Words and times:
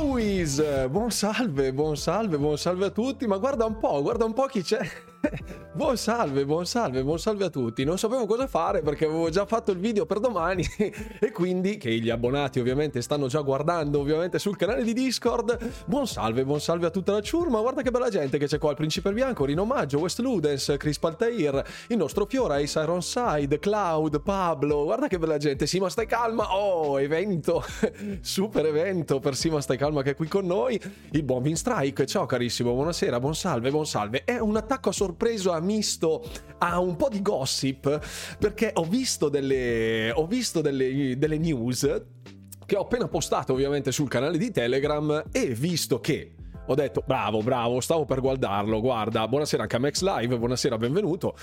Wiz, 0.00 0.62
buon 0.90 1.10
salve, 1.10 1.72
buon 1.72 1.96
salve, 1.96 2.38
buon 2.38 2.56
salve 2.56 2.86
a 2.86 2.90
tutti, 2.90 3.26
ma 3.26 3.36
guarda 3.36 3.64
un 3.66 3.78
po', 3.78 4.00
guarda 4.00 4.24
un 4.24 4.32
po' 4.32 4.46
chi 4.46 4.62
c'è. 4.62 4.80
Buon 5.72 5.96
salve, 5.96 6.44
buon 6.44 6.66
salve, 6.66 7.02
buon 7.02 7.18
salve 7.18 7.44
a 7.44 7.50
tutti. 7.50 7.84
Non 7.84 7.98
sapevo 7.98 8.26
cosa 8.26 8.46
fare 8.46 8.82
perché 8.82 9.04
avevo 9.04 9.28
già 9.30 9.46
fatto 9.46 9.70
il 9.70 9.78
video 9.78 10.06
per 10.06 10.20
domani 10.20 10.64
e 10.76 11.32
quindi, 11.32 11.76
che 11.76 11.90
gli 11.98 12.10
abbonati 12.10 12.60
ovviamente 12.60 13.02
stanno 13.02 13.26
già 13.26 13.40
guardando 13.40 13.98
ovviamente 14.00 14.38
sul 14.38 14.56
canale 14.56 14.82
di 14.84 14.92
Discord. 14.92 15.58
Buon 15.86 16.06
salve, 16.06 16.44
buon 16.44 16.60
salve 16.60 16.86
a 16.86 16.90
tutta 16.90 17.12
la 17.12 17.20
ciurma. 17.20 17.60
Guarda 17.60 17.82
che 17.82 17.90
bella 17.90 18.08
gente 18.08 18.38
che 18.38 18.46
c'è 18.46 18.58
qua, 18.58 18.70
il 18.70 18.76
Principe 18.76 19.12
Bianco, 19.12 19.44
Rino 19.44 19.64
Maggio, 19.64 19.98
West 19.98 20.20
Ludens, 20.20 20.74
Chris 20.78 20.98
Paltair, 20.98 21.64
il 21.88 21.96
nostro 21.96 22.26
Fiora, 22.26 22.56
Ace 22.56 22.80
Ironside, 22.80 23.58
Cloud, 23.58 24.20
Pablo. 24.20 24.84
Guarda 24.84 25.08
che 25.08 25.18
bella 25.18 25.38
gente. 25.38 25.66
Sima 25.66 25.88
stai 25.88 26.06
calma. 26.06 26.54
Oh, 26.54 27.00
evento, 27.00 27.64
super 28.20 28.64
evento 28.66 29.18
per 29.18 29.34
Sima 29.34 29.60
stai 29.60 29.76
calma 29.76 30.02
che 30.02 30.10
è 30.10 30.14
qui 30.14 30.28
con 30.28 30.46
noi. 30.46 30.80
Il 31.10 31.22
buon 31.24 31.42
Vin 31.42 31.56
Strike. 31.56 32.06
Ciao 32.06 32.26
carissimo, 32.26 32.72
buonasera, 32.72 33.18
buon 33.18 33.34
salve, 33.34 33.70
buon 33.70 33.86
salve. 33.86 34.24
È 34.24 34.38
un 34.38 34.56
attacco 34.56 34.88
a 34.88 34.92
sorpresa 34.92 35.06
sorpreso 35.08 35.52
a 35.52 35.60
misto 35.60 36.22
a 36.58 36.78
un 36.80 36.96
po' 36.96 37.08
di 37.08 37.22
gossip 37.22 38.36
perché 38.38 38.72
ho 38.74 38.84
visto 38.84 39.28
delle, 39.30 40.10
ho 40.12 40.26
visto 40.26 40.60
delle, 40.60 41.16
delle 41.16 41.38
news 41.38 42.02
che 42.66 42.76
ho 42.76 42.82
appena 42.82 43.08
postato 43.08 43.54
ovviamente 43.54 43.90
sul 43.90 44.08
canale 44.08 44.36
di 44.36 44.50
Telegram 44.50 45.24
e 45.32 45.46
visto 45.54 46.00
che 46.00 46.34
ho 46.70 46.74
detto 46.74 47.02
bravo, 47.04 47.42
bravo, 47.42 47.80
stavo 47.80 48.04
per 48.04 48.20
guardarlo, 48.20 48.80
guarda, 48.80 49.26
buonasera 49.26 49.62
anche 49.62 49.76
a 49.76 49.78
Max 49.78 50.02
Live, 50.02 50.36
buonasera, 50.36 50.76
benvenuto, 50.76 51.34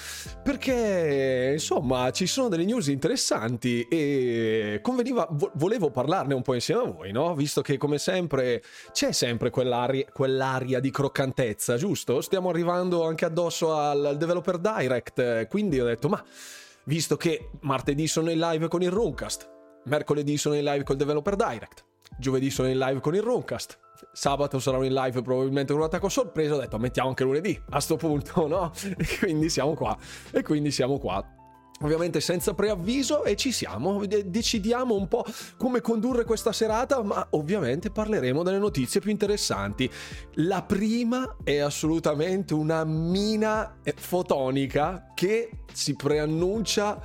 perché 0.44 1.50
insomma 1.54 2.12
ci 2.12 2.28
sono 2.28 2.48
delle 2.48 2.64
news 2.64 2.88
interessanti 2.88 3.88
e 3.90 4.80
conveniva, 4.84 5.28
volevo 5.56 5.90
parlarne 5.90 6.36
un 6.36 6.44
po' 6.44 6.54
insieme 6.54 6.82
a 6.82 6.92
voi, 6.92 7.12
no? 7.12 7.34
Visto 7.34 7.62
che 7.62 7.78
come 7.78 7.98
sempre 7.98 8.62
c'è 8.92 9.12
sempre 9.12 9.50
quell'aria, 9.50 10.06
quell'aria 10.14 10.80
di 10.80 10.92
croccantezza, 10.92 11.76
giusto? 11.76 12.22
Stiamo 12.22 12.50
arrivando 12.50 13.04
anche 13.04 13.26
addosso 13.26 13.73
al 13.73 14.17
Developer 14.20 14.60
Direct, 14.60 15.48
quindi 15.48 15.80
ho 15.80 15.86
detto 15.86 16.08
ma 16.08 16.23
visto 16.84 17.17
che 17.17 17.50
martedì 17.62 18.06
sono 18.06 18.30
in 18.30 18.38
live 18.38 18.67
con 18.67 18.84
il 18.84 18.92
Runcast, 18.92 19.50
mercoledì 19.86 20.38
sono 20.38 20.54
in 20.54 20.64
live 20.64 20.84
col 20.84 20.98
Developer 20.98 21.36
Direct, 21.36 21.84
giovedì 22.20 22.52
sono 22.52 22.70
in 22.70 22.78
live 22.78 23.00
con 23.00 23.16
il 23.16 23.23
Runcast, 23.23 23.80
sabato 24.12 24.60
sarò 24.60 24.84
in 24.84 24.94
live 24.94 25.22
probabilmente 25.22 25.72
con 25.72 25.82
un 25.82 25.88
attacco 25.88 26.10
sorpresa, 26.10 26.56
ho 26.56 26.60
detto 26.60 26.78
mettiamo 26.78 27.10
anche 27.10 27.24
lunedì 27.24 27.60
a 27.70 27.80
sto 27.80 27.96
punto, 27.96 28.48
no? 28.48 28.72
E 28.98 29.18
quindi 29.20 29.50
siamo 29.50 29.74
qua. 29.74 29.98
E 30.32 30.42
quindi 30.42 30.72
siamo 30.72 30.98
qua. 30.98 31.24
Ovviamente 31.82 32.22
senza 32.22 32.54
preavviso 32.54 33.26
e 33.26 33.36
ci 33.36 33.52
siamo, 33.52 34.06
decidiamo 34.06 34.96
un 34.96 35.10
po' 35.10 35.26
come 35.58 35.82
condurre 35.82 36.23
questa 36.23 36.54
serata, 36.54 37.04
ma 37.04 37.28
ovviamente 37.32 37.92
parleremo 37.92 38.44
delle 38.44 38.60
notizie 38.60 39.02
più 39.02 39.12
interessanti. 39.12 39.90
La 40.36 40.64
prima 40.64 41.36
è 41.44 41.58
assolutamente 41.58 42.54
una 42.54 42.86
mina 42.86 43.78
fotonica 43.94 45.12
che 45.14 45.50
si 45.73 45.98
preannuncia 45.98 47.02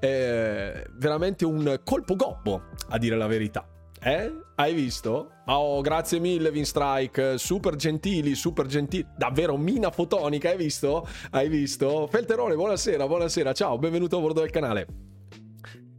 eh, 0.00 0.86
veramente 0.94 1.44
un 1.44 1.80
colpo 1.84 2.16
gobbo, 2.16 2.62
a 2.88 2.96
dire 2.96 3.16
la 3.16 3.26
verità. 3.26 3.73
Eh? 4.06 4.30
Hai 4.56 4.74
visto? 4.74 5.30
Oh, 5.46 5.80
grazie 5.80 6.18
mille, 6.18 6.50
Vinstrike. 6.50 7.38
Super 7.38 7.74
gentili, 7.74 8.34
super 8.34 8.66
gentili. 8.66 9.06
Davvero, 9.16 9.56
mina 9.56 9.90
fotonica, 9.90 10.50
hai 10.50 10.58
visto? 10.58 11.08
Hai 11.30 11.48
visto? 11.48 12.06
Felterone, 12.06 12.54
buonasera, 12.54 13.06
buonasera. 13.06 13.54
Ciao, 13.54 13.78
benvenuto 13.78 14.18
a 14.18 14.20
bordo 14.20 14.40
del 14.40 14.50
canale. 14.50 14.86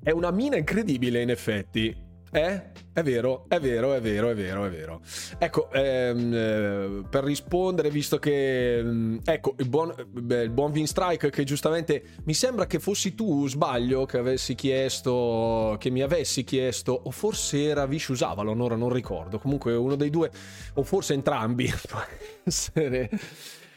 È 0.03 0.11
una 0.11 0.29
mina 0.29 0.55
incredibile, 0.55 1.23
in 1.23 1.31
effetti. 1.31 2.04
Eh? 2.35 2.61
È 2.91 3.01
vero, 3.01 3.45
è 3.47 3.61
vero, 3.61 3.93
è 3.93 4.01
vero, 4.01 4.29
è 4.29 4.35
vero, 4.35 4.65
è 4.65 4.69
vero. 4.69 4.99
Ecco, 5.37 5.71
ehm, 5.71 6.33
eh, 6.33 7.03
per 7.09 7.23
rispondere, 7.23 7.89
visto 7.89 8.19
che... 8.19 8.79
Ehm, 8.79 9.21
ecco, 9.23 9.55
il 9.59 9.69
buon, 9.69 9.93
il 10.15 10.49
buon 10.49 10.73
Vin 10.73 10.85
Strike 10.85 11.29
che 11.29 11.45
giustamente... 11.45 12.03
Mi 12.25 12.33
sembra 12.33 12.67
che 12.67 12.79
fossi 12.79 13.15
tu, 13.15 13.47
sbaglio, 13.47 14.05
che 14.05 14.17
avessi 14.17 14.53
chiesto... 14.53 15.77
Che 15.79 15.89
mi 15.89 16.01
avessi 16.01 16.43
chiesto... 16.43 16.91
O 17.05 17.11
forse 17.11 17.63
era 17.63 17.85
Vicious 17.85 18.21
Avalon, 18.21 18.59
ora 18.59 18.75
non 18.75 18.91
ricordo. 18.91 19.39
Comunque 19.39 19.73
uno 19.73 19.95
dei 19.95 20.09
due... 20.09 20.29
O 20.73 20.83
forse 20.83 21.13
entrambi. 21.13 21.71
Può 21.87 22.03
essere 22.43 23.09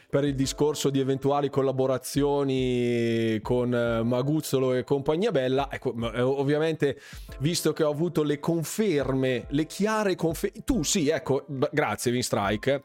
per 0.09 0.23
il 0.23 0.33
discorso 0.33 0.89
di 0.89 0.99
eventuali 0.99 1.49
collaborazioni 1.49 3.39
con 3.43 3.73
eh, 3.73 4.01
Maguzzolo 4.01 4.73
e 4.73 4.83
compagnia 4.83 5.31
bella. 5.31 5.69
Ecco, 5.71 5.93
eh, 6.11 6.21
ovviamente, 6.21 6.99
visto 7.39 7.73
che 7.73 7.83
ho 7.83 7.91
avuto 7.91 8.23
le 8.23 8.39
conferme, 8.39 9.45
le 9.49 9.65
chiare 9.67 10.15
conferme. 10.15 10.63
Tu 10.65 10.83
sì, 10.83 11.09
ecco, 11.09 11.45
grazie 11.71 12.11
Vinstrike 12.11 12.81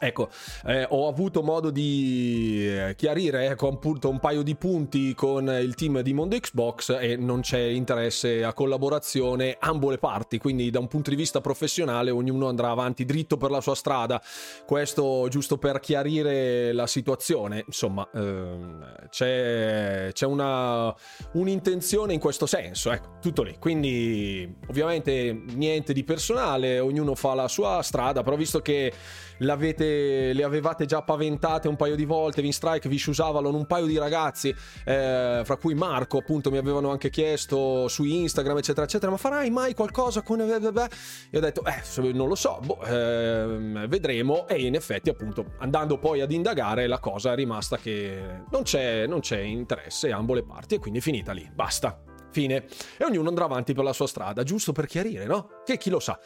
Ecco, 0.00 0.28
eh, 0.66 0.86
ho 0.88 1.08
avuto 1.08 1.42
modo 1.42 1.70
di 1.70 2.64
eh, 2.68 2.94
chiarire 2.94 3.46
ecco, 3.46 3.66
appunto 3.66 4.08
un 4.08 4.20
paio 4.20 4.42
di 4.42 4.54
punti 4.54 5.12
con 5.12 5.48
il 5.48 5.74
team 5.74 6.02
di 6.02 6.12
Mondo 6.12 6.38
Xbox 6.38 6.96
e 7.00 7.16
non 7.16 7.40
c'è 7.40 7.58
interesse 7.58 8.44
a 8.44 8.52
collaborazione 8.52 9.56
ambo 9.58 9.90
le 9.90 9.98
parti, 9.98 10.38
quindi 10.38 10.70
da 10.70 10.78
un 10.78 10.86
punto 10.86 11.10
di 11.10 11.16
vista 11.16 11.40
professionale 11.40 12.12
ognuno 12.12 12.46
andrà 12.46 12.70
avanti 12.70 13.04
dritto 13.04 13.36
per 13.36 13.50
la 13.50 13.60
sua 13.60 13.74
strada. 13.74 14.22
Questo 14.64 15.26
giusto 15.28 15.58
per 15.58 15.80
chiarire 15.80 16.72
la 16.72 16.86
situazione, 16.86 17.64
insomma, 17.66 18.08
ehm, 18.14 19.08
c'è, 19.08 20.10
c'è 20.12 20.26
una, 20.26 20.94
un'intenzione 21.32 22.12
in 22.12 22.20
questo 22.20 22.46
senso, 22.46 22.92
ecco, 22.92 23.16
tutto 23.20 23.42
lì. 23.42 23.56
Quindi 23.58 24.56
ovviamente 24.68 25.42
niente 25.54 25.92
di 25.92 26.04
personale, 26.04 26.78
ognuno 26.78 27.16
fa 27.16 27.34
la 27.34 27.48
sua 27.48 27.82
strada, 27.82 28.22
però 28.22 28.36
visto 28.36 28.60
che 28.60 28.92
le 29.38 30.42
avevate 30.42 30.86
già 30.86 31.02
paventate 31.02 31.68
un 31.68 31.76
paio 31.76 31.96
di 31.96 32.04
volte, 32.04 32.42
Vinstrike, 32.42 32.88
Vicious 32.88 33.18
Avalon, 33.20 33.54
un 33.54 33.66
paio 33.66 33.86
di 33.86 33.98
ragazzi, 33.98 34.54
eh, 34.84 35.42
fra 35.44 35.56
cui 35.56 35.74
Marco 35.74 36.18
appunto 36.18 36.50
mi 36.50 36.58
avevano 36.58 36.90
anche 36.90 37.10
chiesto 37.10 37.88
su 37.88 38.04
Instagram 38.04 38.58
eccetera 38.58 38.86
eccetera, 38.86 39.10
ma 39.10 39.16
farai 39.16 39.50
mai 39.50 39.74
qualcosa 39.74 40.22
con... 40.22 40.40
E 40.40 41.36
ho 41.36 41.40
detto, 41.40 41.62
eh, 41.64 42.12
non 42.12 42.28
lo 42.28 42.34
so, 42.34 42.58
boh, 42.62 42.80
eh, 42.82 43.86
vedremo 43.88 44.46
e 44.46 44.62
in 44.62 44.74
effetti 44.74 45.08
appunto 45.08 45.52
andando 45.58 45.98
poi 45.98 46.20
ad 46.20 46.32
indagare 46.32 46.86
la 46.86 46.98
cosa 46.98 47.32
è 47.32 47.34
rimasta 47.34 47.76
che 47.76 48.42
non 48.50 48.62
c'è, 48.62 49.06
non 49.06 49.20
c'è 49.20 49.38
interesse 49.38 50.10
ambo 50.10 50.34
le 50.34 50.44
parti 50.44 50.76
e 50.76 50.78
quindi 50.78 50.98
è 50.98 51.02
finita 51.02 51.32
lì, 51.32 51.48
basta. 51.52 52.02
Fine. 52.30 52.66
E 52.98 53.04
ognuno 53.04 53.30
andrà 53.30 53.46
avanti 53.46 53.72
per 53.72 53.84
la 53.84 53.94
sua 53.94 54.06
strada, 54.06 54.42
giusto 54.42 54.72
per 54.72 54.86
chiarire, 54.86 55.24
no? 55.24 55.62
Che 55.64 55.78
chi 55.78 55.88
lo 55.88 55.98
sa. 55.98 56.18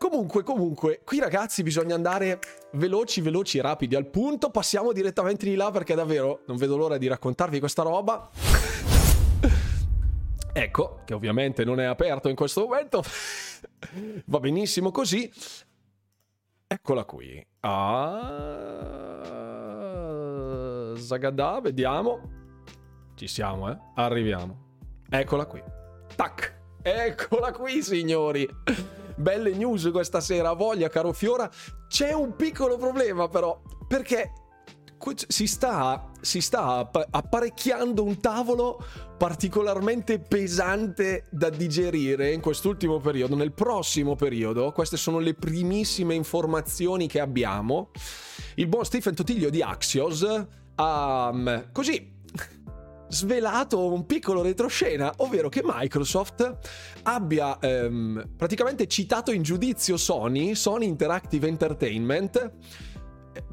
Comunque, 0.00 0.42
comunque, 0.42 1.02
qui 1.04 1.20
ragazzi 1.20 1.62
bisogna 1.62 1.94
andare 1.94 2.38
veloci, 2.72 3.20
veloci, 3.20 3.60
rapidi 3.60 3.94
al 3.94 4.06
punto. 4.06 4.48
Passiamo 4.48 4.92
direttamente 4.92 5.44
di 5.44 5.56
là 5.56 5.70
perché 5.70 5.94
davvero 5.94 6.40
non 6.46 6.56
vedo 6.56 6.78
l'ora 6.78 6.96
di 6.96 7.06
raccontarvi 7.06 7.58
questa 7.58 7.82
roba. 7.82 8.30
ecco, 10.54 11.02
che 11.04 11.12
ovviamente 11.12 11.64
non 11.64 11.80
è 11.80 11.84
aperto 11.84 12.30
in 12.30 12.34
questo 12.34 12.62
momento. 12.62 13.02
Va 14.24 14.40
benissimo 14.40 14.90
così. 14.90 15.30
Eccola 16.66 17.04
qui. 17.04 17.46
Ah, 17.60 18.30
Zagadà, 20.96 21.60
vediamo. 21.60 22.20
Ci 23.16 23.28
siamo, 23.28 23.70
eh? 23.70 23.76
Arriviamo. 23.96 24.78
Eccola 25.10 25.44
qui. 25.44 25.62
Tac. 26.16 26.58
Eccola 26.80 27.52
qui, 27.52 27.82
signori. 27.82 28.48
Belle 29.20 29.52
news 29.52 29.90
questa 29.92 30.20
sera, 30.20 30.54
voglia, 30.54 30.88
caro 30.88 31.12
Fiora. 31.12 31.50
C'è 31.88 32.12
un 32.12 32.34
piccolo 32.36 32.78
problema, 32.78 33.28
però, 33.28 33.60
perché 33.86 34.32
si 35.28 35.46
sta, 35.46 36.10
si 36.22 36.40
sta 36.40 36.90
apparecchiando 37.10 38.02
un 38.02 38.18
tavolo 38.18 38.82
particolarmente 39.18 40.20
pesante 40.20 41.26
da 41.30 41.50
digerire 41.50 42.32
in 42.32 42.40
quest'ultimo 42.40 42.98
periodo. 42.98 43.36
Nel 43.36 43.52
prossimo 43.52 44.16
periodo, 44.16 44.72
queste 44.72 44.96
sono 44.96 45.18
le 45.18 45.34
primissime 45.34 46.14
informazioni 46.14 47.06
che 47.06 47.20
abbiamo. 47.20 47.90
Il 48.54 48.68
buon 48.68 48.86
Stephen 48.86 49.14
Totiglio 49.14 49.50
di 49.50 49.60
Axios 49.60 50.26
ha 50.76 51.30
um, 51.30 51.70
così 51.72 52.18
svelato 53.10 53.92
un 53.92 54.06
piccolo 54.06 54.42
retroscena, 54.42 55.12
ovvero 55.18 55.48
che 55.48 55.60
Microsoft 55.62 56.58
abbia 57.02 57.58
ehm, 57.58 58.30
praticamente 58.36 58.86
citato 58.86 59.32
in 59.32 59.42
giudizio 59.42 59.96
Sony, 59.96 60.54
Sony 60.54 60.86
Interactive 60.86 61.46
Entertainment, 61.46 62.52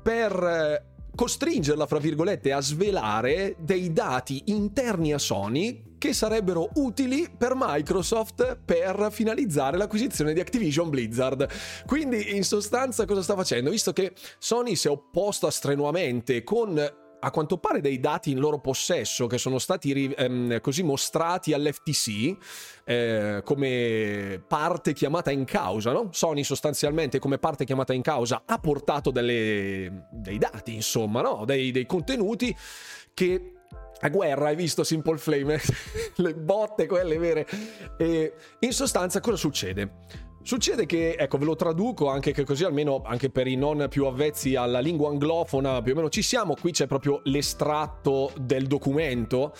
per 0.01 0.31
eh, 0.31 0.85
costringerla, 1.15 1.85
fra 1.87 1.99
virgolette, 1.99 2.51
a 2.51 2.61
svelare 2.61 3.55
dei 3.59 3.91
dati 3.91 4.43
interni 4.45 5.13
a 5.13 5.17
Sony 5.17 5.95
che 5.97 6.13
sarebbero 6.13 6.69
utili 6.75 7.27
per 7.35 7.53
Microsoft 7.55 8.59
per 8.63 9.07
finalizzare 9.11 9.77
l'acquisizione 9.77 10.33
di 10.33 10.39
Activision 10.39 10.89
Blizzard. 10.89 11.47
Quindi, 11.87 12.35
in 12.35 12.43
sostanza, 12.43 13.05
cosa 13.05 13.23
sta 13.23 13.35
facendo? 13.35 13.71
Visto 13.71 13.93
che 13.93 14.13
Sony 14.37 14.75
si 14.75 14.87
è 14.87 14.91
opposta 14.91 15.49
strenuamente 15.49 16.43
con 16.43 16.79
a 17.19 17.31
quanto 17.31 17.57
pare 17.57 17.81
dei 17.81 17.99
dati 17.99 18.31
in 18.31 18.39
loro 18.39 18.59
possesso 18.59 19.27
che 19.27 19.37
sono 19.37 19.57
stati 19.57 20.13
ehm, 20.15 20.61
così 20.61 20.83
mostrati 20.83 21.53
all'FTC 21.53 22.37
eh, 22.83 23.41
come 23.43 24.41
parte 24.47 24.93
chiamata 24.93 25.31
in 25.31 25.45
causa, 25.45 25.91
no? 25.91 26.09
Sony 26.11 26.43
sostanzialmente 26.43 27.19
come 27.19 27.37
parte 27.37 27.65
chiamata 27.65 27.93
in 27.93 28.01
causa 28.01 28.43
ha 28.45 28.59
portato 28.59 29.11
delle, 29.11 30.07
dei 30.11 30.37
dati, 30.37 30.75
insomma, 30.75 31.21
no? 31.21 31.43
dei, 31.45 31.71
dei 31.71 31.85
contenuti 31.85 32.55
che 33.13 33.53
a 33.99 34.09
guerra, 34.09 34.49
hai 34.49 34.55
visto 34.55 34.83
Simple 34.83 35.17
Flame? 35.17 35.59
le 36.17 36.35
botte 36.35 36.85
quelle 36.85 37.17
vere. 37.17 37.47
E 37.97 38.33
in 38.59 38.71
sostanza 38.71 39.19
cosa 39.19 39.37
succede? 39.37 39.91
Succede 40.47 40.85
che, 40.85 41.17
ecco, 41.19 41.37
ve 41.37 41.43
lo 41.43 41.57
traduco 41.57 42.07
anche 42.07 42.31
che 42.31 42.45
così 42.45 42.63
almeno 42.63 43.01
anche 43.03 43.29
per 43.29 43.47
i 43.47 43.57
non 43.57 43.87
più 43.89 44.05
avvezzi 44.05 44.55
alla 44.55 44.79
lingua 44.79 45.09
anglofona 45.09 45.81
più 45.81 45.91
o 45.91 45.95
meno 45.95 46.07
ci 46.07 46.21
siamo, 46.21 46.55
qui 46.55 46.71
c'è 46.71 46.87
proprio 46.87 47.19
l'estratto 47.25 48.31
del 48.39 48.65
documento 48.65 49.51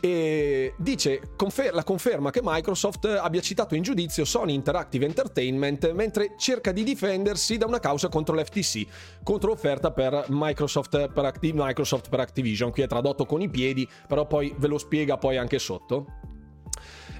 e 0.00 0.74
dice 0.78 1.34
confer- 1.36 1.72
la 1.72 1.84
conferma 1.84 2.32
che 2.32 2.40
Microsoft 2.42 3.04
abbia 3.04 3.40
citato 3.40 3.76
in 3.76 3.84
giudizio 3.84 4.24
Sony 4.24 4.54
Interactive 4.54 5.06
Entertainment 5.06 5.92
mentre 5.92 6.34
cerca 6.36 6.72
di 6.72 6.82
difendersi 6.82 7.56
da 7.56 7.66
una 7.66 7.78
causa 7.78 8.08
contro 8.08 8.34
l'FTC, 8.34 9.22
contro 9.22 9.50
l'offerta 9.50 9.92
per 9.92 10.24
Microsoft 10.30 11.08
per, 11.12 11.24
Activ- 11.24 11.54
Microsoft 11.54 12.08
per 12.08 12.18
Activision, 12.18 12.72
qui 12.72 12.82
è 12.82 12.88
tradotto 12.88 13.26
con 13.26 13.42
i 13.42 13.48
piedi, 13.48 13.88
però 14.08 14.26
poi 14.26 14.52
ve 14.58 14.66
lo 14.66 14.78
spiega 14.78 15.16
poi 15.18 15.36
anche 15.36 15.60
sotto 15.60 16.31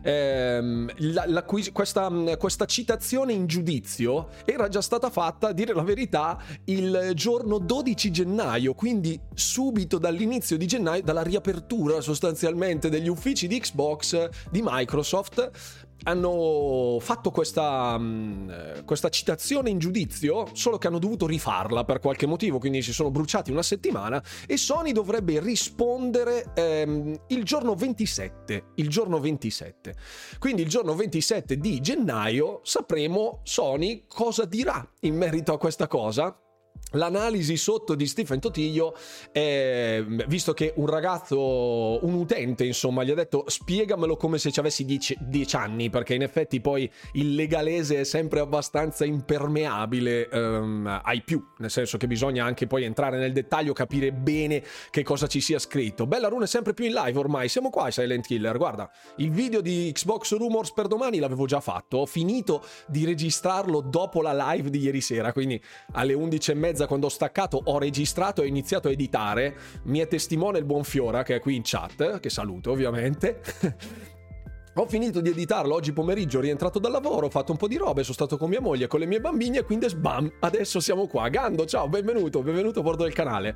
ehm, 0.02 0.90
la, 0.96 1.24
la, 1.26 1.42
questa, 1.44 2.10
questa, 2.38 2.66
citazione 2.66 3.32
in 3.32 3.46
giudizio 3.46 4.28
era 4.44 4.68
già 4.68 4.80
stata 4.80 5.10
fatta, 5.10 5.48
a 5.48 5.52
dire 5.52 5.74
la 5.74 5.82
verità, 5.82 6.40
il 6.64 7.12
giorno 7.14 7.58
12 7.58 8.10
gennaio, 8.10 8.74
quindi 8.74 9.18
subito 9.34 9.98
dall'inizio 9.98 10.56
di 10.56 10.66
gennaio, 10.66 11.02
dalla 11.02 11.22
riapertura 11.22 12.00
sostanzialmente 12.00 12.88
degli 12.88 13.08
uffici 13.08 13.46
di 13.46 13.58
Xbox 13.58 14.28
di 14.50 14.60
Microsoft 14.62 15.50
hanno 16.04 16.99
fatto 17.00 17.31
questa, 17.31 17.96
mm, 17.99 18.50
questa, 18.84 19.08
citazione 19.08 19.70
in 19.70 19.78
giudizio, 19.78 20.46
solo 20.52 20.78
che 20.78 20.87
hanno 20.87 20.99
dovuto 20.99 21.26
rifarla 21.26 21.84
per 21.84 21.99
qualche 22.00 22.26
motivo, 22.26 22.58
quindi 22.58 22.82
si 22.82 22.93
sono 22.93 23.10
bruciati 23.10 23.50
una 23.50 23.62
settimana 23.62 24.22
e 24.46 24.56
Sony 24.56 24.93
dovrebbe 24.93 25.38
rispondere 25.40 26.52
ehm, 26.54 27.25
il 27.28 27.44
giorno 27.44 27.75
27, 27.75 28.64
il 28.76 28.88
giorno 28.88 29.20
27. 29.20 29.94
Quindi 30.38 30.62
il 30.62 30.69
giorno 30.69 30.94
27 30.94 31.56
di 31.58 31.81
gennaio 31.81 32.60
sapremo 32.62 33.40
Sony 33.43 34.05
cosa 34.08 34.44
dirà 34.44 34.87
in 35.00 35.16
merito 35.16 35.52
a 35.52 35.58
questa 35.58 35.87
cosa 35.87 36.37
L'analisi 36.92 37.56
sotto 37.56 37.94
di 37.94 38.06
Stephen 38.06 38.40
Totiglio, 38.40 38.96
è, 39.30 40.04
visto 40.26 40.52
che 40.52 40.72
un 40.76 40.86
ragazzo, 40.86 42.04
un 42.04 42.14
utente, 42.14 42.64
insomma, 42.64 43.04
gli 43.04 43.10
ha 43.10 43.14
detto 43.14 43.44
spiegamelo 43.46 44.16
come 44.16 44.38
se 44.38 44.50
ci 44.50 44.60
avessi 44.60 44.84
10 44.84 45.56
anni, 45.56 45.90
perché 45.90 46.14
in 46.14 46.22
effetti 46.22 46.60
poi 46.60 46.90
il 47.12 47.34
legalese 47.34 48.00
è 48.00 48.04
sempre 48.04 48.40
abbastanza 48.40 49.04
impermeabile 49.04 50.28
um, 50.32 51.00
ai 51.02 51.22
più, 51.22 51.44
nel 51.58 51.70
senso 51.70 51.96
che 51.96 52.06
bisogna 52.06 52.44
anche 52.44 52.66
poi 52.66 52.84
entrare 52.84 53.18
nel 53.18 53.32
dettaglio, 53.32 53.72
capire 53.72 54.12
bene 54.12 54.62
che 54.90 55.02
cosa 55.02 55.26
ci 55.26 55.40
sia 55.40 55.58
scritto. 55.58 56.06
Bella 56.06 56.28
Rune 56.28 56.44
è 56.44 56.48
sempre 56.48 56.74
più 56.74 56.84
in 56.84 56.92
live 56.92 57.18
ormai, 57.18 57.48
siamo 57.48 57.70
qua 57.70 57.90
Silent 57.90 58.26
Killer, 58.26 58.56
guarda, 58.56 58.90
il 59.16 59.30
video 59.30 59.60
di 59.60 59.90
Xbox 59.92 60.36
Rumors 60.36 60.72
per 60.72 60.86
domani 60.86 61.18
l'avevo 61.18 61.46
già 61.46 61.60
fatto, 61.60 61.98
ho 61.98 62.06
finito 62.06 62.64
di 62.86 63.04
registrarlo 63.04 63.80
dopo 63.80 64.20
la 64.22 64.52
live 64.52 64.70
di 64.70 64.78
ieri 64.80 65.00
sera, 65.00 65.32
quindi 65.32 65.60
alle 65.92 66.12
11 66.12 66.50
e 66.50 66.54
mezza 66.82 66.87
quando 66.87 67.06
ho 67.06 67.11
staccato 67.11 67.61
ho 67.64 67.79
registrato 67.79 68.43
e 68.43 68.44
ho 68.44 68.49
iniziato 68.49 68.88
a 68.88 68.90
editare. 68.90 69.56
Mi 69.84 70.00
è 70.00 70.08
testimone 70.08 70.58
il 70.58 70.64
buon 70.64 70.84
Fiora 70.84 71.23
che 71.23 71.37
è 71.37 71.40
qui 71.40 71.56
in 71.56 71.62
chat, 71.64 72.20
che 72.20 72.31
saluto 72.31 72.70
ovviamente. 72.70 73.40
Ho 74.76 74.87
finito 74.87 75.20
di 75.20 75.29
editarlo 75.29 75.75
oggi 75.75 75.93
pomeriggio, 75.93 76.40
rientrato 76.40 76.79
dal 76.79 76.93
lavoro, 76.93 77.26
ho 77.26 77.29
fatto 77.29 77.52
un 77.52 77.58
po' 77.58 77.69
di 77.69 77.76
robe, 77.76 78.05
sono 78.05 78.14
stato 78.14 78.38
con 78.38 78.49
mia 78.49 78.62
moglie, 78.62 78.87
con 78.87 79.00
le 79.00 79.05
mie 79.05 79.20
bambine 79.20 79.58
e 79.58 79.64
quindi 79.64 79.87
sbam, 79.87 80.32
adesso 80.40 80.81
siamo 80.81 81.06
qua. 81.06 81.29
Gando, 81.29 81.67
ciao, 81.67 81.90
benvenuto, 81.90 82.43
benvenuto 82.43 82.81
a 82.81 82.82
bordo 82.82 83.02
del 83.02 83.12
canale. 83.12 83.55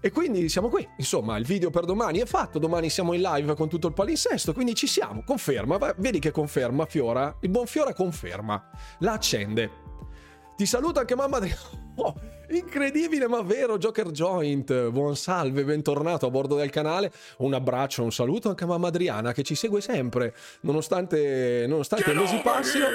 E 0.00 0.10
quindi 0.10 0.48
siamo 0.48 0.70
qui, 0.70 0.88
insomma, 0.96 1.36
il 1.36 1.44
video 1.44 1.68
per 1.68 1.84
domani 1.84 2.20
è 2.20 2.24
fatto, 2.24 2.58
domani 2.58 2.88
siamo 2.88 3.12
in 3.12 3.20
live 3.20 3.54
con 3.54 3.68
tutto 3.68 3.88
il 3.88 3.92
palinsesto, 3.92 4.54
quindi 4.54 4.74
ci 4.74 4.86
siamo, 4.86 5.22
conferma, 5.26 5.94
vedi 5.98 6.20
che 6.20 6.30
conferma 6.30 6.86
Fiora, 6.86 7.36
il 7.42 7.50
buon 7.50 7.66
Fiora 7.66 7.92
conferma, 7.92 8.70
la 9.00 9.12
accende. 9.12 9.70
Ti 10.56 10.64
saluto 10.64 11.00
anche 11.00 11.14
mamma. 11.14 11.38
Oh, 11.98 12.14
incredibile 12.50 13.26
ma 13.26 13.42
vero 13.42 13.78
Joker 13.78 14.10
Joint, 14.10 14.88
buon 14.90 15.16
salve, 15.16 15.64
bentornato 15.64 16.26
a 16.26 16.30
bordo 16.30 16.56
del 16.56 16.70
canale, 16.70 17.10
un 17.38 17.54
abbraccio, 17.54 18.02
un 18.02 18.12
saluto 18.12 18.48
anche 18.48 18.64
a 18.64 18.66
mamma 18.66 18.88
Adriana 18.88 19.32
che 19.32 19.42
ci 19.42 19.54
segue 19.54 19.80
sempre, 19.80 20.34
nonostante, 20.60 21.64
nonostante 21.66 22.12
mesi 22.12 22.40
passino. 22.42 22.86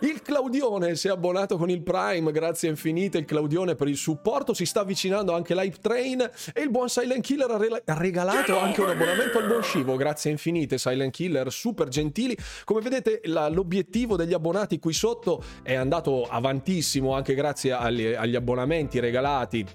Il 0.00 0.20
Claudione 0.20 0.96
si 0.96 1.08
è 1.08 1.10
abbonato 1.10 1.56
con 1.56 1.70
il 1.70 1.80
Prime, 1.82 2.30
grazie 2.30 2.68
infinite. 2.68 3.16
Il 3.16 3.24
Claudione 3.24 3.74
per 3.74 3.88
il 3.88 3.96
supporto, 3.96 4.52
si 4.52 4.66
sta 4.66 4.80
avvicinando 4.80 5.32
anche 5.32 5.54
l'Hype 5.54 5.78
Train. 5.80 6.30
E 6.52 6.60
il 6.60 6.70
buon 6.70 6.90
Silent 6.90 7.24
Killer 7.24 7.50
ha, 7.50 7.56
re- 7.56 7.82
regalato 7.86 8.58
anche 8.58 8.82
un 8.82 8.90
abbonamento 8.90 9.38
al 9.38 9.46
buon 9.46 9.62
Scivo, 9.62 9.96
grazie 9.96 10.30
infinite 10.30 10.76
Silent 10.76 11.12
Killer, 11.12 11.50
super 11.50 11.88
gentili. 11.88 12.36
Come 12.64 12.80
vedete 12.82 13.20
la, 13.24 13.48
l'obiettivo 13.48 14.16
degli 14.16 14.34
abbonati 14.34 14.78
qui 14.78 14.92
sotto 14.92 15.42
è 15.62 15.74
andato 15.74 16.24
avantissimo 16.24 17.14
anche 17.14 17.34
grazie 17.34 17.72
agli, 17.72 18.06
agli 18.06 18.34
abbonamenti 18.34 18.73
regalati 19.00 19.66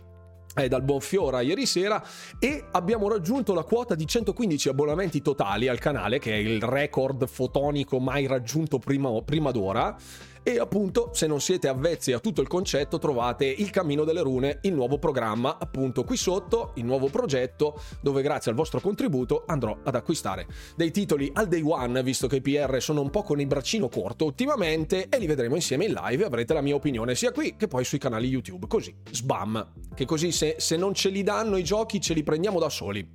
eh, 0.55 0.67
dal 0.67 0.81
buon 0.81 0.99
Fiora 0.99 1.41
ieri 1.41 1.65
sera 1.65 2.03
e 2.39 2.65
abbiamo 2.71 3.07
raggiunto 3.07 3.53
la 3.53 3.63
quota 3.63 3.95
di 3.95 4.05
115 4.05 4.69
abbonamenti 4.69 5.21
totali 5.21 5.67
al 5.67 5.79
canale 5.79 6.19
che 6.19 6.33
è 6.33 6.37
il 6.37 6.61
record 6.61 7.27
fotonico 7.27 7.99
mai 7.99 8.27
raggiunto 8.27 8.79
prima, 8.79 9.09
prima 9.21 9.51
d'ora 9.51 9.95
e 10.43 10.59
appunto, 10.59 11.11
se 11.13 11.27
non 11.27 11.41
siete 11.41 11.67
avvezzi 11.67 12.11
a 12.11 12.19
tutto 12.19 12.41
il 12.41 12.47
concetto, 12.47 12.97
trovate 12.97 13.45
Il 13.45 13.69
Cammino 13.69 14.03
delle 14.03 14.21
Rune, 14.21 14.59
il 14.61 14.73
nuovo 14.73 14.97
programma, 14.97 15.57
appunto 15.59 16.03
qui 16.03 16.17
sotto, 16.17 16.71
il 16.75 16.85
nuovo 16.85 17.07
progetto, 17.07 17.79
dove 18.01 18.21
grazie 18.21 18.51
al 18.51 18.57
vostro 18.57 18.79
contributo 18.79 19.43
andrò 19.45 19.77
ad 19.83 19.95
acquistare 19.95 20.47
dei 20.75 20.91
titoli 20.91 21.29
al 21.33 21.47
day 21.47 21.61
one, 21.61 22.01
visto 22.03 22.27
che 22.27 22.37
i 22.37 22.41
PR 22.41 22.77
sono 22.79 23.01
un 23.01 23.09
po' 23.09 23.23
con 23.23 23.39
il 23.39 23.47
braccino 23.47 23.89
corto 23.89 24.25
ultimamente, 24.25 25.07
e 25.09 25.19
li 25.19 25.25
vedremo 25.25 25.55
insieme 25.55 25.85
in 25.85 25.93
live 25.93 26.25
avrete 26.25 26.53
la 26.53 26.61
mia 26.61 26.75
opinione 26.75 27.15
sia 27.15 27.31
qui 27.31 27.55
che 27.55 27.67
poi 27.67 27.83
sui 27.83 27.97
canali 27.97 28.27
YouTube. 28.27 28.67
Così, 28.67 28.95
sbam, 29.11 29.71
che 29.93 30.05
così 30.05 30.31
se, 30.31 30.55
se 30.57 30.77
non 30.77 30.93
ce 30.93 31.09
li 31.09 31.23
danno 31.23 31.57
i 31.57 31.63
giochi 31.63 31.99
ce 31.99 32.13
li 32.13 32.23
prendiamo 32.23 32.59
da 32.59 32.69
soli. 32.69 33.07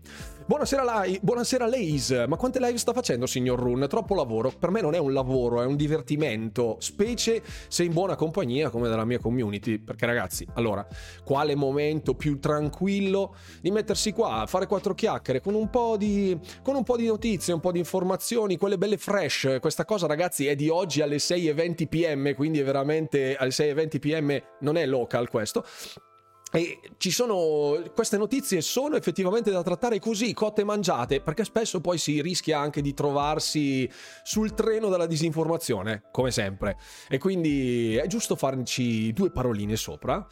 Buonasera, 0.47 0.83
Lai, 0.83 1.19
buonasera 1.23 1.67
Lays. 1.67 2.25
Ma 2.29 2.37
quante 2.37 2.61
live 2.61 2.77
sta 2.77 2.93
facendo, 2.93 3.25
signor 3.25 3.59
Run? 3.59 3.87
Troppo 3.89 4.15
lavoro. 4.15 4.53
Per 4.53 4.71
me 4.71 4.83
non 4.83 4.93
è 4.93 4.99
un 4.99 5.15
lavoro, 5.15 5.63
è 5.63 5.65
un 5.65 5.75
divertimento. 5.75 6.77
Specie 6.81 7.43
se 7.69 7.83
in 7.83 7.95
buona 7.95 8.15
compagnia 8.15 8.69
come 8.69 8.91
della 8.91 9.07
mia 9.07 9.19
community. 9.19 9.79
Perché, 9.79 10.05
ragazzi, 10.05 10.47
allora, 10.53 10.87
quale 11.25 11.55
momento 11.55 12.13
più 12.15 12.39
tranquillo 12.41 13.35
di 13.63 13.71
mettersi 13.71 14.13
qua 14.13 14.41
a 14.41 14.47
fare 14.47 14.67
quattro 14.67 14.93
chiacchiere 14.93 15.41
con 15.41 15.55
un 15.55 15.71
po' 15.71 15.97
di, 15.97 16.39
con 16.63 16.75
un 16.75 16.83
po' 16.83 16.99
di 16.99 17.07
notizie, 17.07 17.55
un 17.55 17.61
po' 17.61 17.73
di 17.73 17.79
informazioni, 17.79 18.59
quelle 18.59 18.77
belle 18.77 18.99
fresh. 18.99 19.57
Questa 19.61 19.87
cosa, 19.87 20.07
ragazzi, 20.07 20.47
è 20.47 20.55
di 20.55 20.69
oggi 20.69 21.01
alle 21.01 21.17
6.20 21.17 21.89
pm, 21.89 22.35
quindi 22.35 22.61
è 22.61 22.65
veramente 22.65 23.35
alle 23.37 23.49
6.20 23.49 23.99
pm, 23.99 24.43
non 24.61 24.77
è 24.77 24.85
local 24.85 25.31
questo. 25.31 25.65
E 26.55 26.79
ci 26.99 27.11
sono 27.11 27.83
queste 27.93 28.17
notizie 28.17 28.61
sono 28.61 28.95
effettivamente 28.95 29.51
da 29.51 29.65
trattare 29.65 29.99
così, 29.99 30.33
cotte 30.33 30.61
e 30.61 30.65
mangiate, 30.65 31.21
perché 31.21 31.43
spesso 31.43 31.81
poi 31.81 31.99
si 31.99 32.23
rischia 32.23 32.61
anche 32.61 32.81
di 32.81 32.95
trovarsi 32.95 33.91
sul 34.23 34.55
treno 34.55 34.89
della 34.89 35.07
disinformazione, 35.07 36.05
come 36.13 36.31
sempre. 36.31 36.79
E 37.09 37.19
quindi 37.19 37.97
è 37.97 38.07
giusto 38.07 38.37
farci 38.37 39.13
due 39.13 39.33
paroline 39.33 39.75
sopra. 39.75 40.25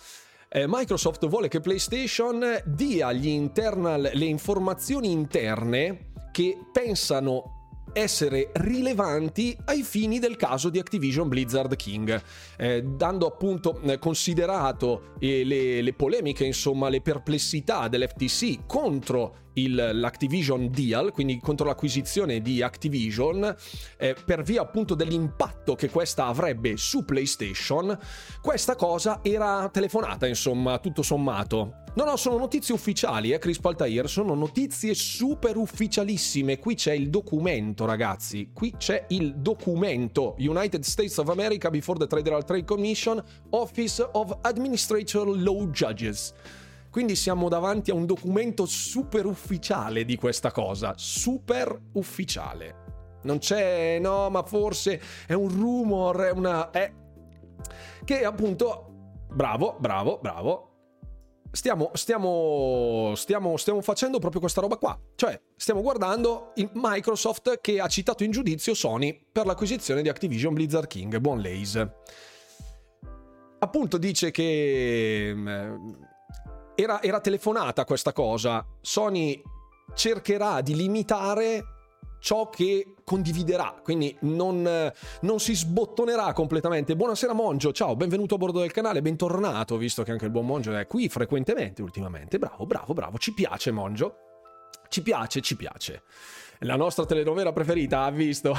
Eh, 0.49 0.67
Microsoft 0.69 1.27
vuole 1.27 1.49
che 1.49 1.59
PlayStation 1.59 2.63
dia 2.67 3.11
internal, 3.11 4.09
le 4.13 4.25
informazioni 4.25 5.11
interne 5.11 6.13
che 6.31 6.57
pensano 6.73 7.62
essere 7.93 8.51
rilevanti 8.55 9.57
ai 9.67 9.83
fini 9.83 10.19
del 10.19 10.37
caso 10.37 10.69
di 10.71 10.79
Activision 10.79 11.29
Blizzard 11.29 11.75
King, 11.77 12.21
eh, 12.57 12.83
dando 12.83 13.27
appunto 13.27 13.81
eh, 13.81 13.99
considerato 13.99 15.15
eh, 15.19 15.45
le, 15.45 15.83
le, 15.83 15.93
polemiche, 15.93 16.45
insomma 16.45 16.89
le 16.89 17.01
perplessità 17.01 17.89
dell'FTC 17.89 18.67
contro 18.67 19.37
il, 19.55 19.91
l'Activision 19.95 20.71
deal, 20.71 21.13
quindi 21.13 21.39
contro 21.41 21.67
l'acquisizione 21.67 22.41
di 22.41 22.63
Activision, 22.63 23.55
eh, 23.99 24.17
per 24.25 24.43
via 24.43 24.63
appunto 24.63 24.95
dell'impatto 24.95 25.75
che 25.75 25.91
questa 25.91 26.27
avrebbe 26.27 26.77
su 26.77 27.05
PlayStation, 27.05 27.97
questa 28.41 28.77
cosa 28.77 29.21
era 29.23 29.69
telefonata, 29.71 30.27
insomma, 30.27 30.79
tutto 30.79 31.03
sommato. 31.03 31.82
No, 31.95 32.05
no, 32.05 32.17
sono 32.17 32.39
notizie 32.39 32.73
ufficiali, 32.73 33.33
eh, 33.33 33.39
Chris 33.39 33.59
Paltair, 33.59 34.09
sono 34.09 34.33
notizie 34.33 34.95
super 34.95 35.59
ufficialissime. 35.59 36.59
Qui 36.59 36.75
c'è 36.75 36.95
il 36.95 37.11
documento, 37.11 37.85
ragazzi. 37.85 38.49
Qui 38.55 38.77
c'è 38.79 39.05
il 39.09 39.35
documento. 39.35 40.35
United 40.39 40.85
States 40.85 41.19
of 41.19 41.29
America 41.29 41.69
before 41.69 41.99
the 41.99 42.07
Federal 42.07 42.45
Trade 42.45 42.65
Commission, 42.65 43.23
Office 43.51 44.09
of 44.13 44.39
Administrator 44.41 45.37
Law 45.37 45.69
Judges. 45.69 46.33
Quindi 46.91 47.15
siamo 47.15 47.51
davanti 47.51 47.91
a 47.91 47.95
un 47.95 48.07
documento 48.07 48.65
super 48.65 49.27
ufficiale 49.27 50.07
di 50.07 50.17
questa 50.17 50.51
cosa, 50.51 50.95
super 50.97 51.79
ufficiale. 51.93 53.21
Non 53.25 53.37
c'è, 53.37 53.99
no, 53.99 54.31
ma 54.31 54.43
forse 54.45 54.99
è 55.27 55.35
un 55.35 55.51
rumor, 55.51 56.23
è 56.23 56.31
una... 56.31 56.71
È... 56.71 56.91
Che 58.03 58.25
appunto... 58.25 58.87
Bravo, 59.31 59.77
bravo, 59.79 60.19
bravo. 60.23 60.72
Stiamo, 61.55 61.91
stiamo, 61.93 63.13
stiamo, 63.15 63.59
stiamo 63.59 63.83
facendo 63.83 64.19
proprio 64.19 64.41
questa 64.41 64.63
roba 64.63 64.79
qua. 64.79 64.99
Cioè, 65.15 65.39
stiamo 65.55 65.83
guardando 65.83 66.55
Microsoft 66.73 67.61
che 67.61 67.79
ha 67.79 67.89
citato 67.89 68.25
in 68.25 68.31
giudizio 68.31 68.73
Sony 68.73 69.23
per 69.31 69.45
l'acquisizione 69.45 70.01
di 70.01 70.09
Activision 70.09 70.55
Blizzard 70.55 70.87
King. 70.87 71.19
Buon 71.19 71.43
Lays. 71.43 71.87
Appunto 73.59 73.99
dice 73.99 74.31
che 74.31 75.31
mm, 75.35 75.93
era, 76.75 77.03
era 77.03 77.21
telefonata 77.21 77.85
questa 77.85 78.15
cosa. 78.15 78.67
Sony 78.81 79.41
cercherà 79.95 80.63
di 80.63 80.75
limitare 80.75 81.72
ciò 82.23 82.49
che 82.49 82.95
condividerà, 83.03 83.81
quindi 83.83 84.17
non, 84.21 84.93
non, 85.23 85.41
si 85.41 85.57
sbottonerà 85.57 86.33
completamente. 86.33 86.95
Buonasera 86.95 87.33
Mongio, 87.33 87.73
ciao, 87.73 87.97
benvenuto 87.97 88.37
a 88.37 88.39
bordo 88.39 88.61
del 88.61 88.71
canale, 88.71 89.03
bentornato, 89.03 89.77
visto 89.77 90.05
che 90.05 90.13
anche 90.13 90.27
il 90.27 90.31
buon 90.31 90.47
Mongio 90.47 90.75
è 90.75 90.87
qui 90.87 91.09
frequentemente 91.09 91.83
ultimamente. 91.83 92.39
Bravo, 92.39 92.65
bravo, 92.65 92.95
bravo, 92.95 93.19
ci 93.19 93.35
piace 93.35 93.73
Mongio. 93.73 94.17
Ci 94.89 95.03
piace, 95.03 95.41
ci 95.41 95.57
piace 95.57 96.03
la 96.63 96.77
nostra 96.77 97.05
telenovela 97.05 97.53
preferita, 97.53 98.03
ha 98.05 98.11
visto. 98.11 98.57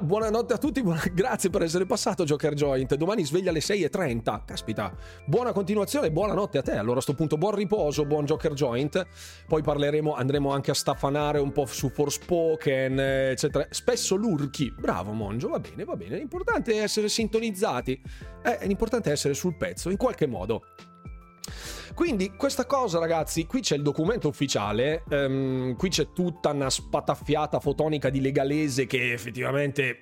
Buonanotte 0.00 0.54
a 0.54 0.58
tutti, 0.58 0.82
buona... 0.82 1.02
grazie 1.12 1.50
per 1.50 1.62
essere 1.62 1.86
passato 1.86 2.24
Joker 2.24 2.54
Joint. 2.54 2.94
Domani 2.96 3.24
sveglia 3.24 3.50
alle 3.50 3.60
6.30. 3.60 4.44
Caspita, 4.44 4.94
buona 5.26 5.52
continuazione, 5.52 6.10
buonanotte 6.10 6.58
a 6.58 6.62
te. 6.62 6.76
Allora 6.76 6.98
a 6.98 7.02
sto 7.02 7.14
punto 7.14 7.36
buon 7.36 7.54
riposo, 7.54 8.04
buon 8.04 8.24
Joker 8.24 8.52
Joint. 8.52 9.06
Poi 9.46 9.62
parleremo, 9.62 10.14
andremo 10.14 10.52
anche 10.52 10.70
a 10.70 10.74
staffanare 10.74 11.38
un 11.38 11.52
po' 11.52 11.66
su 11.66 11.88
Forspoken, 11.88 12.98
eccetera. 12.98 13.66
Spesso 13.70 14.16
lurchi. 14.16 14.72
Bravo 14.76 15.12
Monjo, 15.12 15.48
va 15.48 15.60
bene, 15.60 15.84
va 15.84 15.96
bene. 15.96 16.16
L'importante 16.16 16.72
è 16.72 16.82
essere 16.82 17.08
sintonizzati. 17.08 18.00
Eh, 18.42 18.66
l'importante 18.66 19.10
è 19.10 19.12
essere 19.12 19.34
sul 19.34 19.56
pezzo, 19.56 19.90
in 19.90 19.96
qualche 19.96 20.26
modo. 20.26 20.62
Quindi 21.94 22.34
questa 22.36 22.66
cosa 22.66 22.98
ragazzi, 22.98 23.46
qui 23.46 23.60
c'è 23.60 23.76
il 23.76 23.82
documento 23.82 24.26
ufficiale, 24.26 25.04
um, 25.10 25.76
qui 25.76 25.90
c'è 25.90 26.12
tutta 26.12 26.50
una 26.50 26.68
spataffiata 26.68 27.60
fotonica 27.60 28.10
di 28.10 28.20
legalese 28.20 28.86
che 28.86 29.12
effettivamente 29.12 30.00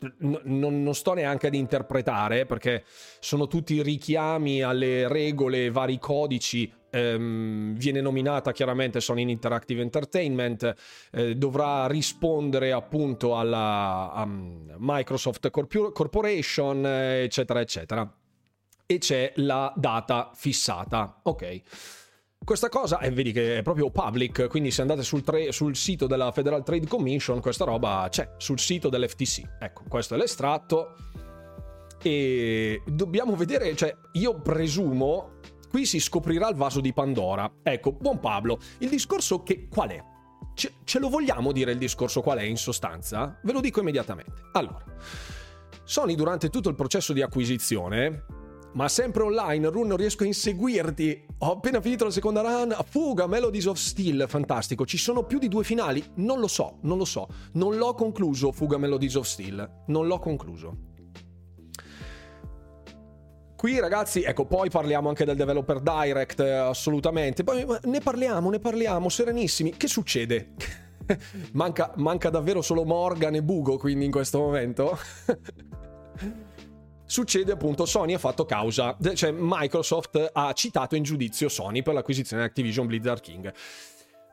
n- 0.00 0.40
non, 0.44 0.82
non, 0.82 0.94
sto 0.94 1.14
neanche 1.14 1.46
ad 1.46 1.54
interpretare 1.54 2.44
perché 2.44 2.84
sono 3.18 3.46
tutti 3.46 3.82
richiami 3.82 4.60
alle 4.62 5.08
regole, 5.08 5.70
vari 5.70 5.98
codici. 5.98 6.70
Um, 6.94 7.74
viene 7.76 8.02
nominata 8.02 8.52
chiaramente 8.52 9.00
Sony 9.00 9.22
Interactive 9.30 9.80
Entertainment, 9.80 10.74
eh, 11.12 11.34
dovrà 11.34 11.86
rispondere 11.86 12.72
appunto 12.72 13.38
alla 13.38 14.26
Microsoft 14.26 15.48
Corp- 15.48 15.92
Corporation, 15.92 16.84
eccetera, 16.84 17.60
eccetera 17.60 18.14
e 18.92 18.98
c'è 18.98 19.32
la 19.36 19.72
data 19.76 20.30
fissata. 20.34 21.20
Ok. 21.22 21.60
Questa 22.44 22.68
cosa, 22.68 22.98
eh, 22.98 23.10
vedi 23.10 23.32
che 23.32 23.58
è 23.58 23.62
proprio 23.62 23.90
public, 23.90 24.48
quindi 24.48 24.72
se 24.72 24.80
andate 24.80 25.02
sul, 25.02 25.22
tre, 25.22 25.52
sul, 25.52 25.76
sito 25.76 26.08
della 26.08 26.32
Federal 26.32 26.64
Trade 26.64 26.88
Commission, 26.88 27.40
questa 27.40 27.64
roba 27.64 28.08
c'è 28.10 28.34
sul 28.36 28.58
sito 28.58 28.88
dell'FTC. 28.88 29.58
Ecco, 29.60 29.84
questo 29.88 30.14
è 30.14 30.18
l'estratto. 30.18 30.96
E 32.02 32.82
dobbiamo 32.84 33.36
vedere, 33.36 33.76
cioè, 33.76 33.94
io 34.14 34.40
presumo, 34.40 35.34
qui 35.70 35.86
si 35.86 36.00
scoprirà 36.00 36.48
il 36.48 36.56
vaso 36.56 36.80
di 36.80 36.92
Pandora. 36.92 37.50
Ecco, 37.62 37.92
buon 37.92 38.18
Pablo, 38.18 38.58
il 38.78 38.88
discorso 38.88 39.44
che 39.44 39.68
qual 39.68 39.90
è? 39.90 40.02
Ce, 40.54 40.72
ce 40.82 40.98
lo 40.98 41.08
vogliamo 41.08 41.52
dire 41.52 41.70
il 41.70 41.78
discorso 41.78 42.22
qual 42.22 42.38
è 42.38 42.42
in 42.42 42.56
sostanza? 42.56 43.38
Ve 43.44 43.52
lo 43.52 43.60
dico 43.60 43.78
immediatamente. 43.78 44.32
Allora, 44.52 44.82
Sony 45.84 46.16
durante 46.16 46.48
tutto 46.48 46.68
il 46.68 46.74
processo 46.74 47.12
di 47.12 47.22
acquisizione 47.22 48.24
ma 48.72 48.88
sempre 48.88 49.22
online, 49.22 49.68
Run, 49.68 49.88
non 49.88 49.96
riesco 49.96 50.22
a 50.22 50.26
inseguirti. 50.26 51.26
Ho 51.38 51.52
appena 51.52 51.80
finito 51.80 52.04
la 52.04 52.10
seconda 52.10 52.40
run, 52.40 52.74
fuga, 52.88 53.26
Melodies 53.26 53.66
of 53.66 53.76
Steel, 53.76 54.24
fantastico. 54.28 54.86
Ci 54.86 54.96
sono 54.96 55.24
più 55.24 55.38
di 55.38 55.48
due 55.48 55.64
finali? 55.64 56.02
Non 56.16 56.40
lo 56.40 56.48
so, 56.48 56.78
non 56.82 56.98
lo 56.98 57.04
so. 57.04 57.28
Non 57.52 57.76
l'ho 57.76 57.94
concluso, 57.94 58.52
fuga 58.52 58.78
Melodies 58.78 59.14
of 59.16 59.26
Steel. 59.26 59.84
Non 59.86 60.06
l'ho 60.06 60.18
concluso. 60.18 60.76
Qui 63.56 63.78
ragazzi, 63.78 64.22
ecco, 64.22 64.44
poi 64.46 64.70
parliamo 64.70 65.08
anche 65.08 65.24
del 65.24 65.36
developer 65.36 65.80
direct, 65.80 66.40
assolutamente. 66.40 67.44
Poi 67.44 67.64
ne 67.82 68.00
parliamo, 68.00 68.50
ne 68.50 68.58
parliamo, 68.58 69.08
serenissimi. 69.08 69.76
Che 69.76 69.86
succede? 69.86 70.54
manca, 71.52 71.92
manca 71.96 72.30
davvero 72.30 72.62
solo 72.62 72.84
Morgan 72.84 73.34
e 73.34 73.42
Bugo 73.42 73.76
quindi 73.76 74.04
in 74.04 74.10
questo 74.10 74.38
momento? 74.38 74.98
succede 77.12 77.52
appunto 77.52 77.84
Sony 77.84 78.14
ha 78.14 78.18
fatto 78.18 78.46
causa, 78.46 78.96
cioè 79.12 79.34
Microsoft 79.36 80.30
ha 80.32 80.50
citato 80.54 80.96
in 80.96 81.02
giudizio 81.02 81.50
Sony 81.50 81.82
per 81.82 81.92
l'acquisizione 81.92 82.42
di 82.42 82.48
Activision 82.48 82.86
Blizzard 82.86 83.20
King. 83.20 83.52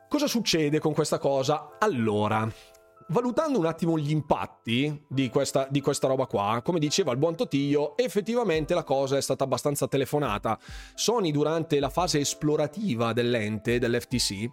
Cosa 0.07 0.27
succede 0.27 0.79
con 0.79 0.93
questa 0.93 1.17
cosa? 1.17 1.75
Allora, 1.77 2.49
valutando 3.09 3.59
un 3.59 3.65
attimo 3.65 3.97
gli 3.99 4.11
impatti 4.11 5.05
di 5.09 5.29
questa, 5.29 5.67
di 5.69 5.81
questa, 5.81 6.07
roba 6.07 6.25
qua, 6.25 6.61
come 6.63 6.79
diceva 6.79 7.11
il 7.11 7.17
buon 7.17 7.35
Totillo, 7.35 7.97
effettivamente 7.97 8.73
la 8.73 8.85
cosa 8.85 9.17
è 9.17 9.21
stata 9.21 9.43
abbastanza 9.43 9.89
telefonata. 9.89 10.57
Sony 10.95 11.31
durante 11.31 11.81
la 11.81 11.89
fase 11.89 12.19
esplorativa 12.19 13.11
dell'ente, 13.11 13.77
dell'FTC, 13.77 14.49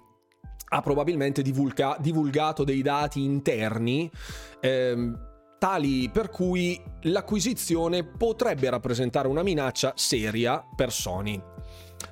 ha 0.71 0.83
probabilmente 0.83 1.42
divulga, 1.42 1.97
divulgato 2.00 2.64
dei 2.64 2.83
dati 2.83 3.23
interni. 3.23 4.11
Ehm, 4.61 5.35
tali 5.66 6.08
per 6.12 6.30
cui 6.30 6.80
l'acquisizione 7.02 8.04
potrebbe 8.04 8.70
rappresentare 8.70 9.26
una 9.26 9.42
minaccia 9.42 9.94
seria 9.96 10.64
per 10.76 10.92
Sony. 10.92 11.42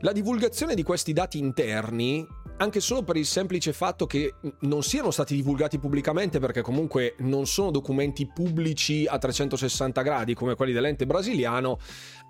La 0.00 0.10
divulgazione 0.10 0.74
di 0.74 0.82
questi 0.82 1.12
dati 1.12 1.38
interni 1.38 2.26
anche 2.56 2.80
solo 2.80 3.02
per 3.02 3.16
il 3.16 3.26
semplice 3.26 3.72
fatto 3.72 4.06
che 4.06 4.34
non 4.60 4.82
siano 4.82 5.12
stati 5.12 5.36
divulgati 5.36 5.78
pubblicamente 5.78 6.40
perché 6.40 6.62
comunque 6.62 7.14
non 7.18 7.46
sono 7.46 7.70
documenti 7.70 8.26
pubblici 8.26 9.06
a 9.06 9.18
360 9.18 10.02
gradi 10.02 10.34
come 10.34 10.56
quelli 10.56 10.72
dell'ente 10.72 11.06
brasiliano, 11.06 11.78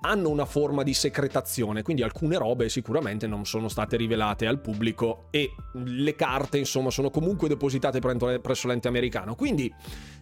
hanno 0.04 0.28
una 0.28 0.44
forma 0.44 0.82
di 0.82 0.92
secretazione, 0.92 1.82
quindi 1.82 2.02
alcune 2.02 2.36
robe 2.36 2.68
sicuramente 2.68 3.26
non 3.26 3.46
sono 3.46 3.68
state 3.68 3.96
rivelate 3.96 4.46
al 4.46 4.60
pubblico 4.60 5.26
e 5.30 5.54
le 5.72 6.14
carte 6.14 6.58
insomma 6.58 6.90
sono 6.90 7.10
comunque 7.10 7.48
depositate 7.48 8.00
presso 8.00 8.68
l'ente 8.68 8.86
americano, 8.88 9.34
quindi 9.34 9.72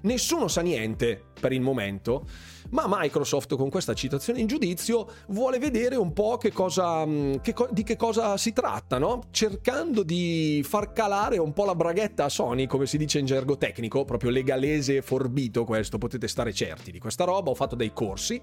nessuno 0.03 0.47
sa 0.47 0.61
niente 0.61 1.21
per 1.41 1.53
il 1.53 1.61
momento 1.61 2.25
ma 2.71 2.87
Microsoft 2.89 3.57
con 3.57 3.71
questa 3.71 3.93
citazione 3.93 4.41
in 4.41 4.47
giudizio 4.47 5.09
vuole 5.29 5.59
vedere 5.59 5.97
un 5.97 6.12
po' 6.12 6.37
che 6.39 6.53
cosa, 6.53 7.05
mm, 7.05 7.35
che 7.43 7.55
di 7.71 7.83
che 7.83 7.97
cosa 7.97 8.37
si 8.37 8.53
tratta, 8.53 8.99
no? 8.99 9.25
cercando 9.31 10.03
di 10.05 10.65
far 10.67 10.93
calare 10.93 11.39
un 11.39 11.53
po' 11.53 11.65
la 11.65 11.75
braghetta 11.75 12.25
a 12.25 12.29
Sony, 12.29 12.67
come 12.67 12.87
si 12.87 12.97
dice 12.97 13.19
in 13.19 13.27
gergo 13.27 13.59
tecnico, 13.59 14.05
proprio 14.05 14.31
legalese 14.31 14.97
e 14.97 15.03
forbito 15.03 15.65
questo, 15.65 15.99
potete 15.99 16.29
stare 16.29 16.53
certi 16.53 16.93
di 16.93 16.99
questa 16.99 17.25
roba, 17.25 17.51
ho 17.51 17.55
fatto 17.55 17.75
dei 17.75 17.93
corsi. 17.93 18.41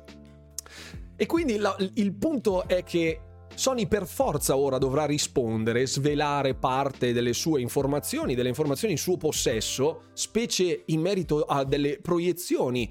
E 1.21 1.25
quindi 1.25 1.57
la, 1.57 1.75
il 1.95 2.13
punto 2.13 2.65
è 2.65 2.81
che 2.83 3.19
Sony 3.53 3.87
per 3.87 4.07
forza 4.07 4.55
ora 4.55 4.77
dovrà 4.77 5.03
rispondere, 5.03 5.85
svelare 5.85 6.55
parte 6.55 7.11
delle 7.11 7.33
sue 7.33 7.59
informazioni, 7.59 8.35
delle 8.35 8.47
informazioni 8.47 8.93
in 8.93 8.99
suo 8.99 9.17
possesso, 9.17 10.03
specie 10.13 10.83
in 10.85 11.01
merito 11.01 11.41
a 11.41 11.65
delle 11.65 11.99
proiezioni 12.01 12.89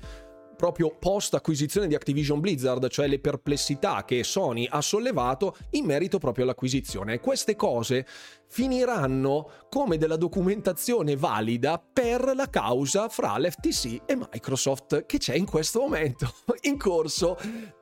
proprio 0.58 0.90
post 0.98 1.34
acquisizione 1.34 1.86
di 1.86 1.94
Activision 1.94 2.40
Blizzard, 2.40 2.88
cioè 2.88 3.06
le 3.06 3.20
perplessità 3.20 4.04
che 4.04 4.24
Sony 4.24 4.66
ha 4.68 4.80
sollevato 4.80 5.56
in 5.70 5.84
merito 5.84 6.18
proprio 6.18 6.44
all'acquisizione. 6.44 7.14
E 7.14 7.20
queste 7.20 7.54
cose 7.54 8.04
finiranno 8.48 9.50
come 9.70 9.98
della 9.98 10.16
documentazione 10.16 11.14
valida 11.14 11.80
per 11.80 12.34
la 12.34 12.50
causa 12.50 13.08
fra 13.08 13.38
l'FTC 13.38 14.02
e 14.04 14.16
Microsoft 14.16 15.06
che 15.06 15.18
c'è 15.18 15.36
in 15.36 15.46
questo 15.46 15.80
momento 15.80 16.34
in 16.62 16.76
corso 16.76 17.38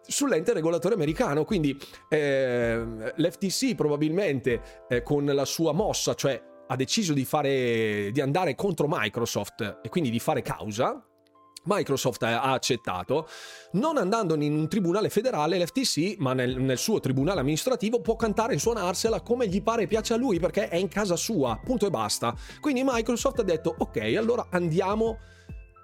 sull'ente 0.06 0.52
regolatore 0.52 0.94
americano. 0.94 1.44
Quindi 1.44 1.76
eh, 2.10 3.12
l'FTC 3.16 3.74
probabilmente 3.74 4.84
eh, 4.88 5.02
con 5.02 5.24
la 5.24 5.44
sua 5.46 5.72
mossa, 5.72 6.12
cioè 6.14 6.54
ha 6.68 6.76
deciso 6.76 7.14
di, 7.14 7.24
fare, 7.24 8.10
di 8.12 8.20
andare 8.20 8.54
contro 8.54 8.86
Microsoft 8.88 9.80
e 9.82 9.88
quindi 9.88 10.10
di 10.10 10.18
fare 10.18 10.42
causa, 10.42 11.02
Microsoft 11.66 12.22
ha 12.22 12.52
accettato, 12.52 13.28
non 13.72 13.96
andando 13.96 14.34
in 14.34 14.56
un 14.56 14.68
tribunale 14.68 15.08
federale, 15.10 15.58
l'FTC, 15.58 16.16
ma 16.18 16.32
nel, 16.32 16.56
nel, 16.56 16.78
suo 16.78 17.00
tribunale 17.00 17.40
amministrativo, 17.40 18.00
può 18.00 18.16
cantare 18.16 18.54
e 18.54 18.58
suonarsela 18.58 19.20
come 19.20 19.48
gli 19.48 19.62
pare 19.62 19.82
e 19.82 19.86
piace 19.86 20.14
a 20.14 20.16
lui 20.16 20.38
perché 20.38 20.68
è 20.68 20.76
in 20.76 20.88
casa 20.88 21.16
sua, 21.16 21.60
punto 21.62 21.86
e 21.86 21.90
basta. 21.90 22.34
Quindi 22.60 22.82
Microsoft 22.84 23.40
ha 23.40 23.44
detto, 23.44 23.74
ok, 23.76 23.96
allora 24.16 24.46
andiamo 24.50 25.18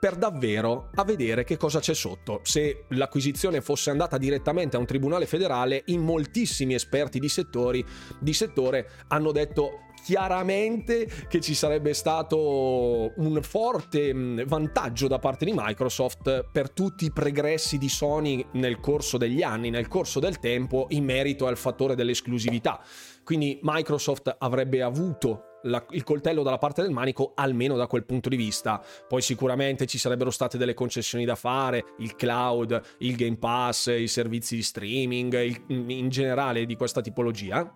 per 0.03 0.17
davvero 0.17 0.91
a 0.97 1.05
vedere 1.05 1.45
che 1.45 1.57
cosa 1.57 1.79
c'è 1.79 1.95
sotto. 1.95 2.41
Se 2.43 2.87
l'acquisizione 2.89 3.61
fosse 3.61 3.91
andata 3.91 4.19
direttamente 4.19 4.75
a 4.75 4.81
un 4.81 4.85
tribunale 4.85 5.27
federale, 5.27 5.85
in 5.87 6.01
moltissimi 6.01 6.75
esperti 6.75 7.21
di, 7.21 7.29
settori, 7.29 7.87
di 8.19 8.33
settore 8.33 8.89
hanno 9.07 9.31
detto 9.31 9.83
chiaramente 10.03 11.09
che 11.29 11.41
ci 11.41 11.55
sarebbe 11.55 11.95
stato 11.95 13.13
un 13.15 13.39
forte 13.43 14.13
mm, 14.13 14.41
vantaggio 14.47 15.07
da 15.07 15.21
parte 15.21 15.45
di 15.45 15.53
Microsoft 15.55 16.47
per 16.51 16.73
tutti 16.73 17.05
i 17.05 17.13
pregressi 17.13 17.79
di 17.79 17.89
Sony 17.89 18.45
nel 18.55 18.81
corso 18.81 19.19
degli 19.19 19.45
anni, 19.45 19.71
nel 19.71 19.87
corso 19.87 20.19
del 20.19 20.41
tempo, 20.41 20.87
in 20.89 21.05
merito 21.05 21.47
al 21.47 21.57
fattore 21.57 21.95
dell'esclusività. 21.95 22.83
Quindi 23.23 23.61
Microsoft 23.63 24.35
avrebbe 24.37 24.83
avuto 24.83 25.52
la, 25.63 25.85
il 25.91 26.05
coltello 26.05 26.43
dalla 26.43 26.59
parte 26.59 26.83
del 26.83 26.91
manico, 26.91 27.33
almeno 27.35 27.77
da 27.77 27.87
quel 27.87 28.05
punto 28.05 28.29
di 28.29 28.37
vista. 28.37 28.83
Poi 29.09 29.23
sicuramente 29.23 29.87
ci 29.87 29.99
sarebbero 29.99 30.31
state 30.31 30.59
delle 30.59 30.75
concessioni 30.75 31.25
da 31.25 31.35
fare, 31.35 31.95
il 31.99 32.15
cloud, 32.17 32.81
il 32.99 33.17
Game 33.17 33.37
Pass, 33.37 33.87
i 33.87 34.09
servizi 34.09 34.57
di 34.57 34.63
streaming, 34.63 35.41
il, 35.41 35.63
in 35.69 36.09
generale 36.09 36.67
di 36.67 36.77
questa 36.77 37.01
tipologia 37.01 37.73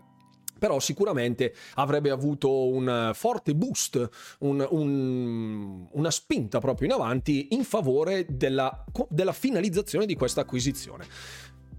però 0.58 0.80
sicuramente 0.80 1.54
avrebbe 1.74 2.10
avuto 2.10 2.68
un 2.68 3.10
forte 3.14 3.54
boost, 3.54 4.08
un, 4.38 4.66
un, 4.70 5.86
una 5.90 6.10
spinta 6.10 6.60
proprio 6.60 6.88
in 6.88 6.94
avanti 6.94 7.48
in 7.50 7.62
favore 7.62 8.26
della, 8.28 8.84
della 9.08 9.32
finalizzazione 9.32 10.06
di 10.06 10.14
questa 10.14 10.40
acquisizione. 10.40 11.06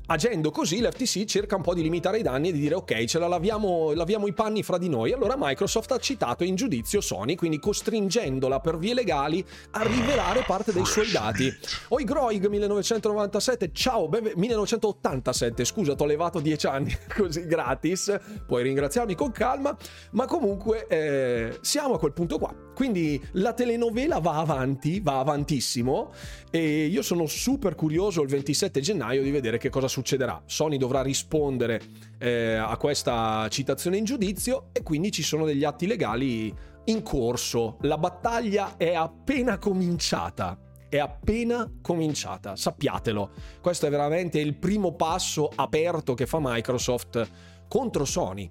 Agendo 0.09 0.51
così 0.51 0.79
l'FTC 0.79 1.25
cerca 1.25 1.57
un 1.57 1.61
po' 1.61 1.73
di 1.73 1.81
limitare 1.81 2.19
i 2.19 2.21
danni 2.21 2.47
e 2.47 2.51
di 2.53 2.61
dire 2.61 2.75
ok, 2.75 3.03
ce 3.03 3.19
la 3.19 3.27
laviamo, 3.27 3.91
laviamo 3.91 4.25
i 4.27 4.31
panni 4.31 4.63
fra 4.63 4.77
di 4.77 4.87
noi. 4.87 5.11
Allora 5.11 5.35
Microsoft 5.37 5.91
ha 5.91 5.99
citato 5.99 6.45
in 6.45 6.55
giudizio 6.55 7.01
Sony, 7.01 7.35
quindi 7.35 7.59
costringendola 7.59 8.61
per 8.61 8.77
vie 8.77 8.93
legali 8.93 9.45
a 9.71 9.83
rivelare 9.83 10.45
parte 10.47 10.71
dei 10.71 10.85
suoi 10.85 11.11
dati. 11.11 11.53
Oi 11.89 12.05
Groig 12.05 12.47
1997, 12.47 13.71
ciao, 13.73 14.07
beh, 14.07 14.31
1987, 14.35 15.65
scusa, 15.65 15.93
ti 15.93 16.03
ho 16.03 16.05
levato 16.05 16.39
10 16.39 16.67
anni 16.67 16.97
così 17.13 17.45
gratis, 17.45 18.17
puoi 18.47 18.63
ringraziarmi 18.63 19.13
con 19.13 19.33
calma, 19.33 19.75
ma 20.11 20.25
comunque 20.25 20.87
eh, 20.87 21.57
siamo 21.59 21.95
a 21.95 21.99
quel 21.99 22.13
punto 22.13 22.37
qua. 22.37 22.55
Quindi 22.73 23.21
la 23.33 23.51
telenovela 23.51 24.19
va 24.19 24.37
avanti, 24.37 25.01
va 25.01 25.19
avantissimo 25.19 26.13
e 26.49 26.85
io 26.85 27.01
sono 27.01 27.25
super 27.25 27.75
curioso 27.75 28.21
il 28.21 28.29
27 28.29 28.79
gennaio 28.79 29.21
di 29.21 29.31
vedere 29.31 29.57
che 29.57 29.69
cosa 29.69 29.87
succederà. 29.97 30.41
Sony 30.45 30.77
dovrà 30.77 31.01
rispondere 31.01 31.81
eh, 32.19 32.53
a 32.53 32.77
questa 32.77 33.47
citazione 33.49 33.97
in 33.97 34.05
giudizio 34.05 34.69
e 34.71 34.83
quindi 34.83 35.11
ci 35.11 35.23
sono 35.23 35.45
degli 35.45 35.63
atti 35.63 35.87
legali 35.87 36.53
in 36.85 37.01
corso. 37.01 37.77
La 37.81 37.97
battaglia 37.97 38.77
è 38.77 38.93
appena 38.93 39.57
cominciata. 39.57 40.59
È 40.89 40.99
appena 40.99 41.69
cominciata, 41.81 42.55
sappiatelo. 42.55 43.31
Questo 43.59 43.87
è 43.87 43.89
veramente 43.89 44.39
il 44.39 44.55
primo 44.55 44.93
passo 44.93 45.49
aperto 45.53 46.13
che 46.13 46.25
fa 46.25 46.37
Microsoft 46.39 47.29
contro 47.67 48.05
Sony 48.05 48.49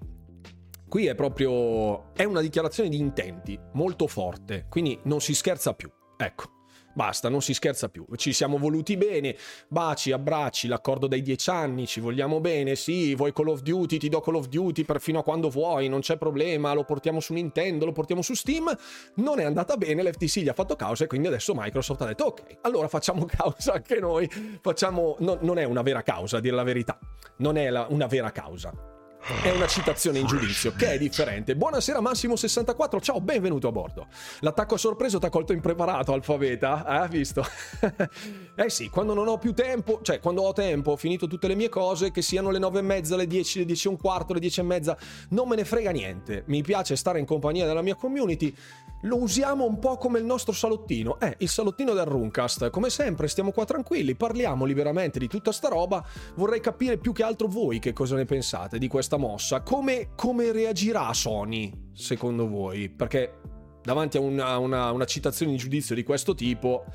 Qui 0.87 1.05
è 1.05 1.15
proprio. 1.15 2.13
è 2.13 2.23
una 2.23 2.41
dichiarazione 2.41 2.89
di 2.89 2.97
intenti 2.97 3.59
molto 3.73 4.07
forte, 4.07 4.67
quindi 4.69 4.97
non 5.03 5.19
si 5.19 5.33
scherza 5.33 5.73
più. 5.73 5.89
Ecco. 6.17 6.56
Basta, 6.97 7.29
non 7.29 7.43
si 7.43 7.53
scherza 7.53 7.89
più. 7.89 8.07
Ci 8.15 8.33
siamo 8.33 8.57
voluti 8.57 8.97
bene, 8.97 9.37
baci, 9.67 10.11
abbracci, 10.11 10.67
l'accordo 10.67 11.05
dei 11.05 11.21
dieci 11.21 11.47
anni, 11.51 11.85
ci 11.85 11.99
vogliamo 11.99 12.39
bene, 12.39 12.75
sì, 12.75 13.13
vuoi 13.13 13.33
Call 13.33 13.49
of 13.49 13.61
Duty, 13.61 13.97
ti 13.99 14.09
do 14.09 14.19
Call 14.19 14.33
of 14.33 14.47
Duty 14.47 14.83
perfino 14.83 15.19
a 15.19 15.23
quando 15.23 15.49
vuoi, 15.49 15.89
non 15.89 15.99
c'è 15.99 16.17
problema, 16.17 16.73
lo 16.73 16.85
portiamo 16.85 17.19
su 17.19 17.33
Nintendo, 17.33 17.85
lo 17.85 17.91
portiamo 17.91 18.23
su 18.23 18.33
Steam. 18.33 18.75
Non 19.17 19.39
è 19.39 19.43
andata 19.43 19.77
bene, 19.77 20.01
l'FTC 20.01 20.39
gli 20.39 20.49
ha 20.49 20.53
fatto 20.53 20.75
causa 20.75 21.03
e 21.03 21.07
quindi 21.07 21.27
adesso 21.27 21.53
Microsoft 21.55 22.01
ha 22.01 22.07
detto 22.07 22.23
ok, 22.23 22.57
allora 22.61 22.87
facciamo 22.87 23.25
causa 23.29 23.73
anche 23.73 23.99
noi, 23.99 24.27
facciamo... 24.59 25.17
No, 25.19 25.37
non 25.41 25.59
è 25.59 25.65
una 25.65 25.83
vera 25.83 26.01
causa, 26.01 26.37
a 26.37 26.39
dire 26.39 26.55
la 26.55 26.63
verità, 26.63 26.97
non 27.37 27.57
è 27.57 27.69
la, 27.69 27.85
una 27.91 28.07
vera 28.07 28.31
causa 28.31 28.95
è 29.43 29.51
una 29.51 29.67
citazione 29.67 30.19
in 30.19 30.25
giudizio, 30.25 30.73
che 30.73 30.91
è 30.91 30.97
differente. 30.97 31.55
Buonasera 31.55 31.99
Massimo64, 31.99 33.01
ciao, 33.01 33.19
benvenuto 33.19 33.67
a 33.67 33.71
bordo. 33.71 34.07
L'attacco 34.39 34.75
a 34.75 34.77
sorpreso 34.77 35.19
ti 35.19 35.25
ha 35.25 35.29
colto 35.29 35.53
impreparato, 35.53 36.13
Alfabeta, 36.13 37.03
eh, 37.03 37.07
visto? 37.09 37.45
eh 38.55 38.69
sì, 38.69 38.89
quando 38.89 39.13
non 39.13 39.27
ho 39.27 39.37
più 39.37 39.53
tempo, 39.53 39.99
cioè 40.01 40.19
quando 40.19 40.43
ho 40.43 40.53
tempo, 40.53 40.91
ho 40.91 40.95
finito 40.95 41.27
tutte 41.27 41.47
le 41.47 41.55
mie 41.55 41.69
cose, 41.69 42.11
che 42.11 42.21
siano 42.21 42.51
le 42.51 42.59
nove 42.59 42.79
e 42.79 42.83
mezza, 42.83 43.15
le 43.15 43.27
dieci, 43.27 43.59
le 43.59 43.65
dieci 43.65 43.87
e 43.87 43.89
un 43.89 43.97
quarto, 43.97 44.33
le 44.33 44.39
dieci 44.39 44.61
e 44.61 44.63
mezza, 44.63 44.97
non 45.29 45.47
me 45.47 45.55
ne 45.55 45.65
frega 45.65 45.91
niente. 45.91 46.43
Mi 46.47 46.61
piace 46.61 46.95
stare 46.95 47.19
in 47.19 47.25
compagnia 47.25 47.65
della 47.65 47.81
mia 47.81 47.95
community, 47.95 48.53
lo 49.01 49.21
usiamo 49.21 49.65
un 49.65 49.77
po' 49.77 49.97
come 49.97 50.17
il 50.19 50.25
nostro 50.25 50.53
salottino. 50.53 51.19
Eh, 51.19 51.35
il 51.39 51.49
salottino 51.49 51.93
del 51.93 52.05
Runcast. 52.05 52.69
Come 52.71 52.89
sempre, 52.89 53.27
stiamo 53.27 53.51
qua 53.51 53.65
tranquilli, 53.65 54.15
parliamo 54.15 54.65
liberamente 54.65 55.19
di 55.19 55.27
tutta 55.27 55.51
sta 55.51 55.67
roba. 55.67 56.03
Vorrei 56.35 56.59
capire 56.59 56.97
più 56.97 57.11
che 57.11 57.23
altro 57.23 57.47
voi 57.47 57.79
che 57.79 57.93
cosa 57.93 58.15
ne 58.15 58.25
pensate 58.25 58.79
di 58.79 58.87
questa 58.87 59.16
mossa. 59.17 59.61
Come, 59.61 60.09
come 60.15 60.51
reagirà 60.51 61.13
Sony, 61.13 61.71
secondo 61.93 62.47
voi? 62.47 62.89
Perché 62.89 63.39
davanti 63.83 64.17
a 64.17 64.21
una, 64.21 64.57
una, 64.57 64.91
una 64.91 65.05
citazione 65.05 65.51
in 65.51 65.57
giudizio 65.57 65.95
di 65.95 66.03
questo 66.03 66.33
tipo 66.33 66.85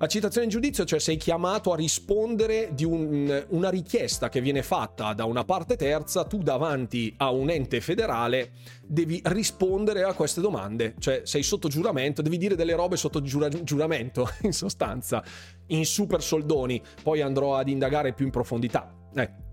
la 0.00 0.06
citazione 0.06 0.46
in 0.46 0.50
giudizio, 0.50 0.86
cioè 0.86 0.98
sei 0.98 1.18
chiamato 1.18 1.72
a 1.72 1.76
rispondere 1.76 2.70
di 2.72 2.86
un, 2.86 3.44
una 3.50 3.68
richiesta 3.68 4.30
che 4.30 4.40
viene 4.40 4.62
fatta 4.62 5.12
da 5.12 5.26
una 5.26 5.44
parte 5.44 5.76
terza, 5.76 6.24
tu 6.24 6.38
davanti 6.38 7.12
a 7.18 7.30
un 7.30 7.50
ente 7.50 7.82
federale 7.82 8.52
devi 8.82 9.20
rispondere 9.24 10.02
a 10.04 10.14
queste 10.14 10.40
domande, 10.40 10.94
cioè 10.98 11.20
sei 11.24 11.42
sotto 11.42 11.68
giuramento, 11.68 12.22
devi 12.22 12.38
dire 12.38 12.54
delle 12.54 12.74
robe 12.74 12.96
sotto 12.96 13.20
giura, 13.20 13.50
giuramento, 13.50 14.26
in 14.40 14.54
sostanza, 14.54 15.22
in 15.66 15.84
super 15.84 16.22
soldoni, 16.22 16.82
poi 17.02 17.20
andrò 17.20 17.56
ad 17.56 17.68
indagare 17.68 18.14
più 18.14 18.24
in 18.24 18.30
profondità. 18.30 18.90
Eh. 19.14 19.49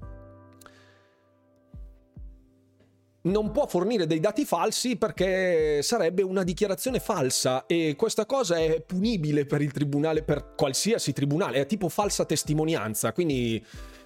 Non 3.27 3.51
può 3.51 3.67
fornire 3.67 4.07
dei 4.07 4.19
dati 4.19 4.45
falsi 4.45 4.95
perché 4.95 5.81
sarebbe 5.83 6.23
una 6.23 6.43
dichiarazione 6.43 6.99
falsa 6.99 7.65
e 7.65 7.95
questa 7.97 8.25
cosa 8.25 8.57
è 8.57 8.81
punibile 8.81 9.45
per 9.45 9.61
il 9.61 9.71
tribunale, 9.71 10.23
per 10.23 10.53
qualsiasi 10.55 11.13
tribunale, 11.13 11.59
è 11.59 11.65
tipo 11.65 11.89
falsa 11.89 12.25
testimonianza, 12.25 13.11
quindi 13.11 13.63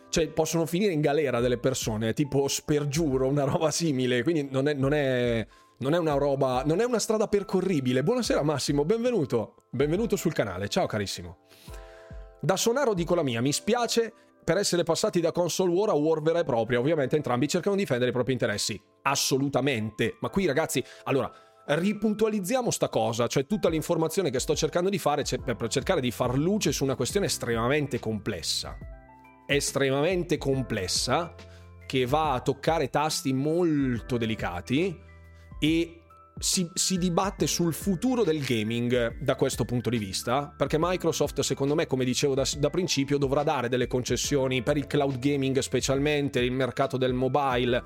cioè, 0.09 0.27
possono 0.29 0.65
finire 0.65 0.91
in 0.91 1.01
galera 1.01 1.39
delle 1.39 1.57
persone, 1.57 2.13
tipo 2.13 2.47
spergiuro, 2.47 3.27
una 3.27 3.45
roba 3.45 3.71
simile, 3.71 4.23
quindi 4.23 4.47
non 4.49 4.67
è, 4.67 4.73
non 4.73 4.93
è, 4.93 5.47
non 5.77 5.93
è 5.93 5.97
una 5.97 6.15
roba, 6.15 6.63
non 6.65 6.81
è 6.81 6.83
una 6.83 6.99
strada 6.99 7.27
percorribile. 7.27 8.03
Buonasera 8.03 8.43
Massimo, 8.43 8.83
benvenuto, 8.83 9.63
benvenuto 9.69 10.15
sul 10.15 10.33
canale, 10.33 10.67
ciao 10.67 10.85
carissimo. 10.85 11.37
Da 12.41 12.57
Sonaro 12.57 12.93
dico 12.93 13.15
la 13.15 13.23
mia, 13.23 13.39
mi 13.39 13.53
spiace 13.53 14.13
per 14.43 14.57
essere 14.57 14.83
passati 14.83 15.19
da 15.19 15.31
console 15.31 15.71
war 15.71 15.89
a 15.89 15.93
war 15.93 16.21
vera 16.21 16.39
e 16.39 16.43
propria. 16.43 16.79
Ovviamente 16.79 17.15
entrambi 17.15 17.47
cercano 17.47 17.75
di 17.75 17.81
difendere 17.81 18.09
i 18.09 18.13
propri 18.13 18.33
interessi. 18.33 18.81
Assolutamente. 19.03 20.17
Ma 20.19 20.29
qui 20.29 20.45
ragazzi, 20.45 20.83
allora, 21.03 21.31
ripuntualizziamo 21.65 22.71
sta 22.71 22.89
cosa, 22.89 23.27
cioè 23.27 23.45
tutta 23.45 23.69
l'informazione 23.69 24.29
che 24.29 24.39
sto 24.39 24.55
cercando 24.55 24.89
di 24.89 24.97
fare 24.97 25.23
per 25.23 25.67
cercare 25.67 26.01
di 26.01 26.11
far 26.11 26.37
luce 26.37 26.71
su 26.71 26.83
una 26.83 26.95
questione 26.95 27.27
estremamente 27.27 27.99
complessa. 27.99 28.77
Estremamente 29.45 30.37
complessa, 30.37 31.35
che 31.85 32.05
va 32.05 32.33
a 32.33 32.41
toccare 32.41 32.89
tasti 32.89 33.33
molto 33.33 34.17
delicati 34.17 34.97
e 35.59 36.00
si, 36.37 36.69
si, 36.73 36.97
dibatte 36.97 37.45
sul 37.47 37.73
futuro 37.73 38.23
del 38.23 38.43
gaming 38.43 39.17
da 39.19 39.35
questo 39.35 39.65
punto 39.65 39.89
di 39.89 39.97
vista, 39.97 40.53
perché 40.55 40.77
Microsoft, 40.79 41.41
secondo 41.41 41.75
me, 41.75 41.85
come 41.87 42.05
dicevo 42.05 42.33
da, 42.33 42.47
da, 42.57 42.69
principio, 42.69 43.17
dovrà 43.17 43.43
dare 43.43 43.69
delle 43.69 43.87
concessioni 43.87 44.63
per 44.63 44.77
il 44.77 44.87
cloud 44.87 45.19
gaming, 45.19 45.57
specialmente 45.59 46.39
il 46.39 46.51
mercato 46.51 46.97
del 46.97 47.13
mobile. 47.13 47.83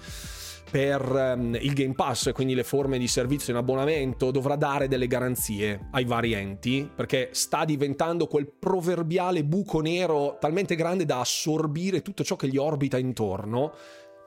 Per 0.67 1.35
um, 1.37 1.55
il 1.61 1.73
Game 1.73 1.93
Pass, 1.93 2.31
quindi 2.31 2.55
le 2.55 2.63
forme 2.63 2.97
di 2.97 3.07
servizio 3.07 3.53
in 3.53 3.59
abbonamento, 3.59 4.31
dovrà 4.31 4.55
dare 4.55 4.87
delle 4.87 5.05
garanzie 5.05 5.89
ai 5.91 6.05
vari 6.05 6.33
enti 6.33 6.89
perché 6.93 7.29
sta 7.33 7.65
diventando 7.65 8.25
quel 8.25 8.51
proverbiale 8.51 9.43
buco 9.43 9.79
nero 9.79 10.37
talmente 10.39 10.73
grande 10.75 11.05
da 11.05 11.19
assorbire 11.19 12.01
tutto 12.01 12.23
ciò 12.23 12.35
che 12.35 12.47
gli 12.47 12.57
orbita 12.57 12.97
intorno. 12.97 13.73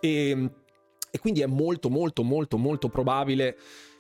E, 0.01 0.51
e 1.11 1.19
quindi 1.19 1.41
è 1.41 1.47
molto, 1.47 1.91
molto, 1.91 2.23
molto, 2.23 2.57
molto 2.57 2.89
probabile 2.89 3.57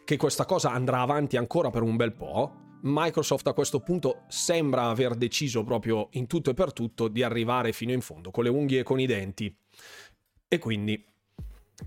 che 0.08 0.16
questa 0.16 0.46
cosa 0.46 0.72
andrà 0.72 1.02
avanti 1.02 1.36
ancora 1.36 1.68
per 1.68 1.82
un 1.82 1.96
bel 1.96 2.14
po'. 2.14 2.78
Microsoft 2.80 3.46
a 3.48 3.52
questo 3.52 3.80
punto 3.80 4.22
sembra 4.28 4.84
aver 4.84 5.14
deciso 5.14 5.64
proprio 5.64 6.08
in 6.12 6.26
tutto 6.26 6.48
e 6.48 6.54
per 6.54 6.72
tutto 6.72 7.08
di 7.08 7.22
arrivare 7.22 7.74
fino 7.74 7.92
in 7.92 8.00
fondo, 8.00 8.30
con 8.30 8.44
le 8.44 8.48
unghie 8.48 8.80
e 8.80 8.82
con 8.84 8.98
i 8.98 9.04
denti. 9.04 9.54
E 10.48 10.58
quindi 10.58 11.04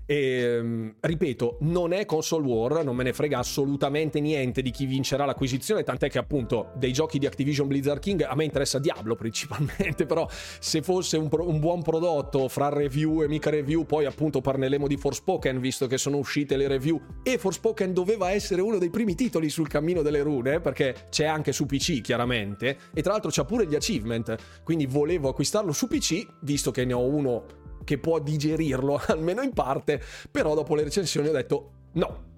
E, 0.06 0.16
ehm, 0.16 0.94
ripeto, 1.00 1.58
non 1.60 1.92
è 1.92 2.04
console 2.04 2.46
war, 2.46 2.84
non 2.84 2.96
me 2.96 3.02
ne 3.02 3.12
frega 3.12 3.38
assolutamente 3.38 4.20
niente 4.20 4.62
di 4.62 4.70
chi 4.70 4.86
vincerà 4.86 5.24
l'acquisizione, 5.24 5.82
tant'è 5.82 6.08
che 6.08 6.18
appunto 6.18 6.70
dei 6.76 6.92
giochi 6.92 7.18
di 7.18 7.26
Activision 7.26 7.66
Blizzard 7.66 8.00
King 8.00 8.22
a 8.22 8.34
me 8.34 8.44
interessa 8.44 8.78
Diablo 8.78 9.14
principalmente, 9.16 10.06
però 10.06 10.26
se 10.30 10.82
fosse 10.82 11.16
un, 11.16 11.28
pro- 11.28 11.48
un 11.48 11.60
buon 11.60 11.82
prodotto 11.82 12.48
fra 12.48 12.68
review 12.68 13.22
e 13.22 13.28
mica 13.28 13.50
review, 13.50 13.84
poi 13.84 14.06
appunto 14.06 14.40
parleremo 14.40 14.86
di 14.86 14.96
Forspoken, 14.96 15.60
visto 15.60 15.86
che 15.86 15.98
sono 15.98 16.16
uscite 16.16 16.56
le 16.56 16.68
review. 16.68 17.00
E 17.22 17.38
Forspoken 17.38 17.92
doveva 17.92 18.30
essere 18.30 18.62
uno 18.62 18.78
dei 18.78 18.90
primi 18.90 19.14
titoli 19.14 19.50
sul 19.50 19.68
cammino 19.68 20.02
delle 20.02 20.22
rune, 20.22 20.60
perché 20.60 21.06
c'è 21.10 21.24
anche 21.24 21.52
su 21.52 21.66
PC 21.66 22.00
chiaramente, 22.00 22.78
e 22.94 23.02
tra 23.02 23.12
l'altro 23.12 23.30
c'ha 23.30 23.44
pure 23.44 23.66
gli 23.66 23.74
achievement, 23.74 24.34
quindi 24.64 24.86
volevo 24.86 25.28
acquistarlo 25.28 25.72
su 25.72 25.86
PC, 25.86 26.26
visto 26.40 26.70
che 26.70 26.84
ne 26.84 26.92
ho 26.92 27.04
uno 27.04 27.60
che 27.84 27.98
può 27.98 28.18
digerirlo, 28.18 29.00
almeno 29.08 29.42
in 29.42 29.52
parte, 29.52 30.00
però 30.30 30.54
dopo 30.54 30.74
le 30.74 30.84
recensioni 30.84 31.28
ho 31.28 31.32
detto 31.32 31.72
no. 31.92 32.30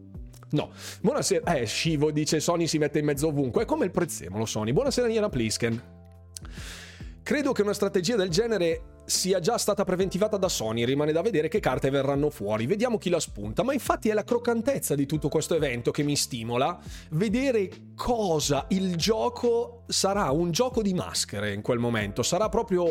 No, 0.50 0.70
buonasera. 1.00 1.57
Eh, 1.57 1.66
Shivo 1.66 2.12
dice 2.12 2.38
Sony 2.38 2.68
si 2.68 2.78
mette 2.78 3.00
in 3.00 3.04
mezzo 3.04 3.26
ovunque. 3.26 3.62
È 3.62 3.66
come 3.66 3.87
il 3.87 3.90
prezzemolo, 3.90 4.44
Sony. 4.44 4.72
Buonasera, 4.72 5.09
Niana 5.09 5.28
Plisken. 5.28 5.83
Credo 7.24 7.52
che 7.52 7.62
una 7.62 7.72
strategia 7.72 8.14
del 8.16 8.28
genere 8.28 8.94
sia 9.07 9.38
già 9.40 9.59
stata 9.59 9.85
preventivata 9.85 10.37
da 10.37 10.48
Sony, 10.48 10.85
rimane 10.85 11.12
da 11.12 11.22
vedere 11.22 11.48
che 11.48 11.61
carte 11.61 11.90
verranno 11.90 12.30
fuori, 12.30 12.66
vediamo 12.66 12.98
chi 12.98 13.11
la 13.11 13.20
spunta, 13.20 13.62
ma 13.62 13.72
infatti 13.72 14.09
è 14.09 14.14
la 14.14 14.24
croccantezza 14.24 14.94
di 14.94 15.07
tutto 15.07 15.28
questo 15.28 15.54
evento 15.54 15.90
che 15.90 16.02
mi 16.02 16.16
stimola, 16.16 16.78
vedere 17.11 17.70
cosa 17.94 18.66
il 18.70 18.96
gioco 18.96 19.85
sarà, 19.88 20.30
un 20.30 20.50
gioco 20.50 20.83
di 20.83 20.94
maschere 20.94 21.52
in 21.52 21.62
quel 21.62 21.78
momento, 21.78 22.22
sarà 22.22 22.48
proprio 22.48 22.85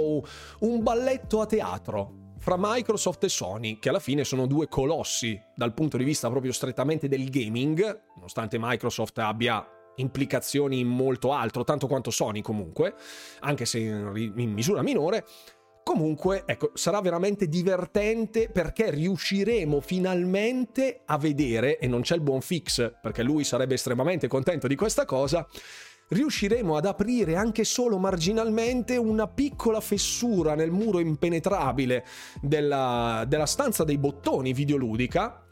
un 0.59 0.83
balletto 0.83 1.41
a 1.41 1.45
teatro, 1.45 2.22
fra 2.43 2.57
Microsoft 2.59 3.23
e 3.23 3.29
Sony, 3.29 3.79
che 3.79 3.87
alla 3.87 4.01
fine 4.01 4.25
sono 4.25 4.47
due 4.47 4.67
colossi 4.67 5.41
dal 5.55 5.73
punto 5.73 5.95
di 5.95 6.03
vista 6.03 6.29
proprio 6.29 6.51
strettamente 6.51 7.07
del 7.07 7.29
gaming, 7.29 8.01
nonostante 8.15 8.57
Microsoft 8.59 9.17
abbia 9.19 9.65
implicazioni 9.95 10.79
in 10.79 10.89
molto 10.89 11.31
altro, 11.31 11.63
tanto 11.63 11.87
quanto 11.87 12.11
Sony 12.11 12.41
comunque, 12.41 12.95
anche 13.39 13.63
se 13.63 13.79
in, 13.79 14.31
misura 14.33 14.81
minore. 14.81 15.25
Comunque, 15.83 16.43
ecco, 16.45 16.71
sarà 16.73 16.99
veramente 16.99 17.47
divertente 17.47 18.49
perché 18.49 18.91
riusciremo 18.91 19.79
finalmente 19.79 20.99
a 21.05 21.17
vedere, 21.17 21.77
e 21.77 21.87
non 21.87 22.01
c'è 22.01 22.15
il 22.15 22.21
buon 22.21 22.41
fix, 22.41 22.93
perché 23.01 23.23
lui 23.23 23.45
sarebbe 23.45 23.75
estremamente 23.75 24.27
contento 24.27 24.67
di 24.67 24.75
questa 24.75 25.05
cosa, 25.05 25.47
riusciremo 26.09 26.75
ad 26.75 26.85
aprire 26.85 27.35
anche 27.35 27.63
solo 27.63 27.97
marginalmente 27.97 28.97
una 28.97 29.27
piccola 29.27 29.81
fessura 29.81 30.55
nel 30.55 30.71
muro 30.71 30.99
impenetrabile 30.99 32.05
della, 32.41 33.25
della 33.27 33.45
stanza 33.45 33.83
dei 33.83 33.97
bottoni 33.97 34.53
videoludica 34.53 35.43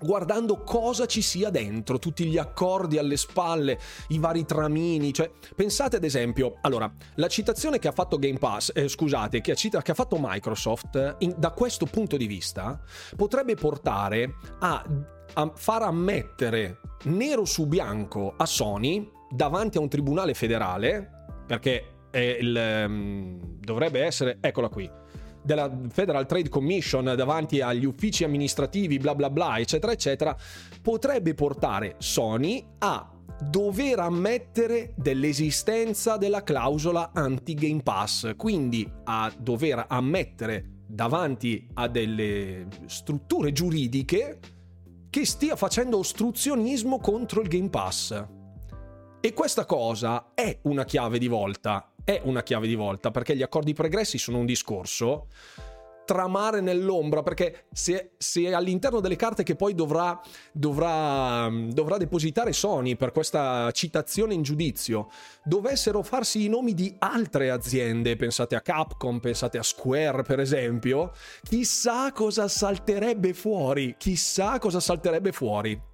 guardando 0.00 0.62
cosa 0.62 1.06
ci 1.06 1.22
sia 1.22 1.50
dentro, 1.50 1.98
tutti 1.98 2.24
gli 2.24 2.38
accordi 2.38 2.98
alle 2.98 3.16
spalle, 3.16 3.78
i 4.08 4.18
vari 4.18 4.44
tramini, 4.44 5.12
cioè 5.12 5.30
pensate 5.54 5.96
ad 5.96 6.04
esempio, 6.04 6.58
allora, 6.62 6.92
la 7.16 7.28
citazione 7.28 7.78
che 7.78 7.88
ha 7.88 7.92
fatto 7.92 8.18
Game 8.18 8.38
Pass, 8.38 8.72
eh, 8.74 8.88
scusate, 8.88 9.40
che 9.40 9.52
ha, 9.52 9.54
cita- 9.54 9.82
che 9.82 9.90
ha, 9.90 9.94
fatto 9.94 10.16
Microsoft, 10.18 11.16
in, 11.18 11.34
da 11.36 11.50
questo 11.50 11.86
punto 11.86 12.16
di 12.16 12.26
vista, 12.26 12.80
potrebbe 13.16 13.54
portare 13.54 14.36
a, 14.60 14.84
a 15.34 15.52
far 15.54 15.82
ammettere 15.82 16.80
nero 17.04 17.44
su 17.44 17.66
bianco 17.66 18.34
a 18.36 18.46
Sony 18.46 19.10
davanti 19.34 19.78
a 19.78 19.80
un 19.80 19.88
tribunale 19.88 20.34
federale, 20.34 21.10
perché 21.46 21.84
il, 22.12 22.84
um, 22.86 23.38
dovrebbe 23.58 24.02
essere, 24.02 24.38
eccola 24.40 24.68
qui, 24.68 24.88
della 25.42 25.70
Federal 25.90 26.26
Trade 26.26 26.48
Commission 26.48 27.12
davanti 27.16 27.60
agli 27.60 27.84
uffici 27.84 28.24
amministrativi, 28.24 28.98
bla 28.98 29.14
bla 29.14 29.28
bla, 29.28 29.58
eccetera, 29.58 29.92
eccetera, 29.92 30.36
potrebbe 30.80 31.34
portare 31.34 31.96
Sony 31.98 32.64
a 32.78 33.10
dover 33.50 33.98
ammettere 33.98 34.94
dell'esistenza 34.96 36.16
della 36.16 36.42
clausola 36.42 37.10
anti-Game 37.12 37.82
Pass, 37.82 38.36
quindi 38.36 38.90
a 39.04 39.30
dover 39.36 39.84
ammettere 39.88 40.82
davanti 40.86 41.66
a 41.74 41.88
delle 41.88 42.68
strutture 42.86 43.52
giuridiche 43.52 44.38
che 45.10 45.26
stia 45.26 45.56
facendo 45.56 45.98
ostruzionismo 45.98 46.98
contro 47.00 47.40
il 47.40 47.48
Game 47.48 47.68
Pass. 47.68 48.33
E 49.24 49.32
questa 49.32 49.64
cosa 49.64 50.32
è 50.34 50.58
una 50.64 50.84
chiave 50.84 51.16
di 51.18 51.28
volta, 51.28 51.94
è 52.04 52.20
una 52.24 52.42
chiave 52.42 52.66
di 52.66 52.74
volta, 52.74 53.10
perché 53.10 53.34
gli 53.34 53.40
accordi 53.40 53.72
pregressi 53.72 54.18
sono 54.18 54.36
un 54.36 54.44
discorso 54.44 55.28
tramare 56.04 56.60
nell'ombra, 56.60 57.22
perché 57.22 57.64
se, 57.72 58.10
se 58.18 58.52
all'interno 58.52 59.00
delle 59.00 59.16
carte 59.16 59.42
che 59.42 59.54
poi 59.56 59.74
dovrà, 59.74 60.20
dovrà, 60.52 61.48
dovrà, 61.50 61.96
depositare 61.96 62.52
Sony 62.52 62.96
per 62.96 63.12
questa 63.12 63.70
citazione 63.70 64.34
in 64.34 64.42
giudizio, 64.42 65.08
dovessero 65.42 66.02
farsi 66.02 66.44
i 66.44 66.48
nomi 66.50 66.74
di 66.74 66.94
altre 66.98 67.48
aziende, 67.48 68.16
pensate 68.16 68.56
a 68.56 68.60
Capcom, 68.60 69.20
pensate 69.20 69.56
a 69.56 69.62
Square 69.62 70.20
per 70.20 70.38
esempio, 70.38 71.12
chissà 71.42 72.12
cosa 72.12 72.46
salterebbe 72.46 73.32
fuori, 73.32 73.94
chissà 73.96 74.58
cosa 74.58 74.80
salterebbe 74.80 75.32
fuori. 75.32 75.92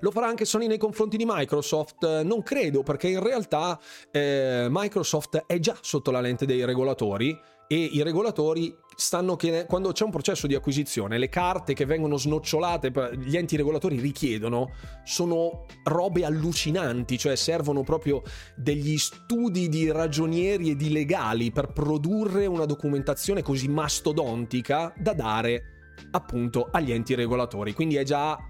Lo 0.00 0.10
farà 0.10 0.26
anche 0.26 0.44
Sony 0.44 0.66
nei 0.66 0.78
confronti 0.78 1.16
di 1.16 1.24
Microsoft? 1.26 2.22
Non 2.22 2.42
credo, 2.42 2.82
perché 2.82 3.08
in 3.08 3.22
realtà 3.22 3.78
eh, 4.10 4.66
Microsoft 4.70 5.44
è 5.46 5.58
già 5.58 5.76
sotto 5.80 6.10
la 6.10 6.20
lente 6.20 6.46
dei 6.46 6.64
regolatori 6.64 7.38
e 7.72 7.76
i 7.76 8.02
regolatori 8.02 8.76
stanno 8.96 9.36
che 9.36 9.64
quando 9.68 9.92
c'è 9.92 10.02
un 10.02 10.10
processo 10.10 10.48
di 10.48 10.56
acquisizione 10.56 11.18
le 11.18 11.28
carte 11.28 11.72
che 11.72 11.84
vengono 11.84 12.16
snocciolate 12.16 12.90
gli 13.16 13.36
enti 13.36 13.56
regolatori 13.56 14.00
richiedono 14.00 14.72
sono 15.04 15.66
robe 15.84 16.24
allucinanti 16.24 17.16
cioè 17.16 17.36
servono 17.36 17.84
proprio 17.84 18.22
degli 18.56 18.98
studi 18.98 19.68
di 19.68 19.88
ragionieri 19.88 20.70
e 20.70 20.76
di 20.76 20.90
legali 20.90 21.52
per 21.52 21.68
produrre 21.72 22.46
una 22.46 22.64
documentazione 22.64 23.40
così 23.40 23.68
mastodontica 23.68 24.92
da 24.98 25.12
dare 25.12 25.62
appunto 26.10 26.70
agli 26.72 26.90
enti 26.90 27.14
regolatori 27.14 27.72
quindi 27.72 27.94
è 27.94 28.02
già 28.02 28.49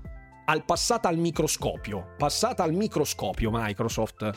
al, 0.50 0.64
passata 0.64 1.08
al 1.08 1.16
microscopio. 1.16 2.14
Passata 2.18 2.64
al 2.64 2.72
microscopio 2.72 3.50
Microsoft. 3.52 4.30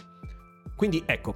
Quindi 0.75 1.03
ecco, 1.05 1.35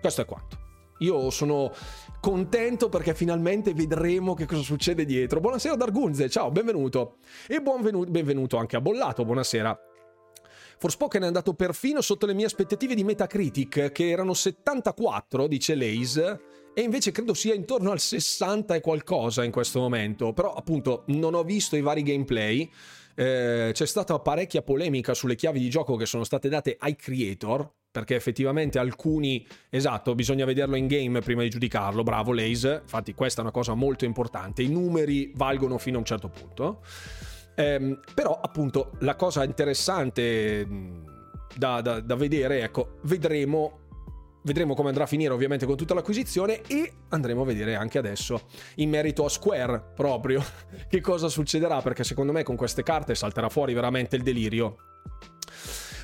questo 0.00 0.20
è 0.20 0.24
quanto. 0.26 0.60
Io 0.98 1.30
sono 1.30 1.72
contento 2.20 2.88
perché 2.88 3.14
finalmente 3.14 3.72
vedremo 3.72 4.34
che 4.34 4.46
cosa 4.46 4.62
succede 4.62 5.04
dietro. 5.04 5.40
Buonasera 5.40 5.76
Dargunze, 5.76 6.28
ciao, 6.28 6.50
benvenuto. 6.50 7.16
E 7.48 7.60
buonvenuto, 7.60 8.10
benvenuto 8.10 8.58
anche 8.58 8.76
a 8.76 8.80
Bollato, 8.80 9.24
buonasera. 9.24 9.76
Forspoken 10.78 11.22
è 11.22 11.26
andato 11.26 11.54
perfino 11.54 12.00
sotto 12.00 12.26
le 12.26 12.34
mie 12.34 12.44
aspettative 12.44 12.94
di 12.94 13.04
Metacritic, 13.04 13.92
che 13.92 14.10
erano 14.10 14.34
74, 14.34 15.46
dice 15.46 15.74
Lays, 15.74 16.16
e 16.74 16.80
invece 16.80 17.12
credo 17.12 17.34
sia 17.34 17.54
intorno 17.54 17.90
al 17.90 18.00
60 18.00 18.74
e 18.74 18.80
qualcosa 18.80 19.44
in 19.44 19.52
questo 19.52 19.78
momento. 19.78 20.32
Però 20.32 20.52
appunto 20.52 21.04
non 21.08 21.34
ho 21.34 21.44
visto 21.44 21.76
i 21.76 21.82
vari 21.82 22.02
gameplay 22.02 22.68
eh, 23.14 23.70
c'è 23.72 23.86
stata 23.86 24.18
parecchia 24.18 24.62
polemica 24.62 25.14
sulle 25.14 25.34
chiavi 25.34 25.58
di 25.58 25.68
gioco 25.68 25.96
che 25.96 26.06
sono 26.06 26.24
state 26.24 26.48
date 26.48 26.76
ai 26.78 26.96
creator, 26.96 27.70
perché 27.90 28.14
effettivamente 28.14 28.78
alcuni, 28.78 29.46
esatto, 29.68 30.14
bisogna 30.14 30.44
vederlo 30.44 30.76
in 30.76 30.86
game 30.86 31.20
prima 31.20 31.42
di 31.42 31.50
giudicarlo, 31.50 32.02
bravo 32.02 32.32
Lace, 32.32 32.80
infatti 32.82 33.14
questa 33.14 33.40
è 33.40 33.44
una 33.44 33.52
cosa 33.52 33.74
molto 33.74 34.04
importante, 34.04 34.62
i 34.62 34.68
numeri 34.68 35.32
valgono 35.34 35.78
fino 35.78 35.96
a 35.96 35.98
un 36.00 36.06
certo 36.06 36.28
punto, 36.28 36.82
eh, 37.54 37.98
però 38.14 38.40
appunto 38.40 38.92
la 39.00 39.14
cosa 39.14 39.44
interessante 39.44 40.66
da, 41.54 41.80
da, 41.82 42.00
da 42.00 42.14
vedere, 42.16 42.62
ecco, 42.62 42.98
vedremo 43.02 43.80
Vedremo 44.44 44.74
come 44.74 44.88
andrà 44.88 45.04
a 45.04 45.06
finire 45.06 45.32
ovviamente 45.32 45.66
con 45.66 45.76
tutta 45.76 45.94
l'acquisizione 45.94 46.62
e 46.66 46.92
andremo 47.10 47.42
a 47.42 47.44
vedere 47.44 47.76
anche 47.76 47.98
adesso 47.98 48.48
in 48.76 48.90
merito 48.90 49.24
a 49.24 49.28
Square 49.28 49.92
proprio 49.94 50.42
che 50.88 51.00
cosa 51.00 51.28
succederà 51.28 51.80
perché 51.80 52.02
secondo 52.02 52.32
me 52.32 52.42
con 52.42 52.56
queste 52.56 52.82
carte 52.82 53.14
salterà 53.14 53.48
fuori 53.48 53.72
veramente 53.72 54.16
il 54.16 54.22
delirio. 54.22 54.76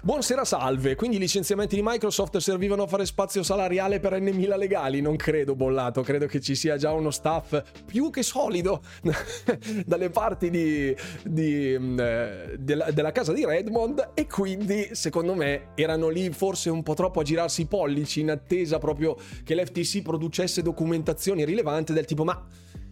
Buonasera 0.01 0.45
salve, 0.45 0.95
quindi 0.95 1.17
i 1.17 1.19
licenziamenti 1.19 1.75
di 1.75 1.83
Microsoft 1.85 2.37
servivano 2.37 2.85
a 2.85 2.87
fare 2.87 3.05
spazio 3.05 3.43
salariale 3.43 3.99
per 3.99 4.21
N.000 4.21 4.57
legali? 4.57 5.01
Non 5.01 5.17
credo 5.17 5.57
bollato, 5.57 6.03
credo 6.03 6.27
che 6.27 6.41
ci 6.41 6.55
sia 6.55 6.77
già 6.77 6.93
uno 6.93 7.11
staff 7.11 7.61
più 7.85 8.09
che 8.09 8.23
solido 8.23 8.81
dalle 9.85 10.09
parti 10.11 10.51
di, 10.51 10.95
di, 11.25 11.77
mm, 11.77 11.99
eh, 11.99 12.55
della, 12.61 12.93
della, 12.93 13.11
casa 13.11 13.33
di 13.33 13.45
Redmond 13.45 14.11
e 14.15 14.29
quindi 14.29 14.91
secondo 14.93 15.35
me 15.35 15.71
erano 15.75 16.11
lì 16.11 16.31
forse 16.31 16.71
un 16.71 16.85
po' 16.85 16.95
troppo 16.95 17.19
a 17.19 17.25
girarsi 17.25 17.63
i 17.63 17.67
pollici 17.67 18.21
in 18.21 18.31
attesa 18.31 18.79
proprio 18.79 19.17
che 19.43 19.57
l'FTC 19.57 20.03
producesse 20.03 20.63
documentazioni 20.63 21.45
rilevanti 21.45 21.93
del 21.93 22.05
tipo 22.05 22.23
ma, 22.23 22.41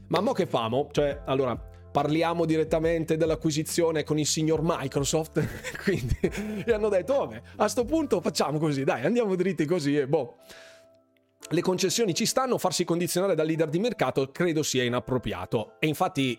ma 0.09 0.21
mo 0.21 0.33
che 0.33 0.47
famo? 0.47 0.89
Cioè, 0.91 1.23
allora 1.25 1.57
parliamo 1.97 2.45
direttamente 2.45 3.17
dell'acquisizione 3.17 4.05
con 4.05 4.19
il 4.19 4.27
signor 4.27 4.61
Microsoft. 4.63 5.43
Quindi 5.83 6.19
e 6.67 6.71
hanno 6.71 6.91
detto, 6.91 7.15
vabbè, 7.15 7.41
a 7.57 7.69
sto 7.69 7.87
punto 7.87 8.21
facciamo 8.21 8.59
così, 8.59 8.85
dai, 8.85 9.07
andiamo 9.07 9.35
dritti 9.35 9.65
così 9.65 9.97
e 9.97 10.07
boh. 10.07 10.37
Le 11.49 11.61
concessioni 11.63 12.13
ci 12.13 12.27
stanno, 12.27 12.59
farsi 12.59 12.85
condizionare 12.85 13.35
dal 13.35 13.47
leader 13.47 13.71
di 13.71 13.79
mercato 13.79 14.31
credo 14.31 14.63
sia 14.63 14.83
inappropriato. 14.83 15.77
E 15.79 15.87
infatti 15.87 16.39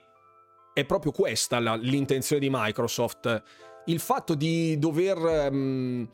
è 0.76 0.86
proprio 0.86 1.12
questa 1.12 1.58
la, 1.58 1.74
l'intenzione 1.74 2.40
di 2.40 2.50
Microsoft. 2.52 3.42
Il 3.86 4.00
fatto 4.00 4.36
di 4.36 4.78
dover 4.78 5.18
um, 5.50 6.08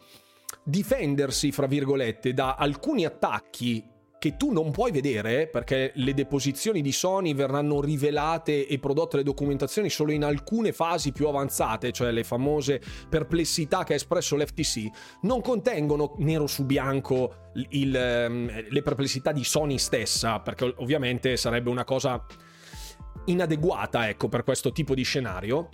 difendersi, 0.63 1.51
fra 1.51 1.65
virgolette, 1.65 2.33
da 2.33 2.55
alcuni 2.55 3.03
attacchi 3.03 3.83
che 4.23 4.37
tu 4.37 4.53
non 4.53 4.71
puoi 4.71 4.91
vedere 4.91 5.47
perché 5.47 5.91
le 5.95 6.13
deposizioni 6.13 6.81
di 6.81 6.93
Sony 6.93 7.33
verranno 7.33 7.81
rivelate 7.81 8.65
e 8.65 8.79
prodotte 8.79 9.17
le 9.17 9.23
documentazioni 9.23 9.89
solo 9.89 10.13
in 10.13 10.23
alcune 10.23 10.71
fasi 10.71 11.11
più 11.11 11.27
avanzate, 11.27 11.91
cioè 11.91 12.09
le 12.09 12.23
famose 12.23 12.81
perplessità 13.09 13.83
che 13.83 13.91
ha 13.91 13.95
espresso 13.97 14.37
l'FTC, 14.37 14.89
non 15.23 15.41
contengono 15.41 16.15
nero 16.19 16.47
su 16.47 16.63
bianco 16.63 17.49
il, 17.71 17.93
ehm, 17.93 18.67
le 18.69 18.81
perplessità 18.81 19.33
di 19.33 19.43
Sony 19.43 19.77
stessa, 19.77 20.39
perché 20.39 20.73
ovviamente 20.77 21.35
sarebbe 21.35 21.69
una 21.69 21.83
cosa 21.83 22.25
inadeguata 23.25 24.07
ecco, 24.07 24.29
per 24.29 24.45
questo 24.45 24.71
tipo 24.71 24.95
di 24.95 25.03
scenario. 25.03 25.67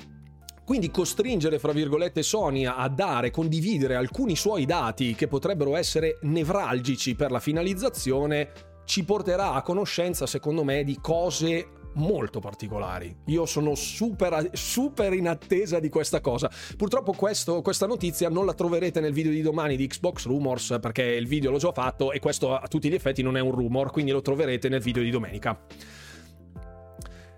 Quindi 0.69 0.91
costringere, 0.91 1.57
fra 1.57 1.71
virgolette, 1.71 2.21
Sony 2.21 2.63
a 2.63 2.87
dare, 2.89 3.31
condividere 3.31 3.95
alcuni 3.95 4.35
suoi 4.35 4.67
dati 4.67 5.15
che 5.15 5.27
potrebbero 5.27 5.75
essere 5.75 6.19
nevralgici 6.21 7.15
per 7.15 7.31
la 7.31 7.39
finalizzazione, 7.39 8.51
ci 8.85 9.03
porterà 9.03 9.53
a 9.53 9.63
conoscenza, 9.63 10.27
secondo 10.27 10.63
me, 10.63 10.83
di 10.83 10.99
cose 11.01 11.69
molto 11.93 12.39
particolari. 12.39 13.11
Io 13.25 13.47
sono 13.47 13.73
super, 13.73 14.51
super 14.53 15.11
in 15.13 15.27
attesa 15.27 15.79
di 15.79 15.89
questa 15.89 16.21
cosa. 16.21 16.51
Purtroppo 16.77 17.13
questo, 17.13 17.63
questa 17.63 17.87
notizia 17.87 18.29
non 18.29 18.45
la 18.45 18.53
troverete 18.53 18.99
nel 18.99 19.11
video 19.11 19.31
di 19.31 19.41
domani 19.41 19.75
di 19.75 19.87
Xbox 19.87 20.27
Rumors 20.27 20.77
perché 20.79 21.01
il 21.01 21.25
video 21.25 21.49
l'ho 21.49 21.57
già 21.57 21.71
fatto 21.71 22.11
e 22.11 22.19
questo 22.19 22.55
a 22.55 22.67
tutti 22.67 22.89
gli 22.89 22.93
effetti 22.93 23.23
non 23.23 23.37
è 23.37 23.39
un 23.39 23.55
rumor, 23.55 23.89
quindi 23.89 24.11
lo 24.11 24.21
troverete 24.21 24.69
nel 24.69 24.81
video 24.81 25.01
di 25.01 25.09
domenica. 25.09 25.59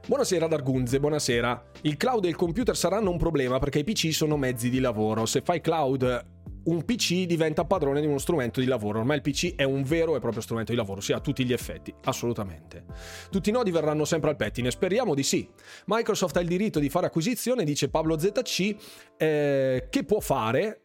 Buonasera 0.08 0.48
Dargunze, 0.48 1.00
buonasera. 1.00 1.64
Il 1.82 1.96
cloud 1.96 2.26
e 2.26 2.30
il 2.30 2.36
computer 2.36 2.76
saranno 2.76 3.12
un 3.12 3.18
problema 3.18 3.60
perché 3.60 3.80
i 3.80 3.84
PC 3.84 4.12
sono 4.12 4.36
mezzi 4.36 4.70
di 4.70 4.80
lavoro. 4.80 5.28
Se 5.28 5.42
fai 5.42 5.62
cloud 5.62 6.26
un 6.64 6.84
PC 6.84 7.26
diventa 7.26 7.66
padrone 7.66 8.02
di 8.02 8.08
uno 8.08 8.18
strumento 8.18 8.60
di 8.60 8.66
lavoro. 8.66 9.00
Ormai 9.00 9.18
il 9.18 9.22
PC 9.22 9.56
è 9.56 9.64
un 9.64 9.84
vero 9.84 10.16
e 10.16 10.20
proprio 10.20 10.42
strumento 10.42 10.72
di 10.72 10.78
lavoro, 10.78 11.02
sì, 11.02 11.14
a 11.14 11.20
tutti 11.20 11.46
gli 11.46 11.54
effetti, 11.54 11.94
assolutamente. 12.06 12.86
Tutti 13.30 13.50
i 13.50 13.52
nodi 13.52 13.72
verranno 13.72 14.04
sempre 14.04 14.32
al 14.32 14.36
pettine, 14.36 14.72
speriamo 14.72 15.14
di 15.14 15.24
sì. 15.24 15.48
Microsoft 15.86 16.36
ha 16.38 16.42
il 16.42 16.48
diritto 16.48 16.80
di 16.80 16.90
fare 16.90 17.06
acquisizione, 17.06 17.64
dice 17.64 17.90
Pablo 17.90 18.18
ZC, 18.18 18.76
eh, 19.18 19.88
che 19.90 20.04
può 20.04 20.20
fare 20.20 20.82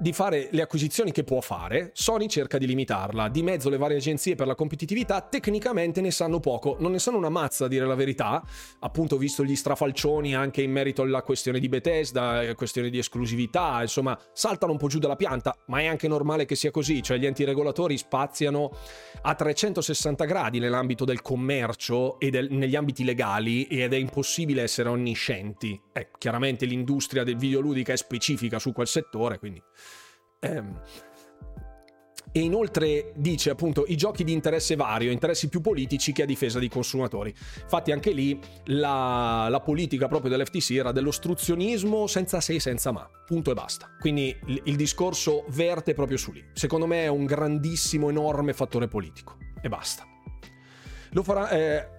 di 0.00 0.14
fare 0.14 0.48
le 0.52 0.62
acquisizioni 0.62 1.12
che 1.12 1.24
può 1.24 1.42
fare, 1.42 1.90
Sony 1.92 2.26
cerca 2.26 2.56
di 2.56 2.66
limitarla. 2.66 3.28
Di 3.28 3.42
mezzo 3.42 3.68
le 3.68 3.76
varie 3.76 3.98
agenzie 3.98 4.34
per 4.34 4.46
la 4.46 4.54
competitività 4.54 5.20
tecnicamente 5.20 6.00
ne 6.00 6.10
sanno 6.10 6.40
poco, 6.40 6.76
non 6.80 6.92
ne 6.92 6.98
sanno 6.98 7.18
una 7.18 7.28
mazza 7.28 7.66
a 7.66 7.68
dire 7.68 7.84
la 7.84 7.94
verità. 7.94 8.42
Appunto, 8.78 9.18
visto 9.18 9.44
gli 9.44 9.54
strafalcioni 9.54 10.34
anche 10.34 10.62
in 10.62 10.72
merito 10.72 11.02
alla 11.02 11.20
questione 11.20 11.58
di 11.58 11.68
Bethesda, 11.68 12.54
questione 12.54 12.88
di 12.88 12.96
esclusività, 12.96 13.82
insomma, 13.82 14.18
saltano 14.32 14.72
un 14.72 14.78
po' 14.78 14.88
giù 14.88 14.98
dalla 14.98 15.16
pianta, 15.16 15.54
ma 15.66 15.80
è 15.80 15.86
anche 15.86 16.08
normale 16.08 16.46
che 16.46 16.56
sia 16.56 16.70
così, 16.70 17.02
cioè 17.02 17.18
gli 17.18 17.26
enti 17.26 17.44
regolatori 17.44 17.98
spaziano 17.98 18.70
a 19.20 19.34
360 19.34 20.24
gradi 20.24 20.58
nell'ambito 20.60 21.04
del 21.04 21.20
commercio 21.20 22.18
e 22.18 22.30
del, 22.30 22.50
negli 22.50 22.74
ambiti 22.74 23.04
legali 23.04 23.64
ed 23.64 23.92
è 23.92 23.96
impossibile 23.96 24.62
essere 24.62 24.88
onniscienti. 24.88 25.78
Eh, 25.92 26.08
chiaramente 26.16 26.64
l'industria 26.64 27.22
del 27.22 27.36
videoludica 27.36 27.92
è 27.92 27.96
specifica 27.96 28.58
su 28.58 28.72
quel 28.72 28.86
settore, 28.86 29.38
quindi 29.38 29.62
Ehm, 30.40 30.80
e 32.32 32.40
inoltre 32.40 33.12
dice 33.16 33.50
appunto 33.50 33.84
i 33.88 33.96
giochi 33.96 34.22
di 34.22 34.32
interesse 34.32 34.76
vario, 34.76 35.10
interessi 35.10 35.48
più 35.48 35.60
politici 35.60 36.12
che 36.12 36.22
a 36.22 36.26
difesa 36.26 36.60
dei 36.60 36.68
consumatori. 36.68 37.34
Infatti 37.62 37.90
anche 37.90 38.12
lì 38.12 38.38
la, 38.66 39.48
la 39.48 39.60
politica 39.60 40.06
proprio 40.06 40.30
dell'FTC 40.30 40.70
era 40.70 40.92
dell'ostruzionismo 40.92 42.06
senza 42.06 42.40
se 42.40 42.54
e 42.54 42.60
senza 42.60 42.92
ma, 42.92 43.08
punto 43.26 43.50
e 43.50 43.54
basta. 43.54 43.96
Quindi 43.98 44.36
il, 44.46 44.60
il 44.66 44.76
discorso 44.76 45.44
verte 45.48 45.92
proprio 45.92 46.16
su 46.16 46.30
lì. 46.30 46.44
Secondo 46.52 46.86
me 46.86 47.02
è 47.02 47.08
un 47.08 47.24
grandissimo, 47.24 48.08
enorme 48.08 48.52
fattore 48.52 48.86
politico 48.86 49.36
e 49.60 49.68
basta. 49.68 50.06
Lo 51.10 51.22
farà... 51.24 51.48
Eh, 51.50 51.98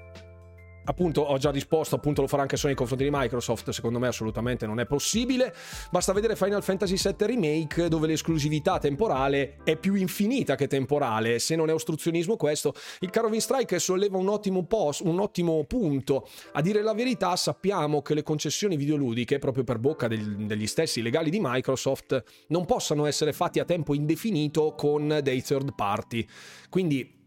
appunto 0.85 1.21
ho 1.21 1.37
già 1.37 1.51
risposto, 1.51 1.95
appunto 1.95 2.21
lo 2.21 2.27
farà 2.27 2.43
anche 2.43 2.55
Sony 2.55 2.69
nei 2.69 2.77
confronti 2.77 3.03
di 3.03 3.09
Microsoft, 3.11 3.69
secondo 3.71 3.99
me 3.99 4.07
assolutamente 4.07 4.65
non 4.65 4.79
è 4.79 4.85
possibile. 4.85 5.53
Basta 5.89 6.13
vedere 6.13 6.35
Final 6.35 6.63
Fantasy 6.63 6.95
VII 6.95 7.27
Remake 7.27 7.87
dove 7.87 8.07
l'esclusività 8.07 8.79
temporale 8.79 9.57
è 9.63 9.75
più 9.75 9.95
infinita 9.95 10.55
che 10.55 10.67
temporale, 10.67 11.39
se 11.39 11.55
non 11.55 11.69
è 11.69 11.73
ostruzionismo 11.73 12.35
questo. 12.35 12.73
Il 12.99 13.09
caro 13.09 13.29
Strike 13.39 13.79
solleva 13.79 14.17
un 14.17 14.27
ottimo, 14.27 14.65
post, 14.65 15.01
un 15.01 15.19
ottimo 15.19 15.63
punto. 15.65 16.27
A 16.53 16.61
dire 16.61 16.81
la 16.81 16.93
verità 16.93 17.35
sappiamo 17.35 18.01
che 18.01 18.13
le 18.13 18.23
concessioni 18.23 18.75
videoludiche, 18.75 19.39
proprio 19.39 19.63
per 19.63 19.79
bocca 19.79 20.07
del, 20.07 20.45
degli 20.45 20.67
stessi 20.67 21.01
legali 21.01 21.29
di 21.29 21.39
Microsoft, 21.41 22.23
non 22.47 22.65
possano 22.65 23.05
essere 23.05 23.33
fatti 23.33 23.59
a 23.59 23.65
tempo 23.65 23.93
indefinito 23.93 24.73
con 24.75 25.19
dei 25.21 25.41
third 25.41 25.73
party. 25.75 26.25
Quindi 26.69 27.19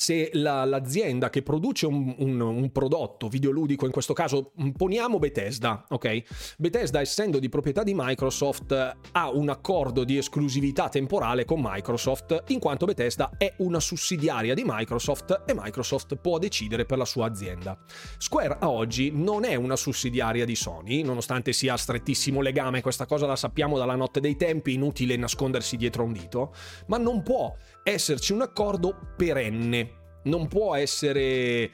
se 0.00 0.30
la, 0.32 0.64
l'azienda 0.64 1.28
che 1.28 1.42
produce 1.42 1.84
un, 1.84 2.14
un, 2.16 2.40
un, 2.40 2.72
prodotto 2.72 3.28
videoludico, 3.28 3.84
in 3.84 3.92
questo 3.92 4.14
caso 4.14 4.52
poniamo 4.74 5.18
Bethesda, 5.18 5.84
ok? 5.90 6.54
Bethesda 6.56 7.02
essendo 7.02 7.38
di 7.38 7.50
proprietà 7.50 7.82
di 7.82 7.92
Microsoft 7.94 8.96
ha 9.12 9.30
un 9.30 9.50
accordo 9.50 10.04
di 10.04 10.16
esclusività 10.16 10.88
temporale 10.88 11.44
con 11.44 11.60
Microsoft, 11.62 12.44
in 12.46 12.60
quanto 12.60 12.86
Bethesda 12.86 13.32
è 13.36 13.52
una 13.58 13.78
sussidiaria 13.78 14.54
di 14.54 14.62
Microsoft 14.64 15.42
e 15.46 15.52
Microsoft 15.54 16.16
può 16.16 16.38
decidere 16.38 16.86
per 16.86 16.96
la 16.96 17.04
sua 17.04 17.26
azienda. 17.26 17.78
Square 18.16 18.56
a 18.58 18.70
oggi 18.70 19.10
non 19.12 19.44
è 19.44 19.54
una 19.54 19.76
sussidiaria 19.76 20.46
di 20.46 20.54
Sony, 20.56 21.02
nonostante 21.02 21.52
sia 21.52 21.74
a 21.74 21.76
strettissimo 21.76 22.40
legame, 22.40 22.80
questa 22.80 23.04
cosa 23.04 23.26
la 23.26 23.36
sappiamo 23.36 23.76
dalla 23.76 23.96
notte 23.96 24.20
dei 24.20 24.36
tempi, 24.36 24.72
inutile 24.72 25.14
nascondersi 25.16 25.76
dietro 25.76 26.04
un 26.04 26.12
dito, 26.14 26.54
ma 26.86 26.96
non 26.96 27.22
può 27.22 27.54
esserci 27.82 28.32
un 28.32 28.42
accordo 28.42 29.14
perenne 29.16 29.98
non 30.24 30.48
può 30.48 30.74
essere 30.74 31.70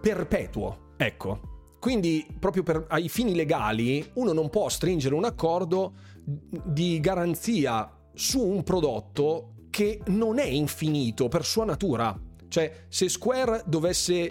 perpetuo, 0.00 0.92
ecco. 0.96 1.52
Quindi, 1.80 2.26
proprio 2.38 2.62
per, 2.62 2.86
ai 2.88 3.08
fini 3.08 3.34
legali, 3.34 4.08
uno 4.14 4.32
non 4.32 4.48
può 4.48 4.68
stringere 4.68 5.14
un 5.14 5.24
accordo 5.24 5.94
di 6.24 6.98
garanzia 7.00 7.90
su 8.14 8.40
un 8.40 8.62
prodotto 8.62 9.66
che 9.68 10.00
non 10.06 10.38
è 10.38 10.46
infinito 10.46 11.28
per 11.28 11.44
sua 11.44 11.64
natura. 11.64 12.18
Cioè, 12.48 12.86
se 12.88 13.08
Square 13.08 13.64
dovesse, 13.66 14.30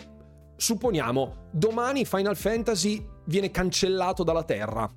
supponiamo, 0.56 1.50
domani 1.52 2.06
Final 2.06 2.38
Fantasy 2.38 3.06
viene 3.26 3.52
cancellato 3.52 4.24
dalla 4.24 4.44
Terra 4.44 4.90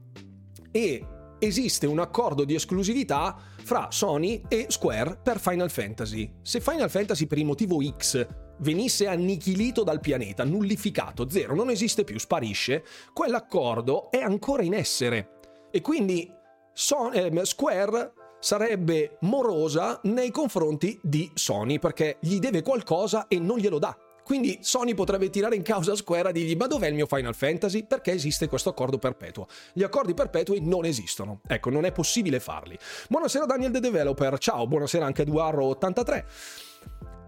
e 0.71 1.07
esiste 1.38 1.87
un 1.87 1.99
accordo 1.99 2.45
di 2.45 2.55
esclusività 2.55 3.37
fra 3.66 3.88
Sony 3.90 4.42
e 4.46 4.66
Square 4.68 5.18
per 5.20 5.40
Final 5.40 5.72
Fantasy. 5.72 6.35
Se 6.40 6.61
Final 6.61 6.88
Fantasy 6.88 7.26
per 7.26 7.38
il 7.38 7.44
motivo 7.44 7.83
X 7.83 8.24
venisse 8.59 9.09
annichilito 9.09 9.83
dal 9.83 9.98
pianeta, 9.98 10.44
nullificato, 10.44 11.29
zero, 11.29 11.57
non 11.57 11.68
esiste 11.70 12.05
più, 12.05 12.16
sparisce, 12.16 12.85
quell'accordo 13.12 14.09
è 14.12 14.18
ancora 14.18 14.62
in 14.62 14.72
essere. 14.72 15.40
E 15.72 15.81
quindi 15.81 16.33
Son- 16.72 17.12
eh, 17.12 17.44
Square 17.44 18.12
sarebbe 18.38 19.18
morosa 19.22 20.00
nei 20.05 20.31
confronti 20.31 21.00
di 21.02 21.29
Sony 21.35 21.81
perché 21.81 22.18
gli 22.20 22.38
deve 22.38 22.62
qualcosa 22.62 23.26
e 23.26 23.40
non 23.40 23.59
glielo 23.59 23.81
dà. 23.81 24.06
Quindi 24.27 24.59
Sony 24.61 24.93
potrebbe 24.93 25.31
tirare 25.31 25.55
in 25.55 25.62
causa 25.62 25.95
Square 25.95 26.31
e 26.31 26.33
dirgli 26.33 26.57
ma 26.57 26.67
dov'è 26.67 26.89
il 26.89 26.95
mio 26.95 27.07
Final 27.07 27.33
Fantasy? 27.33 27.87
Perché 27.87 28.11
esiste 28.11 28.49
questo 28.49 28.71
accordo 28.71 28.99
perpetuo. 28.99 29.47
Gli 29.73 29.85
accordi 29.85 30.15
perpetui 30.15 30.59
non 30.61 30.85
esistono. 30.85 31.43
Ecco, 31.47 31.71
non 31.71 31.85
è 31.85 31.93
possibile 31.93 32.41
farli. 32.41 32.77
Buonasera 33.09 33.47
Daniel 33.47 33.71
the 33.71 33.79
Developer, 33.79 34.37
ciao, 34.39 34.67
buonasera 34.67 35.07
anche 35.07 35.25
Eduardo83. 35.25 36.25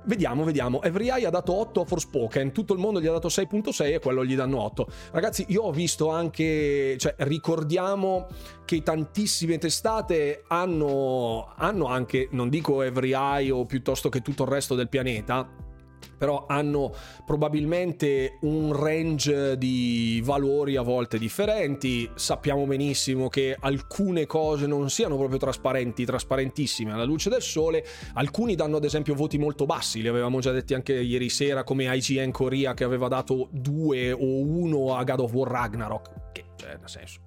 Vediamo, 0.07 0.43
vediamo. 0.43 0.83
Every 0.83 1.09
Eye 1.09 1.27
ha 1.27 1.31
dato 1.31 1.55
8 1.55 1.83
a 1.83 1.85
Forspoken, 1.85 2.51
tutto 2.51 2.73
il 2.73 2.81
mondo 2.81 3.01
gli 3.01 3.07
ha 3.07 3.13
dato 3.13 3.29
6.6 3.29 3.95
e 3.95 4.01
quello 4.01 4.25
gli 4.25 4.35
danno 4.35 4.61
8. 4.61 4.89
Ragazzi, 5.13 5.45
io 5.51 5.63
ho 5.63 5.71
visto 5.71 6.09
anche, 6.09 6.97
cioè 6.99 7.15
ricordiamo 7.19 8.27
che 8.65 8.83
tantissime 8.83 9.59
testate 9.59 10.43
hanno, 10.49 11.53
hanno 11.55 11.87
anche, 11.87 12.27
non 12.33 12.49
dico 12.49 12.83
Every 12.83 13.15
Eye 13.15 13.53
o 13.53 13.67
piuttosto 13.67 14.09
che 14.09 14.21
tutto 14.21 14.43
il 14.43 14.49
resto 14.49 14.75
del 14.75 14.89
pianeta, 14.89 15.67
però 16.17 16.47
hanno 16.49 16.93
probabilmente 17.25 18.39
un 18.43 18.73
range 18.73 19.57
di 19.57 20.21
valori 20.25 20.77
a 20.77 20.83
volte 20.83 21.19
differenti. 21.19 22.11
Sappiamo 22.15 22.65
benissimo 22.67 23.29
che 23.29 23.57
alcune 23.59 24.27
cose 24.27 24.67
non 24.67 24.91
siano 24.91 25.17
proprio 25.17 25.39
trasparenti, 25.39 26.05
trasparentissime 26.05 26.93
alla 26.93 27.05
luce 27.05 27.31
del 27.31 27.43
sole. 27.43 27.85
Alcuni 28.15 28.55
danno 28.55 28.77
ad 28.77 28.85
esempio 28.85 29.15
voti 29.15 29.39
molto 29.39 29.67
bassi, 29.67 30.03
li 30.03 30.09
avevamo 30.09 30.41
già 30.41 30.53
detti 30.53 30.75
anche 30.75 30.95
ieri 30.95 31.29
sera, 31.29 31.65
come 31.65 31.85
IGN 31.95 32.31
Korea 32.31 32.75
che 32.75 32.85
aveva 32.85 33.09
dato 33.09 33.49
2 33.53 34.13
o 34.13 34.41
1 34.43 34.97
a 34.97 35.05
God 35.05 35.21
of 35.21 35.33
War 35.33 35.51
Ragnarok, 35.51 36.33
che 36.33 36.45
cioè, 36.57 36.77
nel 36.79 36.89
senso 36.89 37.21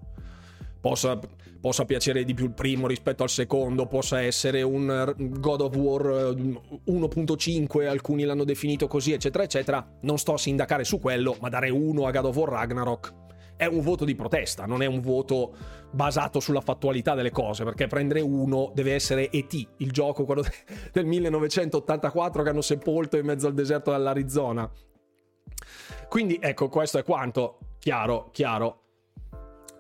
possa, 0.82 1.20
possa, 1.62 1.86
piacere 1.86 2.26
di 2.26 2.34
più 2.34 2.46
il 2.46 2.54
primo 2.54 2.88
rispetto 2.88 3.24
al 3.24 3.30
secondo, 3.30 3.86
possa 3.86 4.22
essere 4.22 4.64
un 4.64 5.14
God 5.18 5.62
of 5.62 5.76
War 5.76 6.34
1.5, 6.34 7.82
eh, 7.82 7.86
alcuni 7.86 8.24
l'hanno 8.24 8.44
definito 8.44 8.88
così, 8.88 9.14
eccetera, 9.14 9.44
eccetera. 9.44 9.98
Non 10.02 10.18
sto 10.18 10.34
a 10.34 10.38
sindacare 10.38 10.84
su 10.84 11.00
quello, 11.00 11.38
ma 11.40 11.50
dare 11.50 11.70
uno 11.70 12.06
a 12.08 12.12
God 12.12 12.26
of 12.26 12.36
War 12.36 12.50
Ragnarok 12.50 13.14
è 13.62 13.68
un 13.68 13.82
voto 13.82 14.06
di 14.06 14.16
protesta, 14.16 14.66
non 14.66 14.82
è 14.82 14.88
un 14.88 15.02
voto 15.02 15.54
basato 15.92 16.40
sulla 16.40 16.62
fattualità 16.62 17.14
delle 17.14 17.30
cose, 17.30 17.64
perché 17.64 17.86
prendere 17.86 18.20
uno 18.20 18.72
deve 18.74 18.96
essere 18.96 19.30
E.T., 19.30 19.68
il 19.78 19.92
gioco 19.92 20.26
quello 20.26 20.42
del 20.92 21.06
1984 21.06 22.42
che 22.42 22.50
hanno 22.50 22.62
sepolto 22.62 23.18
in 23.18 23.26
mezzo 23.28 23.46
al 23.46 23.54
deserto 23.54 23.92
dell'Arizona. 23.92 24.68
Quindi 26.10 26.40
ecco, 26.42 26.70
questo 26.70 26.98
è 26.98 27.04
quanto. 27.04 27.60
Chiaro, 27.78 28.30
chiaro. 28.32 28.81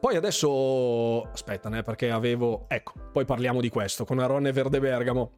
Poi 0.01 0.15
adesso 0.15 1.21
aspettane 1.31 1.83
perché 1.83 2.09
avevo 2.09 2.65
ecco, 2.67 2.93
poi 3.11 3.23
parliamo 3.23 3.61
di 3.61 3.69
questo 3.69 4.03
con 4.03 4.17
Aronne 4.17 4.51
Verde 4.51 4.79
Bergamo. 4.79 5.33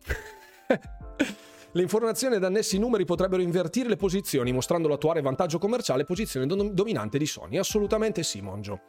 Le 1.75 1.81
informazioni 1.81 2.35
ed 2.35 2.45
annessi 2.45 2.77
numeri 2.77 3.03
potrebbero 3.03 3.41
invertire 3.41 3.89
le 3.89 3.97
posizioni, 3.97 4.53
mostrando 4.53 4.87
l'attuale 4.87 5.21
vantaggio 5.21 5.57
commerciale 5.57 6.03
e 6.03 6.05
posizione 6.05 6.45
dominante 6.45 7.17
di 7.17 7.25
Sony. 7.25 7.57
Assolutamente 7.57 8.23
sì, 8.23 8.39
Monjo. 8.39 8.83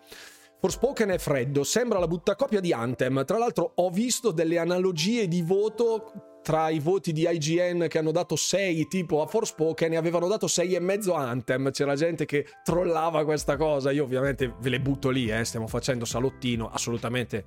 Forspoken 0.64 1.10
è 1.10 1.18
freddo, 1.18 1.62
sembra 1.62 1.98
la 1.98 2.08
buttacopia 2.08 2.58
di 2.58 2.72
Anthem. 2.72 3.26
Tra 3.26 3.36
l'altro 3.36 3.72
ho 3.74 3.90
visto 3.90 4.30
delle 4.30 4.56
analogie 4.56 5.28
di 5.28 5.42
voto 5.42 6.38
tra 6.42 6.70
i 6.70 6.78
voti 6.78 7.12
di 7.12 7.28
IGN 7.30 7.84
che 7.86 7.98
hanno 7.98 8.12
dato 8.12 8.34
6 8.34 8.88
tipo 8.88 9.20
a 9.20 9.26
Forspoken 9.26 9.92
e 9.92 9.96
avevano 9.96 10.26
dato 10.26 10.46
6,5 10.46 11.12
a 11.12 11.28
Anthem. 11.28 11.70
C'era 11.70 11.94
gente 11.96 12.24
che 12.24 12.46
trollava 12.62 13.26
questa 13.26 13.58
cosa. 13.58 13.90
Io 13.90 14.04
ovviamente 14.04 14.54
ve 14.58 14.70
le 14.70 14.80
butto 14.80 15.10
lì, 15.10 15.28
eh. 15.28 15.44
stiamo 15.44 15.66
facendo 15.66 16.06
salottino, 16.06 16.70
assolutamente. 16.70 17.44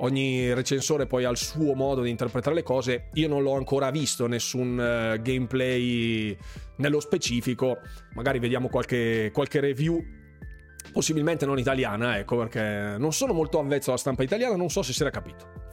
Ogni 0.00 0.52
recensore 0.52 1.06
poi 1.06 1.24
ha 1.24 1.30
il 1.30 1.38
suo 1.38 1.72
modo 1.72 2.02
di 2.02 2.10
interpretare 2.10 2.54
le 2.54 2.62
cose. 2.62 3.08
Io 3.14 3.28
non 3.28 3.42
l'ho 3.42 3.54
ancora 3.54 3.90
visto 3.90 4.26
nessun 4.26 4.72
uh, 4.72 5.22
gameplay 5.22 6.36
nello 6.76 7.00
specifico. 7.00 7.78
Magari 8.12 8.38
vediamo 8.40 8.68
qualche, 8.68 9.30
qualche 9.32 9.58
review 9.60 10.20
possibilmente 10.92 11.46
non 11.46 11.58
italiana, 11.58 12.18
ecco, 12.18 12.36
perché 12.36 12.96
non 12.98 13.12
sono 13.12 13.32
molto 13.32 13.58
avvezzo 13.58 13.90
alla 13.90 13.98
stampa 13.98 14.22
italiana, 14.22 14.56
non 14.56 14.68
so 14.68 14.82
se 14.82 14.92
si 14.92 15.00
era 15.00 15.10
capito. 15.10 15.70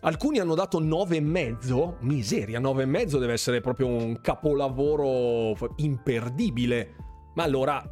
Alcuni 0.00 0.38
hanno 0.38 0.54
dato 0.54 0.80
9,5. 0.80 1.96
Miseria, 2.00 2.60
9,5 2.60 3.18
deve 3.18 3.32
essere 3.32 3.60
proprio 3.60 3.86
un 3.86 4.20
capolavoro 4.20 5.56
imperdibile. 5.76 6.94
Ma 7.34 7.42
allora, 7.42 7.82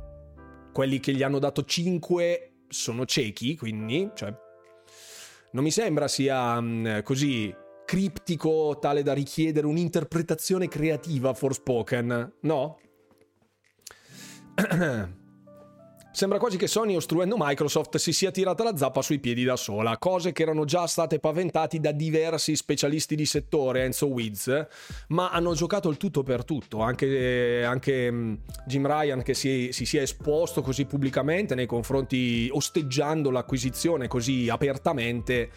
quelli 0.73 1.01
che 1.01 1.13
gli 1.13 1.23
hanno 1.23 1.39
dato 1.39 1.65
5 1.65 2.53
sono 2.69 3.07
ciechi, 3.07 3.57
quindi, 3.57 4.11
cioè, 4.15 4.33
non 5.53 5.65
mi 5.65 5.71
sembra 5.71 6.07
sia 6.07 6.59
um, 6.59 7.03
così 7.03 7.55
criptico 7.85 8.79
tale 8.81 9.03
da 9.03 9.13
richiedere 9.13 9.67
un'interpretazione 9.67 10.69
creativa 10.69 11.35
Forspoken, 11.35 12.35
no? 12.43 12.79
Sembra 16.17 16.39
quasi 16.39 16.57
che 16.57 16.67
Sony, 16.67 16.97
ostruendo 16.97 17.37
Microsoft, 17.39 17.99
si 17.99 18.11
sia 18.11 18.31
tirata 18.31 18.65
la 18.65 18.75
zappa 18.75 19.03
sui 19.03 19.19
piedi 19.19 19.45
da 19.45 19.55
sola, 19.55 19.99
cose 19.99 20.33
che 20.33 20.45
erano 20.45 20.65
già 20.65 20.87
state 20.87 21.19
paventati 21.19 21.79
da 21.79 21.93
diversi 21.93 22.57
specialisti 22.57 23.15
di 23.15 23.27
settore, 23.27 23.85
Enzo 23.85 24.07
Wiz, 24.07 24.67
ma 25.09 25.29
hanno 25.29 25.53
giocato 25.53 25.91
il 25.91 25.99
tutto 25.99 26.23
per 26.23 26.47
tutto. 26.47 26.81
Anche, 26.81 27.63
anche 27.67 28.11
mm, 28.11 28.35
Jim 28.65 28.87
Ryan, 28.87 29.23
che 29.23 29.35
si, 29.35 29.69
si 29.73 29.85
sia 29.85 30.01
esposto 30.01 30.63
così 30.63 30.87
pubblicamente 30.87 31.55
nei 31.55 31.67
confronti, 31.67 32.49
osteggiando 32.51 33.31
l'acquisizione 33.31 34.09
così 34.09 34.49
apertamente, 34.49 35.51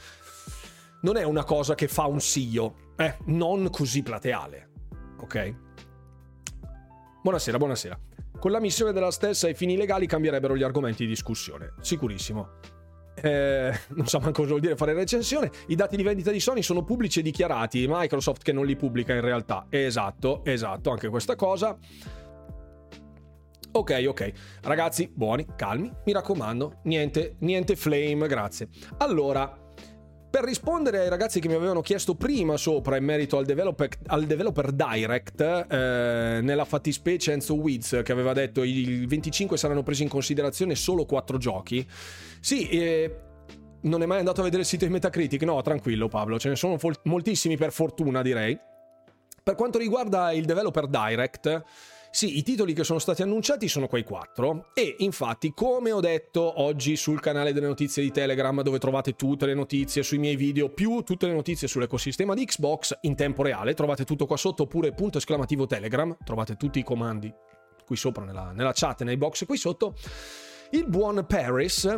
non 1.03 1.15
è 1.15 1.23
una 1.23 1.45
cosa 1.45 1.73
che 1.73 1.87
fa 1.87 2.05
un 2.05 2.19
CEO, 2.19 2.75
eh, 2.97 3.15
non 3.27 3.69
così 3.69 4.03
plateale. 4.03 4.71
Ok? 5.21 5.55
Buonasera, 7.21 7.57
buonasera. 7.57 8.08
Con 8.39 8.51
la 8.51 8.61
missione 8.61 8.93
della 8.93 9.11
stessa 9.11 9.47
ai 9.47 9.53
fini 9.53 9.75
legali 9.75 10.07
cambierebbero 10.07 10.55
gli 10.55 10.63
argomenti 10.63 11.03
di 11.03 11.09
discussione, 11.09 11.73
sicurissimo. 11.81 12.47
Eh, 13.21 13.77
non 13.89 14.07
so 14.07 14.19
manco 14.19 14.41
cosa 14.41 14.49
vuol 14.51 14.61
dire 14.61 14.77
fare 14.77 14.93
recensione. 14.93 15.51
I 15.67 15.75
dati 15.75 15.97
di 15.97 16.03
vendita 16.03 16.31
di 16.31 16.39
Sony 16.39 16.61
sono 16.61 16.85
pubblici 16.85 17.19
e 17.19 17.21
dichiarati. 17.21 17.85
Microsoft 17.87 18.41
che 18.41 18.53
non 18.53 18.65
li 18.65 18.77
pubblica 18.77 19.13
in 19.13 19.19
realtà. 19.19 19.65
Esatto, 19.69 20.45
esatto, 20.45 20.89
anche 20.89 21.09
questa 21.09 21.35
cosa. 21.35 21.77
Ok, 23.71 24.05
ok. 24.07 24.31
Ragazzi, 24.61 25.11
buoni, 25.13 25.45
calmi, 25.57 25.91
mi 26.05 26.13
raccomando. 26.13 26.79
Niente, 26.83 27.35
niente 27.39 27.75
flame, 27.75 28.25
grazie. 28.27 28.69
Allora, 28.99 29.68
per 30.29 30.43
rispondere 30.43 30.99
ai 30.99 31.09
ragazzi 31.09 31.39
che 31.39 31.47
mi 31.47 31.55
avevano 31.55 31.81
chiesto 31.81 32.15
prima 32.15 32.55
sopra 32.55 32.97
in 32.97 33.03
merito 33.03 33.37
al 33.37 33.45
developer, 33.45 33.89
al 34.07 34.25
developer 34.25 34.71
Direct, 34.71 35.41
eh, 35.41 36.39
nella 36.41 36.65
fattispecie 36.65 37.31
Enzo 37.31 37.55
Wiz 37.55 38.01
che 38.03 38.11
aveva 38.11 38.33
detto 38.33 38.63
il 38.63 39.07
25 39.07 39.57
saranno 39.57 39.81
presi 39.81 40.03
in 40.03 40.09
considerazione 40.09 40.75
solo 40.75 41.05
4 41.05 41.37
giochi, 41.37 41.87
sì, 42.39 42.69
eh, 42.69 43.19
non 43.81 44.01
è 44.01 44.05
mai 44.05 44.19
andato 44.19 44.41
a 44.41 44.43
vedere 44.43 44.61
il 44.61 44.67
sito 44.67 44.85
di 44.85 44.91
Metacritic? 44.91 45.41
No, 45.43 45.61
tranquillo 45.61 46.07
Pablo, 46.07 46.37
ce 46.37 46.49
ne 46.49 46.55
sono 46.55 46.77
fol- 46.77 46.99
moltissimi 47.03 47.57
per 47.57 47.71
fortuna 47.71 48.21
direi. 48.21 48.57
Per 49.41 49.55
quanto 49.55 49.79
riguarda 49.79 50.31
il 50.31 50.45
developer 50.45 50.87
Direct, 50.87 51.63
sì, 52.11 52.37
i 52.37 52.43
titoli 52.43 52.73
che 52.73 52.83
sono 52.83 52.97
stati 52.97 53.21
annunciati 53.21 53.67
sono 53.67 53.87
quei 53.87 54.03
quattro 54.03 54.71
e 54.73 54.95
infatti 54.99 55.53
come 55.53 55.91
ho 55.91 55.99
detto 55.99 56.61
oggi 56.61 56.95
sul 56.95 57.19
canale 57.19 57.53
delle 57.53 57.67
notizie 57.67 58.01
di 58.01 58.11
Telegram 58.11 58.61
dove 58.61 58.79
trovate 58.79 59.15
tutte 59.15 59.45
le 59.45 59.53
notizie 59.53 60.01
sui 60.01 60.17
miei 60.17 60.35
video 60.35 60.69
più 60.69 61.01
tutte 61.03 61.27
le 61.27 61.33
notizie 61.33 61.67
sull'ecosistema 61.67 62.33
di 62.33 62.45
Xbox 62.45 62.97
in 63.01 63.15
tempo 63.15 63.43
reale, 63.43 63.75
trovate 63.75 64.05
tutto 64.05 64.25
qua 64.25 64.37
sotto 64.37 64.63
oppure 64.63 64.91
punto 64.93 65.19
esclamativo 65.19 65.67
Telegram, 65.67 66.15
trovate 66.23 66.55
tutti 66.55 66.79
i 66.79 66.83
comandi 66.83 67.31
qui 67.85 67.95
sopra 67.95 68.23
nella, 68.23 68.51
nella 68.53 68.71
chat 68.73 69.03
nei 69.03 69.17
box 69.17 69.45
qui 69.45 69.57
sotto. 69.57 69.95
Il 70.71 70.87
buon 70.87 71.25
Paris 71.27 71.97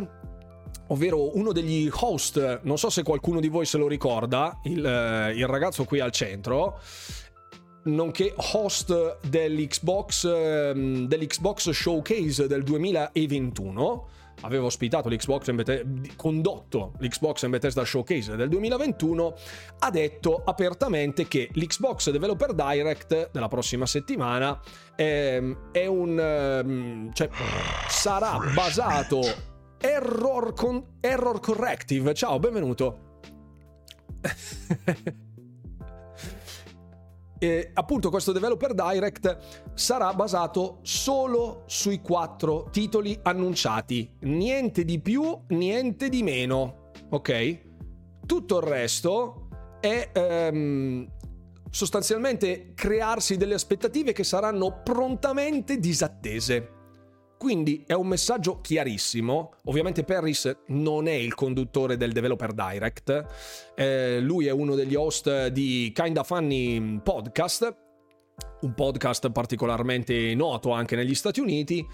ovvero 0.88 1.36
uno 1.36 1.52
degli 1.52 1.88
host, 1.90 2.60
non 2.64 2.76
so 2.76 2.90
se 2.90 3.02
qualcuno 3.02 3.40
di 3.40 3.48
voi 3.48 3.64
se 3.64 3.78
lo 3.78 3.88
ricorda, 3.88 4.60
il, 4.64 4.84
eh, 4.84 5.32
il 5.32 5.46
ragazzo 5.46 5.84
qui 5.84 6.00
al 6.00 6.12
centro, 6.12 6.78
nonché 7.84 8.34
host 8.36 9.18
dell'Xbox, 9.26 10.24
ehm, 10.24 11.06
dell'Xbox 11.06 11.70
Showcase 11.70 12.46
del 12.46 12.62
2021. 12.62 14.08
Aveva 14.44 14.64
ospitato 14.64 15.08
l'Xbox 15.08 15.52
Bethesda, 15.52 15.88
condotto 16.16 16.94
l'Xbox 16.98 17.46
Bethesda 17.48 17.84
Showcase 17.84 18.34
del 18.34 18.48
2021, 18.48 19.34
ha 19.80 19.90
detto 19.90 20.42
apertamente 20.44 21.28
che 21.28 21.50
l'Xbox 21.52 22.10
Developer 22.10 22.52
Direct 22.54 23.30
della 23.30 23.48
prossima 23.48 23.86
settimana 23.86 24.60
è, 24.96 25.36
ehm, 25.36 25.70
è 25.70 25.86
un... 25.86 26.18
Ehm, 26.18 27.12
cioè, 27.12 27.28
sarà 27.88 28.38
basato 28.54 29.20
error, 29.78 30.54
con, 30.54 30.82
error 31.00 31.38
corrective. 31.38 32.14
Ciao, 32.14 32.38
benvenuto. 32.38 33.10
E 37.42 37.70
appunto 37.74 38.08
questo 38.08 38.30
developer 38.30 38.72
direct 38.72 39.36
sarà 39.74 40.14
basato 40.14 40.78
solo 40.82 41.64
sui 41.66 42.00
quattro 42.00 42.68
titoli 42.70 43.18
annunciati, 43.20 44.08
niente 44.20 44.84
di 44.84 45.00
più, 45.00 45.36
niente 45.48 46.08
di 46.08 46.22
meno, 46.22 46.92
ok? 47.10 47.60
Tutto 48.24 48.58
il 48.58 48.62
resto 48.62 49.48
è 49.80 50.10
ehm, 50.12 51.04
sostanzialmente 51.68 52.74
crearsi 52.74 53.36
delle 53.36 53.54
aspettative 53.54 54.12
che 54.12 54.22
saranno 54.22 54.80
prontamente 54.84 55.78
disattese. 55.78 56.81
Quindi 57.42 57.82
è 57.88 57.92
un 57.92 58.06
messaggio 58.06 58.60
chiarissimo. 58.60 59.54
Ovviamente 59.64 60.04
Paris 60.04 60.58
non 60.68 61.08
è 61.08 61.14
il 61.14 61.34
conduttore 61.34 61.96
del 61.96 62.12
Developer 62.12 62.52
Direct, 62.52 63.26
eh, 63.74 64.20
lui 64.20 64.46
è 64.46 64.52
uno 64.52 64.76
degli 64.76 64.94
host 64.94 65.48
di 65.48 65.90
Kinda 65.92 66.22
Funny 66.22 67.00
Podcast, 67.02 67.76
un 68.60 68.74
podcast 68.74 69.32
particolarmente 69.32 70.36
noto 70.36 70.70
anche 70.70 70.94
negli 70.94 71.16
Stati 71.16 71.40
Uniti, 71.40 71.84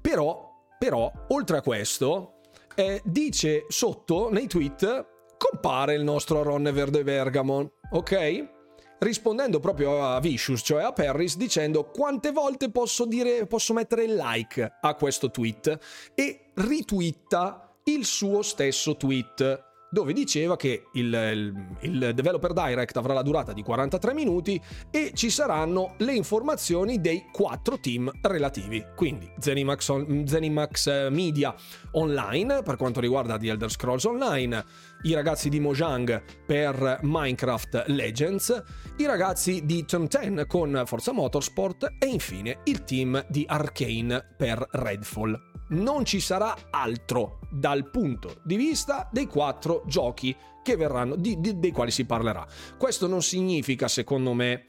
però, 0.00 0.50
però 0.78 1.12
oltre 1.28 1.58
a 1.58 1.60
questo, 1.60 2.36
eh, 2.74 3.02
dice 3.04 3.66
sotto 3.68 4.30
nei 4.32 4.46
tweet 4.46 5.06
compare 5.36 5.96
il 5.96 6.02
nostro 6.02 6.42
Ron 6.42 6.70
Verde 6.72 7.02
Bergamo, 7.02 7.72
ok? 7.90 8.53
Rispondendo 8.98 9.60
proprio 9.60 10.04
a 10.04 10.20
Vicious, 10.20 10.60
cioè 10.64 10.82
a 10.82 10.92
Paris, 10.92 11.36
dicendo 11.36 11.84
quante 11.84 12.30
volte 12.30 12.70
posso, 12.70 13.04
dire, 13.04 13.46
posso 13.46 13.72
mettere 13.72 14.06
like 14.06 14.78
a 14.80 14.94
questo 14.94 15.30
tweet 15.30 15.78
e 16.14 16.50
ritwitta 16.54 17.76
il 17.84 18.04
suo 18.04 18.42
stesso 18.42 18.96
tweet 18.96 19.72
dove 19.94 20.12
diceva 20.12 20.56
che 20.56 20.88
il, 20.94 21.14
il, 21.14 21.66
il, 21.82 22.12
Developer 22.14 22.52
Direct 22.52 22.96
avrà 22.96 23.14
la 23.14 23.22
durata 23.22 23.52
di 23.52 23.62
43 23.62 24.12
minuti 24.12 24.60
e 24.90 25.12
ci 25.14 25.30
saranno 25.30 25.94
le 25.98 26.14
informazioni 26.14 27.00
dei 27.00 27.26
quattro 27.32 27.78
team 27.78 28.10
relativi. 28.20 28.84
Quindi 28.96 29.30
Zenimax, 29.38 30.24
Zenimax 30.24 30.86
eh, 30.88 31.08
Media 31.10 31.54
Online 31.92 32.62
per 32.62 32.76
quanto 32.76 32.98
riguarda 32.98 33.38
The 33.38 33.50
Elder 33.50 33.70
Scrolls 33.70 34.02
Online, 34.04 34.64
i 35.04 35.14
ragazzi 35.14 35.48
di 35.48 35.60
Mojang 35.60 36.20
per 36.44 36.98
Minecraft 37.02 37.84
Legends, 37.86 38.62
i 38.96 39.06
ragazzi 39.06 39.64
di 39.64 39.84
Turn 39.84 40.08
10 40.08 40.44
con 40.48 40.82
Forza 40.86 41.12
Motorsport 41.12 41.94
e 42.00 42.06
infine 42.06 42.58
il 42.64 42.82
team 42.82 43.24
di 43.28 43.44
Arcane 43.46 44.34
per 44.36 44.66
Redfall. 44.72 45.40
non 45.68 46.04
ci 46.04 46.18
sarà 46.18 46.54
altro 46.70 47.38
dal 47.54 47.88
punto 47.90 48.40
di 48.44 48.56
vista 48.56 49.08
dei 49.12 49.26
quattro 49.26 49.84
giochi 49.86 50.34
che 50.62 50.76
verranno, 50.76 51.14
di, 51.14 51.40
di, 51.40 51.58
dei 51.58 51.70
quali 51.70 51.90
si 51.90 52.04
parlerà. 52.04 52.46
Questo 52.76 53.06
non 53.06 53.22
significa, 53.22 53.86
secondo 53.86 54.32
me, 54.32 54.66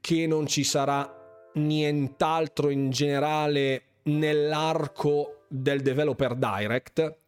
che 0.00 0.26
non 0.26 0.46
ci 0.46 0.64
sarà 0.64 1.12
nient'altro 1.54 2.70
in 2.70 2.90
generale 2.90 4.00
nell'arco 4.04 5.44
del 5.48 5.82
developer 5.82 6.34
direct. 6.34 7.18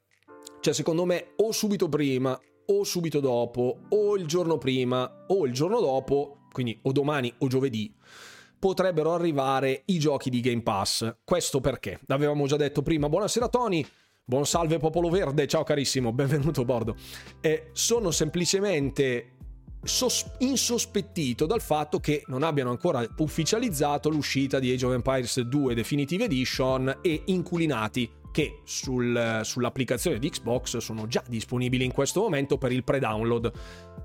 Cioè, 0.61 0.73
secondo 0.73 1.05
me, 1.05 1.33
o 1.37 1.53
subito 1.53 1.89
prima, 1.89 2.39
o 2.67 2.85
subito 2.85 3.21
dopo, 3.21 3.81
o 3.89 4.17
il 4.17 4.27
giorno 4.27 4.57
prima, 4.57 5.25
o 5.29 5.45
il 5.45 5.53
giorno 5.53 5.81
dopo, 5.81 6.47
quindi 6.53 6.79
o 6.83 6.93
domani 6.93 7.33
o 7.39 7.49
giovedì, 7.49 7.95
potrebbero 8.59 9.13
arrivare 9.13 9.83
i 9.87 9.99
giochi 9.99 10.31
di 10.31 10.41
Game 10.41 10.63
Pass. 10.63 11.17
Questo 11.25 11.61
perché? 11.61 12.01
L'avevamo 12.07 12.47
già 12.47 12.57
detto 12.57 12.83
prima. 12.83 13.09
Buonasera 13.09 13.49
Tony. 13.49 13.87
Buon 14.29 14.45
salve 14.45 14.79
popolo 14.79 15.09
verde, 15.09 15.47
ciao 15.47 15.63
carissimo, 15.63 16.11
benvenuto 16.13 16.63
a 16.63 16.65
bordo. 16.65 16.97
Eh, 17.41 17.69
sono 17.71 18.11
semplicemente 18.11 19.37
sos- 19.85 20.33
insospettito 20.39 21.47
dal 21.47 21.61
fatto 21.61 22.01
che 22.01 22.25
non 22.27 22.43
abbiano 22.43 22.71
ancora 22.71 23.07
ufficializzato 23.19 24.09
l'uscita 24.09 24.59
di 24.59 24.73
Age 24.73 24.85
of 24.85 24.95
Empires 24.95 25.41
2 25.43 25.75
Definitive 25.77 26.25
Edition 26.25 26.99
e 27.03 27.23
inculinati 27.27 28.11
che 28.33 28.63
sul, 28.65 29.43
sull'applicazione 29.45 30.19
di 30.19 30.29
Xbox 30.29 30.79
sono 30.79 31.07
già 31.07 31.23
disponibili 31.29 31.85
in 31.85 31.93
questo 31.93 32.21
momento 32.21 32.59
per 32.59 32.73
il 32.73 32.83
pre-download. 32.83 33.53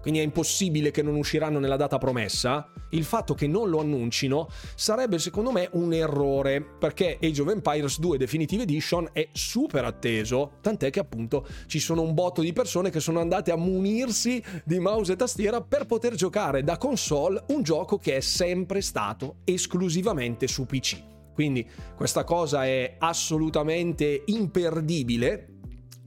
Quindi 0.02 0.20
è 0.20 0.24
impossibile 0.24 0.91
che 0.91 1.02
non 1.02 1.16
usciranno 1.16 1.60
nella 1.60 1.78
data 1.78 1.97
promessa. 1.97 2.72
Il 2.89 3.04
fatto 3.04 3.34
che 3.34 3.47
non 3.47 3.70
lo 3.70 3.80
annuncino 3.80 4.47
sarebbe 4.76 5.20
secondo 5.20 5.52
me 5.52 5.70
un 5.74 5.93
errore, 5.93 6.62
perché 6.62 7.18
Age 7.22 7.41
of 7.41 7.49
Empires 7.49 7.99
2 7.99 8.18
Definitive 8.18 8.64
Edition 8.64 9.10
è 9.14 9.30
super 9.32 9.86
atteso, 9.86 10.54
tant'è 10.62 10.89
che 10.89 10.99
appunto 10.99 11.47
ci 11.68 11.80
sono 11.80 12.02
un 12.02 12.14
botto 12.14 12.41
di 12.41 12.52
persone 12.52 12.89
che 12.89 12.99
sono 12.99 13.20
andate 13.20 13.52
a 13.52 13.56
munirsi 13.56 14.43
di 14.66 14.80
mouse 14.80 15.14
e 15.14 15.16
tastiera 15.16 15.62
per 15.62 15.86
poter 15.86 16.16
giocare 16.16 16.64
da 16.64 16.78
console 16.78 17.43
un 17.47 17.62
gioco 17.62 17.97
che 17.97 18.18
è 18.18 18.22
sempre 18.22 18.82
stato 18.82 19.38
esclusivamente 19.45 20.47
su 20.47 20.66
PC. 20.66 21.10
Quindi 21.34 21.68
questa 21.95 22.24
cosa 22.24 22.66
è 22.66 22.95
assolutamente 22.99 24.24
imperdibile 24.26 25.51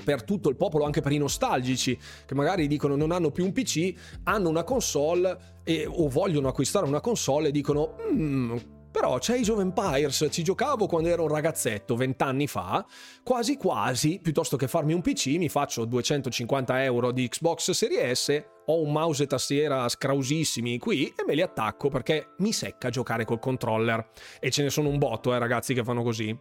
per 0.05 0.23
tutto 0.23 0.49
il 0.49 0.57
popolo, 0.57 0.85
anche 0.85 1.01
per 1.01 1.13
i 1.13 1.19
nostalgici 1.19 1.99
che 2.27 2.35
magari 2.35 2.67
dicono 2.67 2.97
non 2.97 3.11
hanno 3.11 3.31
più 3.31 3.45
un 3.45 3.53
PC, 3.53 3.93
hanno 4.25 4.49
una 4.49 4.65
console 4.65 5.61
e, 5.65 5.87
o 5.87 6.09
vogliono 6.09 6.49
acquistare 6.49 6.87
una 6.87 7.01
console 7.01 7.49
e 7.49 7.51
dicono 7.51 7.97
mm, 8.13 8.57
però 8.95 9.19
c'è 9.19 9.39
Age 9.39 9.51
of 9.51 9.59
Empires, 9.59 10.29
ci 10.31 10.45
giocavo 10.45 10.87
quando 10.87 11.09
ero 11.09 11.25
un 11.25 11.29
ragazzetto, 11.29 11.97
vent'anni 11.97 12.47
fa, 12.47 12.87
quasi 13.25 13.57
quasi, 13.57 14.21
piuttosto 14.23 14.57
che 14.57 14.69
farmi 14.69 14.93
un 14.93 15.01
PC, 15.01 15.35
mi 15.37 15.49
faccio 15.49 15.85
250 15.85 16.85
euro 16.85 17.11
di 17.11 17.27
Xbox 17.27 17.73
Series 17.73 18.23
S, 18.23 18.45
ho 18.67 18.81
un 18.81 18.93
mouse 18.93 19.25
e 19.25 19.27
tastiera 19.27 19.89
scrausissimi 19.89 20.79
qui 20.79 21.09
e 21.09 21.25
me 21.27 21.35
li 21.35 21.43
attacco 21.43 21.89
perché 21.89 22.35
mi 22.39 22.53
secca 22.53 22.89
giocare 22.89 23.25
col 23.25 23.41
controller. 23.41 24.11
E 24.39 24.53
ce 24.53 24.63
ne 24.63 24.71
sono 24.71 24.89
un 24.89 24.99
botto, 24.99 25.35
eh 25.35 25.39
ragazzi, 25.39 25.75
che 25.75 25.83
fanno 25.83 26.05
così. 26.05 26.39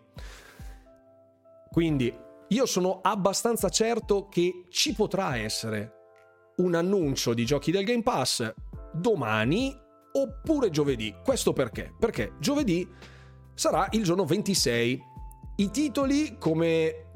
Quindi 1.72 2.14
io 2.54 2.68
sono 2.68 3.00
abbastanza 3.02 3.70
certo 3.70 4.28
che 4.30 4.66
ci 4.70 4.94
potrà 4.94 5.38
essere 5.38 6.02
un 6.58 6.76
annuncio 6.76 7.34
di 7.34 7.46
giochi 7.46 7.72
del 7.72 7.84
Game 7.84 8.04
Pass 8.04 8.54
domani 8.94 9.76
oppure 10.12 10.70
giovedì. 10.70 11.16
Questo 11.24 11.52
perché? 11.52 11.96
Perché 11.98 12.34
giovedì 12.40 12.88
sarà 13.56 13.88
il 13.92 14.04
giorno 14.04 14.26
26. 14.26 15.02
I 15.56 15.72
titoli, 15.72 16.38
come 16.38 17.08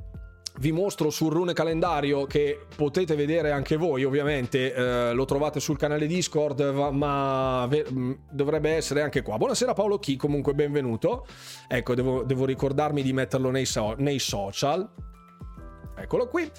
vi 0.60 0.72
mostro 0.72 1.12
sul 1.12 1.32
rune 1.32 1.54
calendario 1.54 2.26
che 2.26 2.66
potete 2.76 3.16
vedere 3.16 3.52
anche 3.52 3.76
voi 3.76 4.04
ovviamente 4.04 4.74
eh, 4.74 5.14
lo 5.14 5.26
trovate 5.26 5.60
sul 5.60 5.78
canale 5.78 6.08
discord 6.08 6.60
ma 6.94 7.68
ve- 7.70 7.86
mm, 7.92 8.12
dovrebbe 8.32 8.72
essere 8.72 9.04
anche 9.04 9.22
qua 9.22 9.38
buonasera 9.38 9.74
Paolo 9.74 10.00
Chi 10.00 10.16
comunque 10.16 10.56
benvenuto 10.56 11.28
ecco 11.68 11.94
devo, 11.94 12.24
devo 12.24 12.46
ricordarmi 12.46 13.04
di 13.04 13.14
metterlo 13.14 13.52
nei, 13.52 13.66
so- 13.66 13.94
nei 14.00 14.18
social 14.18 14.90
Eccolo 16.00 16.28
qui. 16.28 16.50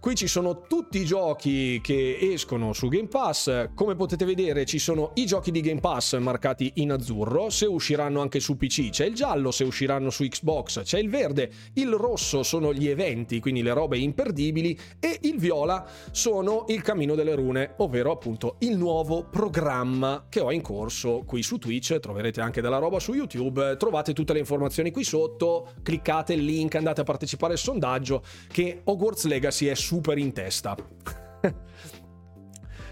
Qui 0.00 0.14
ci 0.16 0.26
sono 0.26 0.62
tutti 0.62 0.98
i 0.98 1.04
giochi 1.04 1.80
che 1.80 2.18
escono 2.20 2.72
su 2.72 2.88
Game 2.88 3.06
Pass. 3.06 3.68
Come 3.74 3.94
potete 3.94 4.24
vedere 4.24 4.64
ci 4.64 4.80
sono 4.80 5.12
i 5.14 5.26
giochi 5.26 5.52
di 5.52 5.60
Game 5.60 5.78
Pass 5.78 6.18
marcati 6.18 6.72
in 6.76 6.90
azzurro. 6.90 7.50
Se 7.50 7.66
usciranno 7.66 8.20
anche 8.20 8.40
su 8.40 8.56
PC 8.56 8.90
c'è 8.90 9.06
il 9.06 9.14
giallo, 9.14 9.52
se 9.52 9.62
usciranno 9.62 10.10
su 10.10 10.26
Xbox 10.26 10.82
c'è 10.82 10.98
il 10.98 11.08
verde. 11.08 11.52
Il 11.74 11.90
rosso 11.90 12.42
sono 12.42 12.72
gli 12.72 12.88
eventi, 12.88 13.38
quindi 13.38 13.62
le 13.62 13.72
robe 13.72 13.96
imperdibili. 13.98 14.76
E 14.98 15.18
il 15.22 15.38
viola 15.38 15.86
sono 16.10 16.64
il 16.68 16.82
cammino 16.82 17.14
delle 17.14 17.36
rune, 17.36 17.74
ovvero 17.76 18.10
appunto 18.10 18.56
il 18.60 18.76
nuovo 18.76 19.24
programma 19.30 20.26
che 20.28 20.40
ho 20.40 20.50
in 20.50 20.62
corso 20.62 21.22
qui 21.24 21.44
su 21.44 21.58
Twitch. 21.58 22.00
Troverete 22.00 22.40
anche 22.40 22.60
della 22.60 22.78
roba 22.78 22.98
su 22.98 23.12
YouTube. 23.12 23.76
Trovate 23.76 24.12
tutte 24.14 24.32
le 24.32 24.40
informazioni 24.40 24.90
qui 24.90 25.04
sotto. 25.04 25.74
Cliccate 25.82 26.32
il 26.32 26.44
link, 26.44 26.74
andate 26.74 27.02
a 27.02 27.04
partecipare 27.04 27.52
al 27.52 27.58
sondaggio 27.58 28.22
che 28.50 28.79
Hogwarts 28.84 29.24
Legacy 29.26 29.66
è 29.66 29.74
super 29.74 30.18
in 30.18 30.32
testa. 30.32 30.76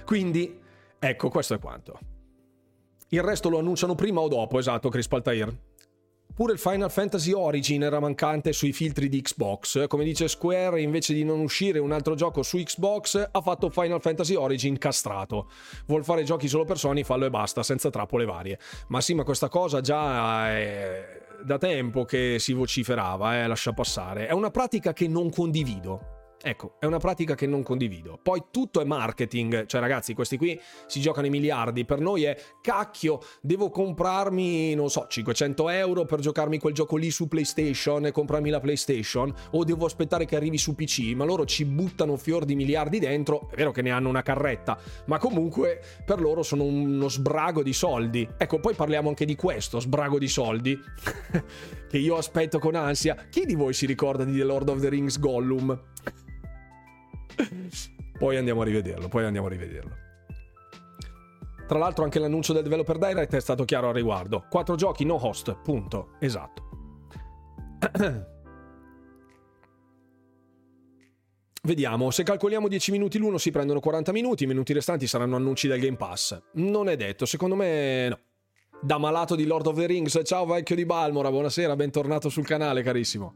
Quindi, 0.05 0.59
ecco, 0.99 1.29
questo 1.29 1.55
è 1.55 1.59
quanto. 1.59 1.99
Il 3.09 3.23
resto 3.23 3.49
lo 3.49 3.59
annunciano 3.59 3.95
prima 3.95 4.21
o 4.21 4.29
dopo, 4.29 4.59
esatto, 4.59 4.89
Chris 4.89 5.09
Paltair. 5.09 5.57
Pure 6.35 6.53
il 6.53 6.59
Final 6.59 6.91
Fantasy 6.91 7.33
Origin 7.33 7.83
era 7.83 7.99
mancante 7.99 8.53
sui 8.53 8.73
filtri 8.73 9.09
di 9.09 9.21
Xbox. 9.21 9.89
Come 9.89 10.05
dice 10.05 10.29
Square, 10.29 10.81
invece 10.81 11.13
di 11.13 11.25
non 11.25 11.41
uscire 11.41 11.79
un 11.81 11.91
altro 11.91 12.15
gioco 12.15 12.43
su 12.43 12.59
Xbox, 12.59 13.29
ha 13.31 13.41
fatto 13.41 13.71
Final 13.71 14.01
Fantasy 14.01 14.35
Origin 14.35 14.79
castrato. 14.79 15.51
Vuol 15.87 16.05
fare 16.05 16.23
giochi 16.23 16.47
solo 16.47 16.65
per 16.65 16.79
Sony, 16.79 17.03
fallo 17.03 17.25
e 17.25 17.31
basta, 17.31 17.63
senza 17.63 17.91
trappole 17.91 18.25
varie. 18.25 18.59
Ma 18.89 19.01
sì, 19.01 19.15
ma 19.15 19.25
questa 19.25 19.49
cosa 19.49 19.81
già 19.81 20.49
è 20.51 21.28
da 21.49 21.57
tempo 21.57 22.05
che 22.05 22.37
si 22.39 22.53
vociferava, 22.53 23.43
eh, 23.43 23.47
lascia 23.47 23.73
passare. 23.73 24.27
È 24.27 24.33
una 24.33 24.51
pratica 24.51 24.93
che 24.93 25.09
non 25.09 25.31
condivido. 25.31 26.18
Ecco, 26.41 26.77
è 26.79 26.87
una 26.87 26.99
pratica 26.99 27.35
che 27.35 27.47
non 27.47 27.65
condivido. 27.65 28.19
Poi 28.23 28.45
tutto 28.53 28.81
è 28.81 28.85
marketing, 28.85 29.67
cioè 29.67 29.81
ragazzi, 29.81 30.15
questi 30.15 30.37
qui 30.37 30.59
si 30.87 31.01
giocano 31.01 31.27
i 31.27 31.31
miliardi. 31.31 31.85
Per 31.85 31.99
noi 31.99 32.25
è 32.25 32.37
cacchio, 32.61 33.21
devo 33.41 33.71
comprarmi, 33.71 34.75
non 34.75 34.89
so, 34.89 35.07
500 35.09 35.69
euro 35.71 36.05
per 36.05 36.21
giocarmi 36.21 36.59
quel 36.59 36.75
gioco 36.75 36.97
lì 36.97 37.11
su 37.11 37.27
PlayStation 37.27 38.07
e 38.07 38.13
comprarmi 38.13 38.51
la 38.51 38.61
PlayStation, 38.61 39.35
o 39.51 39.65
devo 39.65 39.87
aspettare 39.87 40.27
che 40.27 40.37
arrivi 40.37 40.59
su 40.59 40.77
PC, 40.77 41.13
ma 41.15 41.25
loro 41.25 41.45
ci 41.45 41.65
buttano 41.65 42.17
fior 42.17 42.45
di 42.45 42.55
miliardi 42.55 43.01
dentro. 43.01 43.49
È 43.51 43.57
vero 43.57 43.73
che 43.73 43.83
ne 43.83 43.91
hanno 43.91 44.09
una 44.09 44.23
carretta, 44.23 44.79
ma 45.07 45.19
comunque 45.19 45.83
per 46.05 46.21
loro 46.21 46.45
sono 46.45 46.63
uno 46.63 47.09
sbrago 47.09 47.65
di 47.65 47.73
soldi. 47.73 48.29
Ecco, 48.37 48.61
poi 48.61 48.75
parliamo 48.75 49.09
anche 49.09 49.25
di 49.25 49.35
questo, 49.35 49.81
sbrago 49.81 50.19
di 50.19 50.29
soldi, 50.29 50.79
che 51.89 51.99
io 51.99 52.17
aspetto 52.17 52.59
con 52.59 52.75
ansia. 52.75 53.27
Chi 53.31 53.45
di 53.45 53.55
voi 53.55 53.73
si 53.73 53.87
ricorda 53.87 54.25
di 54.25 54.37
The 54.37 54.45
Lord 54.45 54.69
of 54.69 54.81
the 54.81 54.89
Rings 54.89 55.19
Gollum? 55.19 55.81
poi 58.19 58.37
andiamo 58.37 58.61
a 58.61 58.65
rivederlo, 58.65 59.09
poi 59.09 59.25
andiamo 59.25 59.47
a 59.47 59.51
rivederlo. 59.51 60.07
Tra 61.67 61.79
l'altro 61.79 62.05
anche 62.05 62.19
l'annuncio 62.19 62.53
del 62.53 62.63
Developer 62.63 62.97
Direct 62.99 63.35
è 63.35 63.41
stato 63.41 63.65
chiaro 63.65 63.89
al 63.89 63.95
riguardo. 63.95 64.47
Quattro 64.49 64.75
giochi, 64.75 65.05
no 65.05 65.19
host, 65.21 65.55
punto. 65.63 66.13
Esatto. 66.19 66.67
Vediamo, 71.63 72.11
se 72.11 72.23
calcoliamo 72.23 72.69
10 72.69 72.91
minuti 72.93 73.19
l'uno 73.19 73.37
si 73.37 73.51
prendono 73.51 73.81
40 73.81 74.13
minuti, 74.13 74.45
i 74.45 74.47
minuti 74.47 74.73
restanti 74.73 75.07
saranno 75.07 75.37
annunci 75.37 75.69
del 75.69 75.81
Game 75.81 75.99
Pass. 75.99 76.41
Non 76.55 76.89
è 76.89 76.97
detto, 76.97 77.27
secondo 77.27 77.55
me 77.55 78.09
no. 78.09 78.19
Da 78.81 78.97
malato 78.97 79.35
di 79.35 79.45
Lord 79.45 79.67
of 79.67 79.77
the 79.77 79.87
Rings, 79.87 80.21
ciao 80.25 80.47
vecchio 80.47 80.77
di 80.77 80.87
Balmora, 80.87 81.31
buonasera, 81.31 81.75
bentornato 81.75 82.29
sul 82.29 82.47
canale 82.47 82.85
carissimo. 82.85 83.35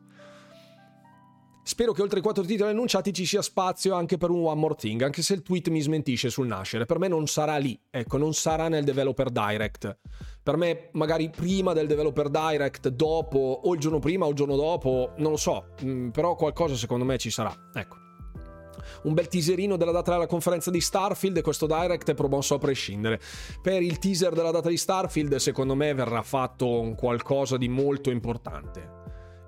Spero 1.65 1.93
che 1.93 2.01
oltre 2.01 2.19
ai 2.19 2.23
quattro 2.23 2.45
titoli 2.45 2.71
annunciati 2.71 3.13
ci 3.13 3.27
sia 3.27 3.43
spazio 3.43 3.95
anche 3.95 4.19
per 4.19 4.31
un 4.31 4.45
One 4.45 4.61
More 4.61 4.77
Thing, 4.77 5.03
anche 5.03 5.21
se 5.23 5.35
il 5.35 5.43
tweet 5.43 5.69
mi 5.69 5.81
smentisce 5.81 6.31
sul 6.31 6.47
nascere. 6.47 6.87
Per 6.87 7.01
me 7.01 7.09
non 7.09 7.27
sarà 7.27 7.57
lì, 7.57 7.77
ecco, 7.91 8.19
non 8.19 8.35
sarà 8.35 8.69
nel 8.69 8.85
Developer 8.85 9.31
Direct. 9.31 9.99
Per 10.41 10.57
me 10.57 10.91
magari 10.93 11.29
prima 11.29 11.73
del 11.73 11.89
Developer 11.89 12.29
Direct, 12.29 12.89
dopo, 12.89 13.39
o 13.65 13.75
il 13.75 13.81
giorno 13.81 13.99
prima 13.99 14.27
o 14.27 14.29
il 14.29 14.37
giorno 14.37 14.55
dopo, 14.55 15.13
non 15.17 15.33
lo 15.33 15.37
so, 15.37 15.75
mm, 15.83 16.11
però 16.11 16.37
qualcosa 16.37 16.77
secondo 16.77 17.05
me 17.05 17.19
ci 17.19 17.31
sarà. 17.31 17.53
Ecco. 17.75 18.02
Un 19.05 19.15
bel 19.15 19.29
teaserino 19.29 19.77
della 19.77 19.91
data 19.91 20.13
della 20.13 20.27
conferenza 20.27 20.71
di 20.71 20.81
Starfield 20.81 21.37
e 21.37 21.43
questo 21.43 21.67
Direct 21.67 22.11
è 22.11 22.15
promosso 22.15 22.55
a 22.55 22.59
prescindere. 22.59 23.21
Per 23.61 23.83
il 23.83 23.99
teaser 23.99 24.35
della 24.35 24.51
data 24.51 24.69
di 24.69 24.77
Starfield, 24.77 25.37
secondo 25.37 25.75
me 25.75 25.93
verrà 25.95 26.23
fatto 26.23 26.95
qualcosa 26.97 27.57
di 27.57 27.69
molto 27.69 28.11
importante 28.11 29.01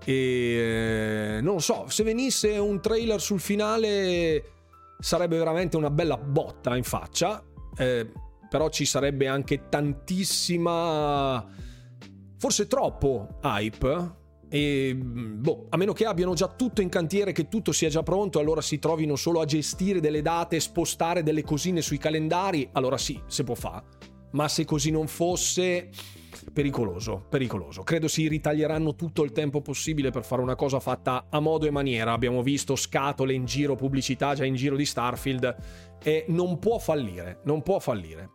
e 0.04 1.36
eh, 1.36 1.40
non 1.40 1.60
so, 1.62 1.86
se 1.88 2.02
venisse 2.02 2.58
un 2.58 2.80
trailer 2.80 3.20
sul 3.20 3.40
finale 3.40 4.50
sarebbe 4.98 5.38
veramente 5.38 5.76
una 5.76 5.90
bella 5.90 6.18
botta 6.18 6.76
in 6.76 6.84
faccia. 6.84 7.42
Eh, 7.76 8.12
però 8.48 8.68
ci 8.68 8.84
sarebbe 8.84 9.26
anche 9.26 9.68
tantissima, 9.68 11.44
forse 12.36 12.66
troppo 12.66 13.38
hype. 13.42 14.22
E 14.54 14.94
boh, 14.94 15.66
a 15.68 15.76
meno 15.76 15.92
che 15.92 16.04
abbiano 16.04 16.34
già 16.34 16.46
tutto 16.46 16.80
in 16.80 16.88
cantiere, 16.88 17.32
che 17.32 17.48
tutto 17.48 17.72
sia 17.72 17.88
già 17.88 18.04
pronto, 18.04 18.38
allora 18.38 18.60
si 18.60 18.78
trovino 18.78 19.16
solo 19.16 19.40
a 19.40 19.44
gestire 19.44 19.98
delle 19.98 20.22
date, 20.22 20.60
spostare 20.60 21.24
delle 21.24 21.42
cosine 21.42 21.82
sui 21.82 21.98
calendari, 21.98 22.68
allora 22.70 22.96
sì, 22.96 23.20
si 23.26 23.42
può 23.42 23.56
fare. 23.56 23.82
Ma 24.30 24.46
se 24.46 24.64
così 24.64 24.92
non 24.92 25.08
fosse, 25.08 25.88
pericoloso, 26.52 27.26
pericoloso. 27.28 27.82
Credo 27.82 28.06
si 28.06 28.28
ritaglieranno 28.28 28.94
tutto 28.94 29.24
il 29.24 29.32
tempo 29.32 29.60
possibile 29.60 30.10
per 30.10 30.24
fare 30.24 30.40
una 30.40 30.54
cosa 30.54 30.78
fatta 30.78 31.26
a 31.30 31.40
modo 31.40 31.66
e 31.66 31.72
maniera. 31.72 32.12
Abbiamo 32.12 32.40
visto 32.40 32.76
scatole 32.76 33.32
in 33.32 33.46
giro, 33.46 33.74
pubblicità 33.74 34.36
già 34.36 34.44
in 34.44 34.54
giro 34.54 34.76
di 34.76 34.86
Starfield 34.86 35.56
e 36.00 36.26
non 36.28 36.60
può 36.60 36.78
fallire, 36.78 37.40
non 37.46 37.60
può 37.62 37.80
fallire. 37.80 38.30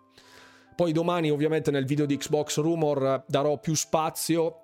Poi 0.75 0.91
domani 0.91 1.29
ovviamente 1.29 1.71
nel 1.71 1.85
video 1.85 2.05
di 2.05 2.17
Xbox 2.17 2.59
Rumor 2.59 3.23
darò 3.25 3.57
più 3.57 3.73
spazio 3.73 4.63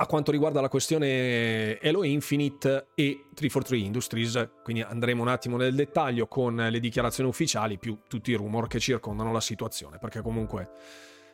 a 0.00 0.06
quanto 0.06 0.30
riguarda 0.30 0.62
la 0.62 0.70
questione 0.70 1.78
Halo 1.82 2.04
Infinite 2.04 2.86
e 2.94 3.26
343 3.34 3.76
Industries, 3.76 4.48
quindi 4.62 4.80
andremo 4.80 5.20
un 5.20 5.28
attimo 5.28 5.58
nel 5.58 5.74
dettaglio 5.74 6.26
con 6.26 6.56
le 6.56 6.80
dichiarazioni 6.80 7.28
ufficiali 7.28 7.76
più 7.76 7.98
tutti 8.08 8.30
i 8.30 8.34
rumor 8.34 8.66
che 8.66 8.80
circondano 8.80 9.30
la 9.30 9.42
situazione, 9.42 9.98
perché 9.98 10.22
comunque 10.22 10.70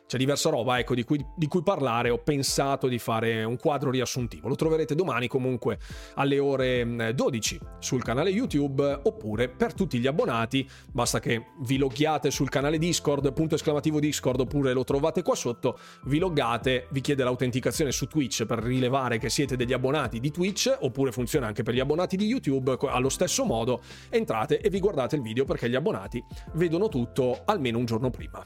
c'è 0.07 0.17
diversa 0.17 0.49
roba 0.49 0.79
ecco, 0.79 0.95
di, 0.95 1.03
cui, 1.03 1.23
di, 1.35 1.47
cui, 1.47 1.61
parlare, 1.61 2.09
ho 2.09 2.17
pensato 2.17 2.87
di 2.87 2.97
fare 2.97 3.43
un 3.43 3.57
quadro 3.57 3.91
riassuntivo. 3.91 4.47
Lo 4.47 4.55
troverete 4.55 4.95
domani 4.95 5.27
comunque 5.27 5.79
alle 6.15 6.39
ore 6.39 7.13
12 7.13 7.59
mm, 7.61 7.67
sul 7.79 8.03
canale 8.03 8.29
YouTube 8.29 9.01
oppure 9.03 9.49
per 9.49 9.73
tutti 9.73 9.99
gli 9.99 10.07
abbonati, 10.07 10.67
basta 10.91 11.19
che 11.19 11.47
vi 11.59 11.77
loghiate 11.77 12.31
sul 12.31 12.47
canale 12.47 12.77
Discord, 12.77 13.31
punto 13.33 13.55
esclamativo 13.55 13.99
Discord 13.99 14.39
oppure 14.39 14.71
lo 14.71 14.85
trovate 14.85 15.21
qua 15.21 15.35
sotto, 15.35 15.77
vi 16.05 16.19
loggate, 16.19 16.87
vi 16.91 17.01
chiede 17.01 17.25
l'autenticazione 17.25 17.91
su 17.91 18.07
Twitch 18.07 18.45
per 18.45 18.59
rilevare 18.59 19.17
che 19.17 19.29
siete 19.29 19.57
degli 19.57 19.73
abbonati 19.73 20.21
di 20.21 20.31
Twitch 20.31 20.73
oppure 20.79 21.11
funziona 21.11 21.47
anche 21.47 21.63
per 21.63 21.73
gli 21.73 21.81
abbonati 21.81 22.15
di 22.15 22.25
YouTube, 22.25 22.77
allo 22.87 23.09
stesso 23.09 23.43
modo. 23.43 23.81
Entrate 24.09 24.61
e 24.61 24.69
vi 24.69 24.79
guardate 24.79 25.17
il 25.17 25.21
video 25.21 25.43
perché 25.43 25.69
gli 25.69 25.75
abbonati 25.75 26.23
vedono 26.53 26.87
tutto 26.87 27.41
almeno 27.43 27.77
un 27.77 27.85
giorno 27.85 28.09
prima 28.09 28.41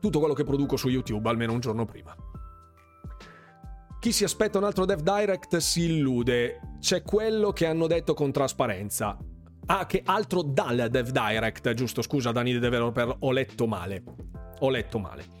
tutto 0.00 0.18
quello 0.18 0.34
che 0.34 0.44
produco 0.44 0.76
su 0.76 0.88
YouTube 0.88 1.28
almeno 1.28 1.52
un 1.52 1.60
giorno 1.60 1.84
prima. 1.84 2.14
Chi 4.00 4.12
si 4.12 4.24
aspetta 4.24 4.58
un 4.58 4.64
altro 4.64 4.86
Dev 4.86 5.00
Direct 5.00 5.58
si 5.58 5.84
illude. 5.84 6.76
C'è 6.80 7.02
quello 7.02 7.52
che 7.52 7.66
hanno 7.66 7.86
detto 7.86 8.14
con 8.14 8.32
trasparenza. 8.32 9.18
Ah, 9.66 9.86
che 9.86 10.02
altro 10.04 10.42
dal 10.42 10.88
Dev 10.90 11.10
Direct, 11.10 11.74
giusto? 11.74 12.00
Scusa, 12.00 12.32
Dani 12.32 12.52
The 12.52 12.58
Developer, 12.60 13.16
ho 13.18 13.30
letto 13.30 13.66
male. 13.66 14.02
Ho 14.60 14.70
letto 14.70 14.98
male. 14.98 15.39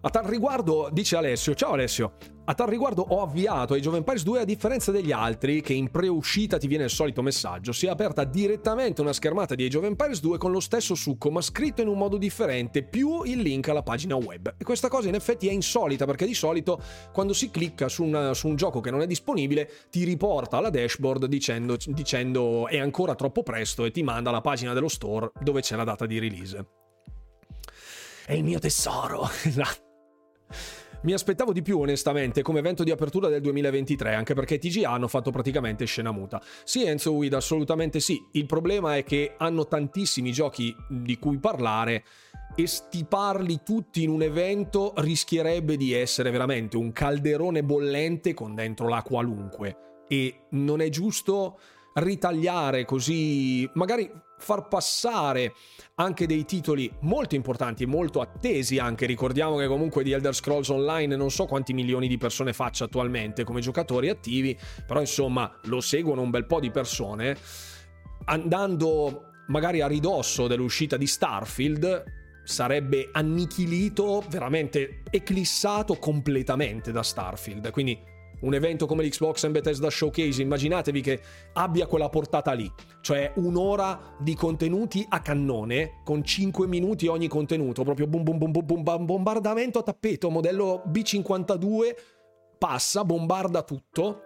A 0.00 0.10
tal 0.10 0.26
riguardo, 0.26 0.88
dice 0.92 1.16
Alessio, 1.16 1.54
ciao 1.54 1.72
Alessio, 1.72 2.12
a 2.44 2.54
tal 2.54 2.68
riguardo 2.68 3.02
ho 3.02 3.20
avviato 3.20 3.74
Age 3.74 3.88
of 3.88 3.96
Empires 3.96 4.22
2 4.22 4.40
a 4.42 4.44
differenza 4.44 4.92
degli 4.92 5.10
altri, 5.10 5.60
che 5.60 5.72
in 5.72 5.90
preuscita 5.90 6.56
ti 6.56 6.68
viene 6.68 6.84
il 6.84 6.90
solito 6.90 7.20
messaggio, 7.20 7.72
si 7.72 7.86
è 7.86 7.88
aperta 7.88 8.22
direttamente 8.22 9.00
una 9.00 9.12
schermata 9.12 9.56
di 9.56 9.68
of 9.74 9.82
Empires 9.82 10.20
2 10.20 10.38
con 10.38 10.52
lo 10.52 10.60
stesso 10.60 10.94
succo 10.94 11.32
ma 11.32 11.40
scritto 11.40 11.82
in 11.82 11.88
un 11.88 11.98
modo 11.98 12.16
differente, 12.16 12.84
più 12.84 13.24
il 13.24 13.40
link 13.40 13.66
alla 13.70 13.82
pagina 13.82 14.14
web. 14.14 14.54
E 14.56 14.62
questa 14.62 14.86
cosa 14.86 15.08
in 15.08 15.16
effetti 15.16 15.48
è 15.48 15.52
insolita 15.52 16.06
perché 16.06 16.26
di 16.26 16.34
solito 16.34 16.80
quando 17.12 17.32
si 17.32 17.50
clicca 17.50 17.88
su, 17.88 18.04
una, 18.04 18.34
su 18.34 18.46
un 18.46 18.54
gioco 18.54 18.78
che 18.78 18.92
non 18.92 19.00
è 19.00 19.06
disponibile 19.06 19.68
ti 19.90 20.04
riporta 20.04 20.58
alla 20.58 20.70
dashboard 20.70 21.26
dicendo, 21.26 21.76
dicendo 21.86 22.68
è 22.68 22.78
ancora 22.78 23.16
troppo 23.16 23.42
presto 23.42 23.84
e 23.84 23.90
ti 23.90 24.04
manda 24.04 24.30
alla 24.30 24.42
pagina 24.42 24.72
dello 24.74 24.86
store 24.86 25.32
dove 25.42 25.60
c'è 25.60 25.74
la 25.74 25.82
data 25.82 26.06
di 26.06 26.20
release. 26.20 26.64
È 28.24 28.32
il 28.34 28.44
mio 28.44 28.60
tesoro. 28.60 29.28
Esatto. 29.42 29.87
Mi 31.02 31.12
aspettavo 31.12 31.52
di 31.52 31.62
più, 31.62 31.78
onestamente, 31.78 32.42
come 32.42 32.58
evento 32.58 32.82
di 32.82 32.90
apertura 32.90 33.28
del 33.28 33.40
2023, 33.40 34.14
anche 34.14 34.34
perché 34.34 34.58
TGA 34.58 34.90
hanno 34.90 35.06
fatto 35.06 35.30
praticamente 35.30 35.84
scena 35.84 36.10
muta. 36.10 36.42
Sì, 36.64 36.84
Enzo 36.84 37.12
Weed, 37.12 37.34
assolutamente 37.34 38.00
sì. 38.00 38.20
Il 38.32 38.46
problema 38.46 38.96
è 38.96 39.04
che 39.04 39.34
hanno 39.38 39.68
tantissimi 39.68 40.32
giochi 40.32 40.74
di 40.88 41.16
cui 41.18 41.38
parlare 41.38 42.04
e 42.56 42.66
stiparli 42.66 43.60
tutti 43.64 44.02
in 44.02 44.10
un 44.10 44.22
evento 44.22 44.92
rischierebbe 44.96 45.76
di 45.76 45.92
essere 45.92 46.30
veramente 46.30 46.76
un 46.76 46.90
calderone 46.90 47.62
bollente 47.62 48.34
con 48.34 48.56
dentro 48.56 48.88
la 48.88 49.02
qualunque. 49.02 50.04
E 50.08 50.46
non 50.50 50.80
è 50.80 50.88
giusto 50.88 51.60
ritagliare 51.94 52.84
così, 52.84 53.68
magari 53.74 54.10
far 54.38 54.68
passare 54.68 55.54
anche 55.96 56.26
dei 56.26 56.44
titoli 56.44 56.90
molto 57.00 57.34
importanti 57.34 57.84
molto 57.86 58.20
attesi 58.20 58.78
anche. 58.78 59.06
Ricordiamo 59.06 59.56
che 59.56 59.66
comunque 59.66 60.02
di 60.02 60.12
Elder 60.12 60.34
Scrolls 60.34 60.68
Online 60.68 61.16
non 61.16 61.30
so 61.30 61.46
quanti 61.46 61.72
milioni 61.72 62.08
di 62.08 62.18
persone 62.18 62.52
faccia 62.52 62.84
attualmente 62.84 63.44
come 63.44 63.60
giocatori 63.60 64.08
attivi, 64.08 64.56
però 64.86 65.00
insomma 65.00 65.58
lo 65.64 65.80
seguono 65.80 66.22
un 66.22 66.30
bel 66.30 66.46
po' 66.46 66.60
di 66.60 66.70
persone. 66.70 67.36
Andando 68.24 69.24
magari 69.48 69.80
a 69.80 69.86
ridosso 69.86 70.46
dell'uscita 70.46 70.96
di 70.96 71.06
Starfield, 71.06 72.04
sarebbe 72.44 73.10
annichilito, 73.12 74.24
veramente 74.28 75.02
eclissato 75.10 75.96
completamente 75.96 76.92
da 76.92 77.02
Starfield. 77.02 77.70
Quindi 77.70 77.98
un 78.40 78.54
evento 78.54 78.86
come 78.86 79.04
l'Xbox 79.04 79.44
and 79.44 79.52
Bethesda 79.52 79.90
Showcase, 79.90 80.42
immaginatevi 80.42 81.00
che 81.00 81.20
abbia 81.54 81.86
quella 81.86 82.08
portata 82.08 82.52
lì, 82.52 82.70
cioè 83.00 83.32
un'ora 83.36 84.16
di 84.18 84.34
contenuti 84.34 85.04
a 85.08 85.20
cannone 85.20 86.00
con 86.04 86.22
5 86.22 86.66
minuti 86.66 87.06
ogni 87.06 87.28
contenuto, 87.28 87.82
proprio 87.82 88.06
boom 88.06 88.22
boom 88.24 88.38
boom 88.38 88.52
boom, 88.52 88.82
boom 88.82 89.04
bombardamento 89.04 89.78
a 89.78 89.82
tappeto, 89.82 90.30
modello 90.30 90.82
B52, 90.88 91.94
passa, 92.58 93.04
bombarda 93.04 93.62
tutto. 93.62 94.22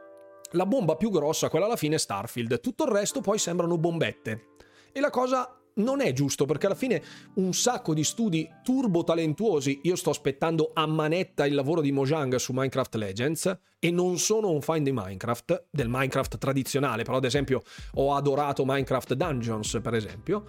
La 0.55 0.67
bomba 0.67 0.97
più 0.97 1.11
grossa, 1.11 1.49
quella 1.49 1.65
alla 1.65 1.77
fine 1.77 1.95
è 1.95 1.99
Starfield, 1.99 2.61
tutto 2.61 2.85
il 2.85 2.91
resto 2.91 3.23
poi 3.23 3.39
sembrano 3.39 3.79
bombette. 3.79 4.49
E 4.93 5.01
la 5.01 5.09
cosa 5.09 5.62
non 5.77 6.01
è 6.01 6.13
giusto 6.13 6.45
perché 6.45 6.67
alla 6.67 6.75
fine 6.75 7.03
un 7.35 7.53
sacco 7.53 7.95
di 7.95 8.05
studi 8.05 8.49
turbo 8.63 9.05
talentuosi, 9.05 9.81
io 9.85 9.97
sto 9.97 10.11
aspettando 10.11 10.71
a 10.75 10.87
manetta 10.87 11.47
il 11.47 11.55
lavoro 11.55 11.81
di 11.81 11.93
Mojang 11.93 12.37
su 12.37 12.53
Minecraft 12.53 12.95
Legends 12.97 13.59
e 13.79 13.91
non 13.91 14.19
sono 14.19 14.51
un 14.51 14.61
fan 14.61 14.83
di 14.83 14.93
Minecraft, 14.93 15.67
del 15.71 15.89
Minecraft 15.89 16.39
tradizionale, 16.39 17.03
però 17.03 17.17
ad 17.17 17.25
esempio 17.25 17.63
ho 17.95 18.15
adorato 18.15 18.65
Minecraft 18.65 19.15
Dungeons 19.15 19.79
per 19.83 19.95
esempio, 19.95 20.45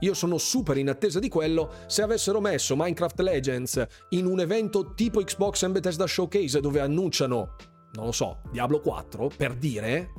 io 0.00 0.14
sono 0.14 0.38
super 0.38 0.76
in 0.76 0.88
attesa 0.88 1.18
di 1.18 1.28
quello, 1.28 1.72
se 1.86 2.02
avessero 2.02 2.40
messo 2.40 2.76
Minecraft 2.76 3.20
Legends 3.20 3.86
in 4.10 4.26
un 4.26 4.40
evento 4.40 4.94
tipo 4.94 5.22
Xbox 5.22 5.62
and 5.62 5.72
Bethesda 5.72 6.06
Showcase 6.06 6.60
dove 6.60 6.80
annunciano, 6.80 7.56
non 7.94 8.06
lo 8.06 8.12
so, 8.12 8.40
Diablo 8.50 8.80
4 8.80 9.30
per 9.36 9.54
dire, 9.54 10.10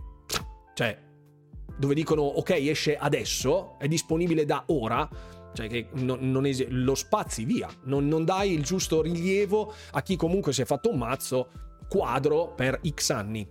cioè 0.73 1.05
dove 1.77 1.93
dicono 1.93 2.21
ok 2.21 2.49
esce 2.51 2.95
adesso, 2.95 3.77
è 3.79 3.87
disponibile 3.87 4.45
da 4.45 4.63
ora, 4.67 5.07
cioè 5.53 5.67
che 5.67 5.89
non, 5.93 6.19
non 6.31 6.45
es- 6.45 6.67
lo 6.69 6.95
spazi 6.95 7.45
via, 7.45 7.69
non, 7.83 8.07
non 8.07 8.25
dai 8.25 8.53
il 8.53 8.63
giusto 8.63 9.01
rilievo 9.01 9.73
a 9.91 10.01
chi 10.01 10.15
comunque 10.15 10.53
si 10.53 10.61
è 10.61 10.65
fatto 10.65 10.89
un 10.89 10.97
mazzo 10.97 11.49
quadro 11.87 12.53
per 12.55 12.79
X 12.87 13.09
anni. 13.11 13.47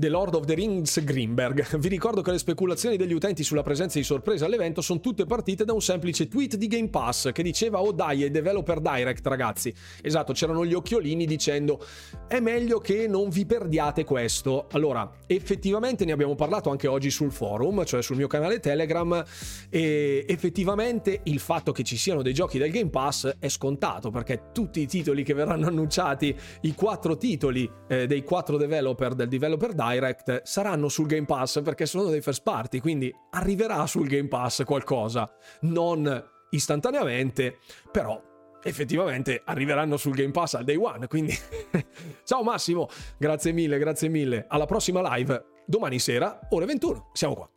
The 0.00 0.08
Lord 0.08 0.34
of 0.34 0.46
the 0.46 0.54
Rings 0.54 1.04
Greenberg. 1.04 1.76
Vi 1.76 1.88
ricordo 1.88 2.22
che 2.22 2.30
le 2.30 2.38
speculazioni 2.38 2.96
degli 2.96 3.12
utenti 3.12 3.44
sulla 3.44 3.62
presenza 3.62 3.98
di 3.98 4.04
sorpresa 4.04 4.46
all'evento 4.46 4.80
sono 4.80 4.98
tutte 4.98 5.26
partite 5.26 5.66
da 5.66 5.74
un 5.74 5.82
semplice 5.82 6.26
tweet 6.26 6.56
di 6.56 6.68
Game 6.68 6.88
Pass 6.88 7.32
che 7.32 7.42
diceva 7.42 7.82
oh 7.82 7.92
dai 7.92 8.24
è 8.24 8.30
Developer 8.30 8.80
Direct 8.80 9.26
ragazzi. 9.26 9.74
Esatto, 10.00 10.32
c'erano 10.32 10.64
gli 10.64 10.72
occhiolini 10.72 11.26
dicendo 11.26 11.84
è 12.26 12.40
meglio 12.40 12.78
che 12.78 13.06
non 13.08 13.28
vi 13.28 13.44
perdiate 13.44 14.04
questo. 14.04 14.68
Allora, 14.70 15.06
effettivamente 15.26 16.06
ne 16.06 16.12
abbiamo 16.12 16.34
parlato 16.34 16.70
anche 16.70 16.86
oggi 16.86 17.10
sul 17.10 17.30
forum, 17.30 17.84
cioè 17.84 18.00
sul 18.00 18.16
mio 18.16 18.26
canale 18.26 18.58
Telegram 18.58 19.22
e 19.68 20.24
effettivamente 20.26 21.20
il 21.24 21.40
fatto 21.40 21.72
che 21.72 21.82
ci 21.82 21.98
siano 21.98 22.22
dei 22.22 22.32
giochi 22.32 22.56
del 22.56 22.70
Game 22.70 22.88
Pass 22.88 23.36
è 23.38 23.48
scontato 23.48 24.08
perché 24.08 24.44
tutti 24.54 24.80
i 24.80 24.86
titoli 24.86 25.22
che 25.22 25.34
verranno 25.34 25.66
annunciati, 25.66 26.34
i 26.62 26.74
quattro 26.74 27.18
titoli 27.18 27.70
eh, 27.86 28.06
dei 28.06 28.24
quattro 28.24 28.56
developer 28.56 29.12
del 29.12 29.28
Developer 29.28 29.74
Direct 29.74 29.88
Direct 29.90 30.42
saranno 30.42 30.88
sul 30.88 31.06
Game 31.06 31.26
Pass 31.26 31.62
perché 31.62 31.86
sono 31.86 32.10
dei 32.10 32.20
first 32.20 32.42
party, 32.42 32.80
quindi 32.80 33.14
arriverà 33.30 33.86
sul 33.86 34.06
Game 34.06 34.28
Pass 34.28 34.64
qualcosa, 34.64 35.30
non 35.62 36.28
istantaneamente, 36.50 37.58
però 37.90 38.20
effettivamente 38.62 39.42
arriveranno 39.44 39.96
sul 39.96 40.14
Game 40.14 40.32
Pass 40.32 40.54
al 40.54 40.64
day 40.64 40.76
one, 40.76 41.06
quindi 41.06 41.34
ciao 42.24 42.42
Massimo, 42.42 42.88
grazie 43.18 43.52
mille, 43.52 43.78
grazie 43.78 44.08
mille, 44.08 44.44
alla 44.48 44.66
prossima 44.66 45.16
live 45.16 45.44
domani 45.66 45.98
sera, 45.98 46.40
ore 46.50 46.66
21, 46.66 47.10
siamo 47.12 47.34
qua. 47.34 47.50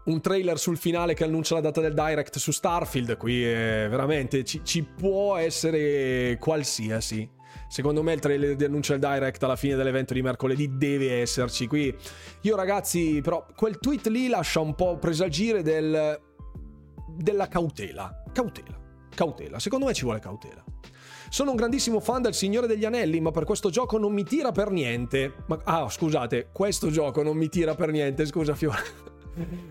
un 0.06 0.20
trailer 0.20 0.58
sul 0.58 0.78
finale 0.78 1.14
che 1.14 1.24
annuncia 1.24 1.54
la 1.54 1.60
data 1.60 1.80
del 1.80 1.94
direct 1.94 2.38
su 2.38 2.52
Starfield, 2.52 3.16
qui 3.16 3.44
è 3.44 3.86
veramente 3.88 4.44
ci, 4.44 4.60
ci 4.64 4.82
può 4.84 5.36
essere 5.36 6.36
qualsiasi. 6.38 7.28
Secondo 7.68 8.02
me 8.02 8.12
il 8.12 8.20
trailer 8.20 8.56
di 8.56 8.64
annuncio 8.64 8.96
del 8.96 9.00
direct 9.00 9.42
alla 9.42 9.56
fine 9.56 9.74
dell'evento 9.74 10.14
di 10.14 10.22
mercoledì 10.22 10.76
deve 10.76 11.20
esserci 11.20 11.66
qui. 11.66 11.94
Io 12.42 12.56
ragazzi, 12.56 13.20
però 13.22 13.44
quel 13.54 13.78
tweet 13.78 14.06
lì 14.06 14.28
lascia 14.28 14.60
un 14.60 14.74
po' 14.74 14.98
presagire 14.98 15.62
del, 15.62 16.20
della 17.08 17.48
cautela. 17.48 18.22
Cautela. 18.32 18.78
Cautela. 19.14 19.58
Secondo 19.58 19.86
me 19.86 19.94
ci 19.94 20.04
vuole 20.04 20.20
cautela. 20.20 20.64
Sono 21.28 21.50
un 21.50 21.56
grandissimo 21.56 22.00
fan 22.00 22.22
del 22.22 22.34
Signore 22.34 22.66
degli 22.66 22.84
Anelli, 22.84 23.20
ma 23.20 23.30
per 23.32 23.44
questo 23.44 23.68
gioco 23.68 23.98
non 23.98 24.12
mi 24.12 24.24
tira 24.24 24.52
per 24.52 24.70
niente. 24.70 25.34
Ma, 25.46 25.60
ah, 25.64 25.88
scusate, 25.88 26.48
questo 26.52 26.90
gioco 26.90 27.22
non 27.22 27.36
mi 27.36 27.48
tira 27.48 27.74
per 27.74 27.90
niente, 27.90 28.26
scusa 28.26 28.54
Fiora. 28.54 29.14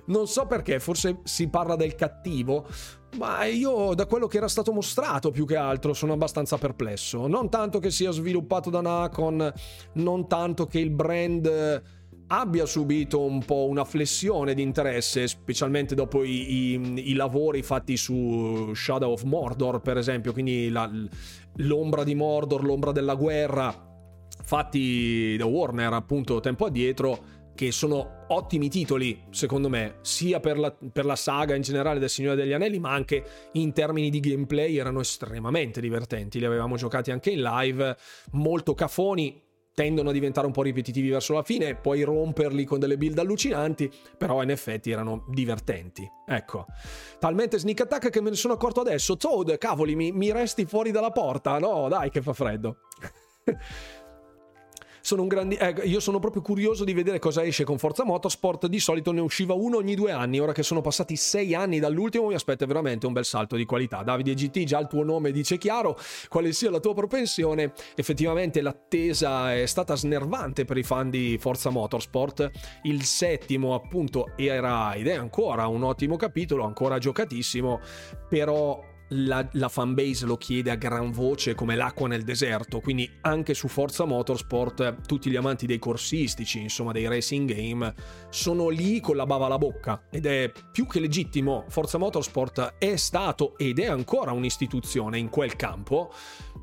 Non 0.05 0.28
so 0.28 0.45
perché, 0.45 0.80
forse 0.80 1.20
si 1.24 1.47
parla 1.47 1.76
del 1.76 1.95
cattivo, 1.95 2.68
ma 3.18 3.45
io 3.45 3.93
da 3.93 4.05
quello 4.05 4.28
che 4.28 4.38
era 4.38 4.47
stato 4.47 4.72
mostrato 4.72 5.32
più 5.32 5.45
che 5.45 5.55
altro 5.55 5.93
sono 5.93 6.13
abbastanza 6.13 6.57
perplesso. 6.57 7.28
Non 7.28 7.49
tanto 7.49 7.80
che 7.80 7.91
sia 7.91 8.11
sviluppato 8.11 8.70
da 8.70 8.82
Nacon, 8.82 9.51
non 9.93 10.28
tanto 10.28 10.66
che 10.68 10.80
il 10.80 10.91
brand 10.91 11.84
abbia 12.28 12.66
subito 12.66 13.24
un 13.24 13.43
po' 13.43 13.68
una 13.68 13.86
flessione 13.86 14.53
di 14.53 14.61
interesse, 14.61 15.28
specialmente 15.28 15.93
dopo 15.95 16.24
i, 16.24 16.74
i, 16.74 17.11
i 17.11 17.13
lavori 17.13 17.61
fatti 17.61 17.97
su 17.97 18.72
Shadow 18.74 19.11
of 19.11 19.24
Mordor, 19.24 19.82
per 19.82 19.97
esempio, 19.97 20.34
quindi 20.34 20.70
la, 20.70 20.89
l'ombra 21.57 22.03
di 22.03 22.16
Mordor, 22.16 22.63
l'ombra 22.63 22.91
della 22.91 23.16
guerra, 23.16 23.74
fatti 24.41 25.36
da 25.38 25.45
Warner 25.45 25.93
appunto 25.93 26.39
tempo 26.39 26.66
addietro 26.66 27.34
che 27.56 27.72
sono 27.72 28.26
ottimi 28.28 28.70
titoli, 28.70 29.24
secondo 29.32 29.70
me, 29.70 29.95
sia 30.01 30.39
per 30.39 30.60
la, 30.60 30.72
per 30.72 31.06
la, 31.06 31.16
saga 31.16 31.56
in 31.56 31.62
generale 31.62 31.99
del 31.99 32.10
Signore 32.10 32.36
degli 32.36 32.53
Anelli, 32.53 32.80
ma 32.80 32.91
anche 32.91 33.24
in 33.53 33.72
termini 33.72 34.10
di 34.10 34.20
gameplay 34.20 34.78
erano 34.78 34.99
estremamente 34.99 35.80
divertenti. 35.80 36.38
Li 36.38 36.45
avevamo 36.45 36.76
giocati 36.76 37.12
anche 37.12 37.32
in 37.32 37.41
live, 37.41 37.95
molto 38.32 38.74
cafoni, 38.74 39.41
tendono 39.74 40.10
a 40.10 40.14
diventare 40.14 40.47
un 40.47 40.53
po' 40.53 40.62
ripetitivi 40.62 41.10
verso 41.10 41.34
la 41.34 41.43
fine, 41.43 41.76
puoi 41.76 42.01
romperli 42.03 42.64
con 42.64 42.80
delle 42.80 42.97
build 42.97 43.20
allucinanti, 43.20 43.91
però 44.18 44.41
in 44.41 44.49
effetti 44.49 44.91
erano 44.91 45.26
divertenti. 45.30 46.10
Ecco, 46.26 46.66
talmente 47.20 47.60
sneak 47.60 47.82
attack 47.82 48.10
che 48.10 48.22
me 48.22 48.30
ne 48.30 48.38
sono 48.38 48.53
accorto 48.53 48.82
adesso. 48.82 49.18
Toad, 49.18 49.58
cavoli, 49.58 49.95
mi, 49.95 50.12
mi 50.12 50.32
resti 50.32 50.66
fuori 50.66 50.91
dalla 50.91 51.12
porta? 51.12 51.60
No, 51.60 51.88
dai, 51.89 52.10
che 52.10 52.22
fa 52.22 52.34
freddo. 52.34 52.78
sono 55.06 55.22
un 55.22 55.28
grandi... 55.28 55.53
Eh, 55.53 55.84
io 55.84 55.99
sono 55.99 56.18
proprio 56.18 56.41
curioso 56.41 56.84
di 56.84 56.91
vedere 56.91 57.20
cosa 57.20 57.43
esce 57.43 57.64
con 57.64 57.78
Forza 57.78 58.03
Motorsport. 58.03 58.66
Di 58.66 58.80
solito 58.80 59.12
ne 59.12 59.22
usciva 59.22 59.53
uno 59.53 59.78
ogni 59.78 59.93
due 59.93 60.12
anni. 60.12 60.39
Ora 60.39 60.51
che 60.51 60.64
sono 60.64 60.82
passati 60.82 61.16
sei 61.16 61.53
anni 61.53 61.78
dall'ultimo, 61.78 62.26
mi 62.26 62.34
aspetta 62.34 62.66
veramente 62.66 63.06
un 63.06 63.14
bel 63.14 63.24
salto 63.24 63.56
di 63.56 63.66
qualità. 63.66 64.01
Davide 64.01 64.34
GT, 64.34 64.64
già 64.64 64.80
il 64.80 64.88
tuo 64.88 65.03
nome 65.03 65.32
dice 65.32 65.60
chiaro 65.60 65.95
quale 66.28 66.53
sia 66.53 66.72
la 66.72 66.80
tua 66.80 66.95
propensione. 66.95 67.74
Effettivamente 67.93 68.62
l'attesa 68.62 69.53
è 69.53 69.68
stata 69.68 69.95
snervante 69.95 70.66
per 70.66 70.78
i 70.78 70.84
fan 70.84 71.12
di 71.12 71.38
Forza 71.39 71.70
Motorsport. 71.70 72.49
Il 72.82 73.03
settimo, 73.03 73.76
appunto, 73.76 74.32
era 74.36 74.95
ed 74.95 75.06
è 75.06 75.14
ancora 75.14 75.68
un 75.68 75.84
ottimo 75.84 76.16
capitolo, 76.16 76.64
ancora 76.64 76.97
giocatissimo. 76.97 77.80
Però 78.28 78.93
la, 79.10 79.47
la 79.53 79.70
fanbase 79.70 80.26
lo 80.26 80.38
chiede 80.38 80.72
a 80.72 80.76
gran 80.76 81.12
voce 81.12 81.56
come 81.56 81.76
l'acqua 81.76 82.08
nel 82.08 82.24
deserto, 82.24 82.80
quindi 82.80 83.10
anche 83.22 83.53
su 83.53 83.68
Forza 83.68 84.06
Motorsport 84.06 85.06
tutti 85.06 85.30
gli 85.30 85.36
amanti 85.36 85.66
dei 85.66 85.80
corsistici, 85.80 86.62
insomma 86.62 86.91
dei 86.91 87.08
racing 87.08 87.53
game, 87.53 87.93
sono 88.30 88.70
lì 88.70 88.99
con 88.99 89.16
la 89.16 89.26
bava 89.26 89.45
alla 89.45 89.58
bocca 89.58 90.03
ed 90.10 90.26
è 90.26 90.51
più 90.72 90.88
che 90.88 90.99
legittimo. 90.99 91.66
Forza 91.68 91.97
Motorsport 91.97 92.76
è 92.78 92.95
stato 92.95 93.58
ed 93.58 93.80
è 93.80 93.86
ancora 93.86 94.32
un'istituzione 94.32 95.18
in 95.18 95.30
quel 95.30 95.56
campo 95.56 96.12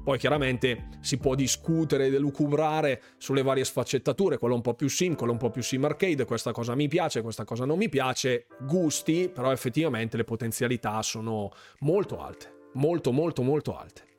poi 0.02 0.18
chiaramente 0.18 0.88
si 1.00 1.18
può 1.18 1.34
discutere 1.34 2.06
ed 2.06 2.14
elucubrare 2.14 3.00
sulle 3.18 3.42
varie 3.42 3.64
sfaccettature, 3.64 4.38
quello 4.38 4.54
un 4.54 4.60
po' 4.60 4.74
più 4.74 4.88
sim, 4.88 5.14
quello 5.14 5.32
un 5.32 5.38
po' 5.38 5.50
più 5.50 5.62
sim 5.62 5.84
arcade, 5.84 6.24
questa 6.24 6.52
cosa 6.52 6.74
mi 6.74 6.88
piace, 6.88 7.22
questa 7.22 7.44
cosa 7.44 7.64
non 7.64 7.78
mi 7.78 7.88
piace, 7.88 8.46
gusti, 8.60 9.30
però 9.32 9.52
effettivamente 9.52 10.16
le 10.16 10.24
potenzialità 10.24 11.02
sono 11.02 11.50
molto 11.80 12.20
alte, 12.20 12.68
molto 12.74 13.12
molto 13.12 13.42
molto 13.42 13.76
alte. 13.76 14.10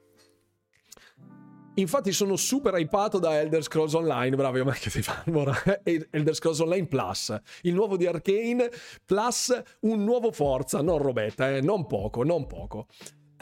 Infatti 1.75 2.11
sono 2.11 2.35
super 2.35 2.75
hypato 2.75 3.17
da 3.17 3.39
Elder 3.39 3.63
Scrolls 3.63 3.93
Online, 3.93 4.35
bravi 4.35 4.59
a 4.59 4.63
me 4.63 4.73
che 4.73 4.91
ti 4.91 5.01
fanno 5.01 5.51
Elder 5.83 6.35
Scrolls 6.35 6.59
Online 6.59 6.85
Plus, 6.85 7.35
il 7.63 7.73
nuovo 7.73 7.97
di 7.97 8.05
Arcane 8.05 8.69
plus 9.05 9.59
un 9.81 10.03
nuovo 10.03 10.31
Forza, 10.31 10.83
non 10.83 10.99
robetta, 10.99 11.49
eh? 11.49 11.61
non 11.61 11.87
poco, 11.87 12.23
non 12.23 12.45
poco. 12.45 12.85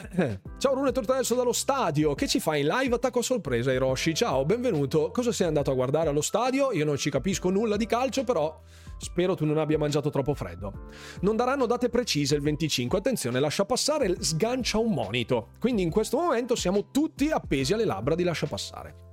Ciao 0.58 0.74
Rune, 0.74 0.92
tornato 0.92 1.12
adesso 1.12 1.34
dallo 1.34 1.52
stadio. 1.52 2.14
Che 2.14 2.26
ci 2.26 2.40
fai 2.40 2.60
in 2.60 2.66
live? 2.66 2.94
Attacco 2.94 3.20
a 3.20 3.22
sorpresa, 3.22 3.72
Hiroshi. 3.72 4.14
Ciao, 4.14 4.44
benvenuto. 4.44 5.10
Cosa 5.10 5.32
sei 5.32 5.46
andato 5.46 5.70
a 5.70 5.74
guardare 5.74 6.08
allo 6.08 6.20
stadio? 6.20 6.72
Io 6.72 6.84
non 6.84 6.96
ci 6.96 7.10
capisco 7.10 7.50
nulla 7.50 7.76
di 7.76 7.86
calcio, 7.86 8.24
però 8.24 8.60
spero 8.98 9.34
tu 9.34 9.44
non 9.44 9.58
abbia 9.58 9.78
mangiato 9.78 10.10
troppo 10.10 10.34
freddo. 10.34 10.88
Non 11.20 11.36
daranno 11.36 11.66
date 11.66 11.88
precise 11.88 12.34
il 12.34 12.42
25. 12.42 12.98
Attenzione, 12.98 13.40
lascia 13.40 13.64
passare, 13.64 14.16
sgancia 14.22 14.78
un 14.78 14.92
monito. 14.92 15.50
Quindi 15.58 15.82
in 15.82 15.90
questo 15.90 16.18
momento 16.18 16.54
siamo 16.56 16.90
tutti 16.90 17.30
appesi 17.30 17.72
alle 17.72 17.84
labbra 17.84 18.14
di 18.14 18.24
lascia 18.24 18.46
passare. 18.46 19.10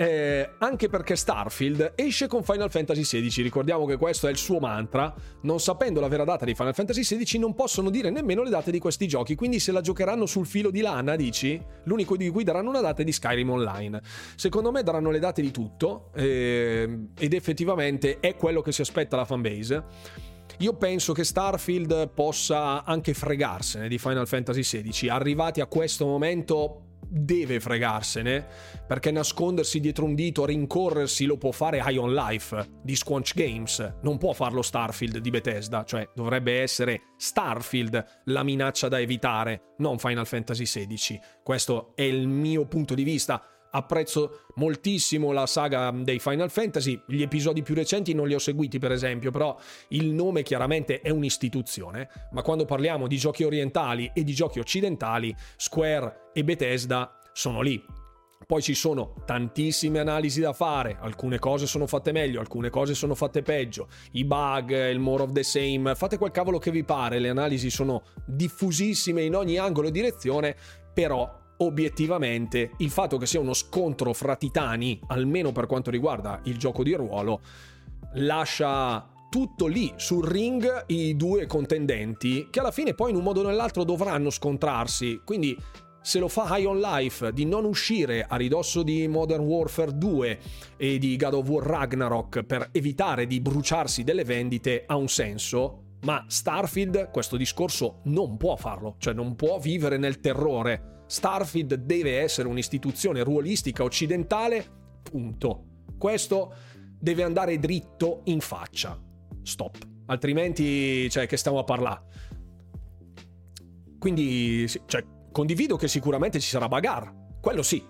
Eh, 0.00 0.50
anche 0.58 0.88
perché 0.88 1.16
Starfield 1.16 1.94
esce 1.96 2.28
con 2.28 2.44
Final 2.44 2.70
Fantasy 2.70 3.02
XVI, 3.02 3.42
ricordiamo 3.42 3.84
che 3.84 3.96
questo 3.96 4.28
è 4.28 4.30
il 4.30 4.36
suo 4.36 4.60
mantra, 4.60 5.12
non 5.42 5.58
sapendo 5.58 5.98
la 5.98 6.06
vera 6.06 6.22
data 6.22 6.44
di 6.44 6.54
Final 6.54 6.72
Fantasy 6.72 7.02
XVI 7.02 7.40
non 7.40 7.56
possono 7.56 7.90
dire 7.90 8.08
nemmeno 8.08 8.44
le 8.44 8.50
date 8.50 8.70
di 8.70 8.78
questi 8.78 9.08
giochi, 9.08 9.34
quindi 9.34 9.58
se 9.58 9.72
la 9.72 9.80
giocheranno 9.80 10.24
sul 10.26 10.46
filo 10.46 10.70
di 10.70 10.82
lana, 10.82 11.16
dici? 11.16 11.60
L'unico 11.82 12.16
di 12.16 12.30
cui 12.30 12.44
daranno 12.44 12.68
una 12.68 12.80
data 12.80 13.02
è 13.02 13.04
di 13.04 13.10
Skyrim 13.10 13.50
Online. 13.50 14.00
Secondo 14.36 14.70
me 14.70 14.84
daranno 14.84 15.10
le 15.10 15.18
date 15.18 15.42
di 15.42 15.50
tutto 15.50 16.12
eh, 16.14 17.06
ed 17.18 17.32
effettivamente 17.32 18.20
è 18.20 18.36
quello 18.36 18.60
che 18.60 18.70
si 18.70 18.82
aspetta 18.82 19.16
la 19.16 19.24
fanbase. 19.24 19.84
Io 20.58 20.74
penso 20.74 21.12
che 21.12 21.24
Starfield 21.24 22.10
possa 22.10 22.84
anche 22.84 23.14
fregarsene 23.14 23.88
di 23.88 23.98
Final 23.98 24.28
Fantasy 24.28 24.60
XVI. 24.60 25.08
Arrivati 25.08 25.60
a 25.60 25.66
questo 25.66 26.06
momento 26.06 26.82
deve 27.06 27.60
fregarsene, 27.60 28.46
perché 28.86 29.10
nascondersi 29.10 29.80
dietro 29.80 30.04
un 30.04 30.14
dito, 30.14 30.44
rincorrersi 30.44 31.24
lo 31.24 31.36
può 31.36 31.50
fare 31.50 31.82
High 31.84 31.98
on 31.98 32.12
Life 32.12 32.80
di 32.82 32.94
Squanch 32.96 33.34
Games, 33.34 33.96
non 34.02 34.18
può 34.18 34.32
farlo 34.32 34.62
Starfield 34.62 35.18
di 35.18 35.30
Bethesda, 35.30 35.84
cioè 35.84 36.08
dovrebbe 36.14 36.60
essere 36.60 37.02
Starfield 37.16 38.22
la 38.24 38.42
minaccia 38.42 38.88
da 38.88 39.00
evitare, 39.00 39.74
non 39.78 39.98
Final 39.98 40.26
Fantasy 40.26 40.64
XVI. 40.64 41.20
Questo 41.42 41.92
è 41.94 42.02
il 42.02 42.28
mio 42.28 42.66
punto 42.66 42.94
di 42.94 43.02
vista 43.02 43.42
apprezzo 43.70 44.44
moltissimo 44.56 45.32
la 45.32 45.46
saga 45.46 45.90
dei 45.90 46.18
Final 46.18 46.50
Fantasy, 46.50 47.02
gli 47.06 47.22
episodi 47.22 47.62
più 47.62 47.74
recenti 47.74 48.14
non 48.14 48.28
li 48.28 48.34
ho 48.34 48.38
seguiti 48.38 48.78
per 48.78 48.92
esempio, 48.92 49.30
però 49.30 49.56
il 49.88 50.12
nome 50.12 50.42
chiaramente 50.42 51.00
è 51.00 51.10
un'istituzione, 51.10 52.08
ma 52.32 52.42
quando 52.42 52.64
parliamo 52.64 53.06
di 53.06 53.16
giochi 53.16 53.44
orientali 53.44 54.10
e 54.14 54.24
di 54.24 54.34
giochi 54.34 54.58
occidentali, 54.58 55.34
Square 55.56 56.30
e 56.32 56.44
Bethesda 56.44 57.18
sono 57.32 57.60
lì. 57.60 57.82
Poi 58.46 58.62
ci 58.62 58.74
sono 58.74 59.14
tantissime 59.26 59.98
analisi 59.98 60.40
da 60.40 60.54
fare, 60.54 60.96
alcune 61.00 61.38
cose 61.38 61.66
sono 61.66 61.86
fatte 61.86 62.12
meglio, 62.12 62.40
alcune 62.40 62.70
cose 62.70 62.94
sono 62.94 63.14
fatte 63.14 63.42
peggio, 63.42 63.88
i 64.12 64.24
bug, 64.24 64.70
il 64.70 64.98
more 65.00 65.24
of 65.24 65.32
the 65.32 65.42
same, 65.42 65.94
fate 65.94 66.16
quel 66.16 66.30
cavolo 66.30 66.58
che 66.58 66.70
vi 66.70 66.82
pare, 66.82 67.18
le 67.18 67.28
analisi 67.28 67.68
sono 67.68 68.04
diffusissime 68.24 69.22
in 69.22 69.34
ogni 69.34 69.58
angolo 69.58 69.88
e 69.88 69.90
direzione, 69.90 70.56
però 70.94 71.46
obiettivamente 71.58 72.72
il 72.78 72.90
fatto 72.90 73.16
che 73.16 73.26
sia 73.26 73.40
uno 73.40 73.54
scontro 73.54 74.12
fra 74.12 74.36
titani, 74.36 75.00
almeno 75.08 75.52
per 75.52 75.66
quanto 75.66 75.90
riguarda 75.90 76.40
il 76.44 76.58
gioco 76.58 76.82
di 76.82 76.94
ruolo, 76.94 77.40
lascia 78.14 79.06
tutto 79.30 79.66
lì 79.66 79.92
sul 79.96 80.26
ring 80.26 80.84
i 80.86 81.16
due 81.16 81.46
contendenti 81.46 82.48
che 82.50 82.60
alla 82.60 82.70
fine 82.70 82.94
poi 82.94 83.10
in 83.10 83.16
un 83.16 83.22
modo 83.22 83.40
o 83.40 83.46
nell'altro 83.46 83.84
dovranno 83.84 84.30
scontrarsi. 84.30 85.20
Quindi 85.24 85.56
se 86.00 86.18
lo 86.18 86.28
fa 86.28 86.56
High 86.56 86.66
on 86.66 86.80
Life 86.80 87.32
di 87.32 87.44
non 87.44 87.64
uscire 87.64 88.24
a 88.26 88.36
ridosso 88.36 88.82
di 88.82 89.06
Modern 89.08 89.42
Warfare 89.42 89.98
2 89.98 90.38
e 90.76 90.98
di 90.98 91.16
God 91.16 91.34
of 91.34 91.48
War 91.48 91.66
Ragnarok 91.66 92.44
per 92.44 92.68
evitare 92.72 93.26
di 93.26 93.40
bruciarsi 93.40 94.04
delle 94.04 94.24
vendite 94.24 94.84
ha 94.86 94.96
un 94.96 95.08
senso. 95.08 95.82
Ma 96.02 96.24
Starfield 96.28 97.10
questo 97.10 97.36
discorso 97.36 98.00
non 98.04 98.36
può 98.36 98.56
farlo, 98.56 98.94
cioè 98.98 99.12
non 99.12 99.34
può 99.34 99.58
vivere 99.58 99.98
nel 99.98 100.20
terrore 100.20 100.97
Starfield 101.08 101.74
deve 101.74 102.20
essere 102.20 102.48
un'istituzione 102.48 103.22
ruolistica 103.22 103.82
occidentale, 103.82 104.64
punto. 105.02 105.64
Questo 105.96 106.54
deve 107.00 107.22
andare 107.22 107.58
dritto 107.58 108.20
in 108.24 108.40
faccia. 108.40 109.00
Stop. 109.42 109.78
Altrimenti, 110.06 111.08
cioè, 111.10 111.26
che 111.26 111.38
stiamo 111.38 111.58
a 111.58 111.64
parlare? 111.64 112.02
Quindi, 113.98 114.68
cioè, 114.86 115.04
condivido 115.32 115.76
che 115.76 115.88
sicuramente 115.88 116.38
ci 116.40 116.48
sarà 116.48 116.68
bagarre. 116.68 117.36
Quello 117.40 117.62
sì. 117.62 117.82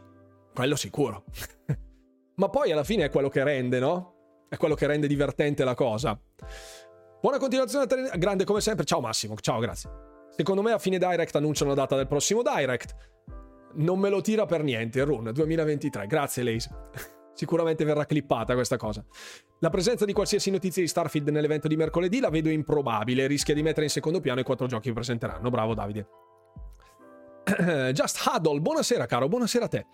Quello 0.55 0.77
sicuro. 0.77 1.25
Ma 2.37 2.49
poi 2.49 2.71
alla 2.71 2.85
fine 2.85 3.05
è 3.05 3.11
quello 3.11 3.29
che 3.29 3.43
rende, 3.43 3.81
no? 3.81 4.47
È 4.49 4.57
quello 4.57 4.77
che 4.77 4.87
rende 4.87 5.09
divertente 5.09 5.64
la 5.64 5.75
cosa. 5.75 6.19
Buona 7.21 7.39
continuazione, 7.39 7.87
grande 8.16 8.45
come 8.45 8.61
sempre. 8.61 8.85
Ciao 8.85 9.01
Massimo, 9.01 9.35
ciao, 9.37 9.59
grazie. 9.59 9.91
Secondo 10.37 10.62
me 10.62 10.72
a 10.72 10.79
fine 10.79 10.99
direct 10.99 11.35
annunciano 11.37 11.70
la 11.70 11.76
data 11.76 11.97
del 11.97 12.07
prossimo 12.07 12.43
direct. 12.43 12.95
Non 13.74 13.99
me 13.99 14.09
lo 14.09 14.20
tira 14.20 14.47
per 14.47 14.62
niente, 14.62 15.03
Run 15.03 15.31
2023. 15.33 16.07
Grazie, 16.07 16.43
Lace. 16.43 16.70
Sicuramente 17.35 17.85
verrà 17.85 18.05
clippata 18.05 18.55
questa 18.55 18.76
cosa. 18.76 19.05
La 19.61 19.70
presenza 19.70 20.05
di 20.05 20.12
qualsiasi 20.12 20.51
notizia 20.51 20.83
di 20.83 20.89
Starfield 20.89 21.29
nell'evento 21.29 21.68
di 21.68 21.76
mercoledì 21.76 22.18
la 22.18 22.31
vedo 22.31 22.49
improbabile, 22.49 23.26
rischia 23.29 23.55
di 23.55 23.62
mettere 23.62 23.85
in 23.85 23.91
secondo 23.91 24.20
piano 24.20 24.41
i 24.41 24.43
quattro 24.43 24.66
giochi 24.66 24.89
che 24.89 24.95
presenteranno. 24.95 25.49
Bravo 25.49 25.74
Davide. 25.74 26.09
Just 27.93 28.26
Huddle, 28.26 28.61
buonasera 28.61 29.07
caro, 29.07 29.29
buonasera 29.29 29.66
a 29.66 29.68
te. 29.68 29.87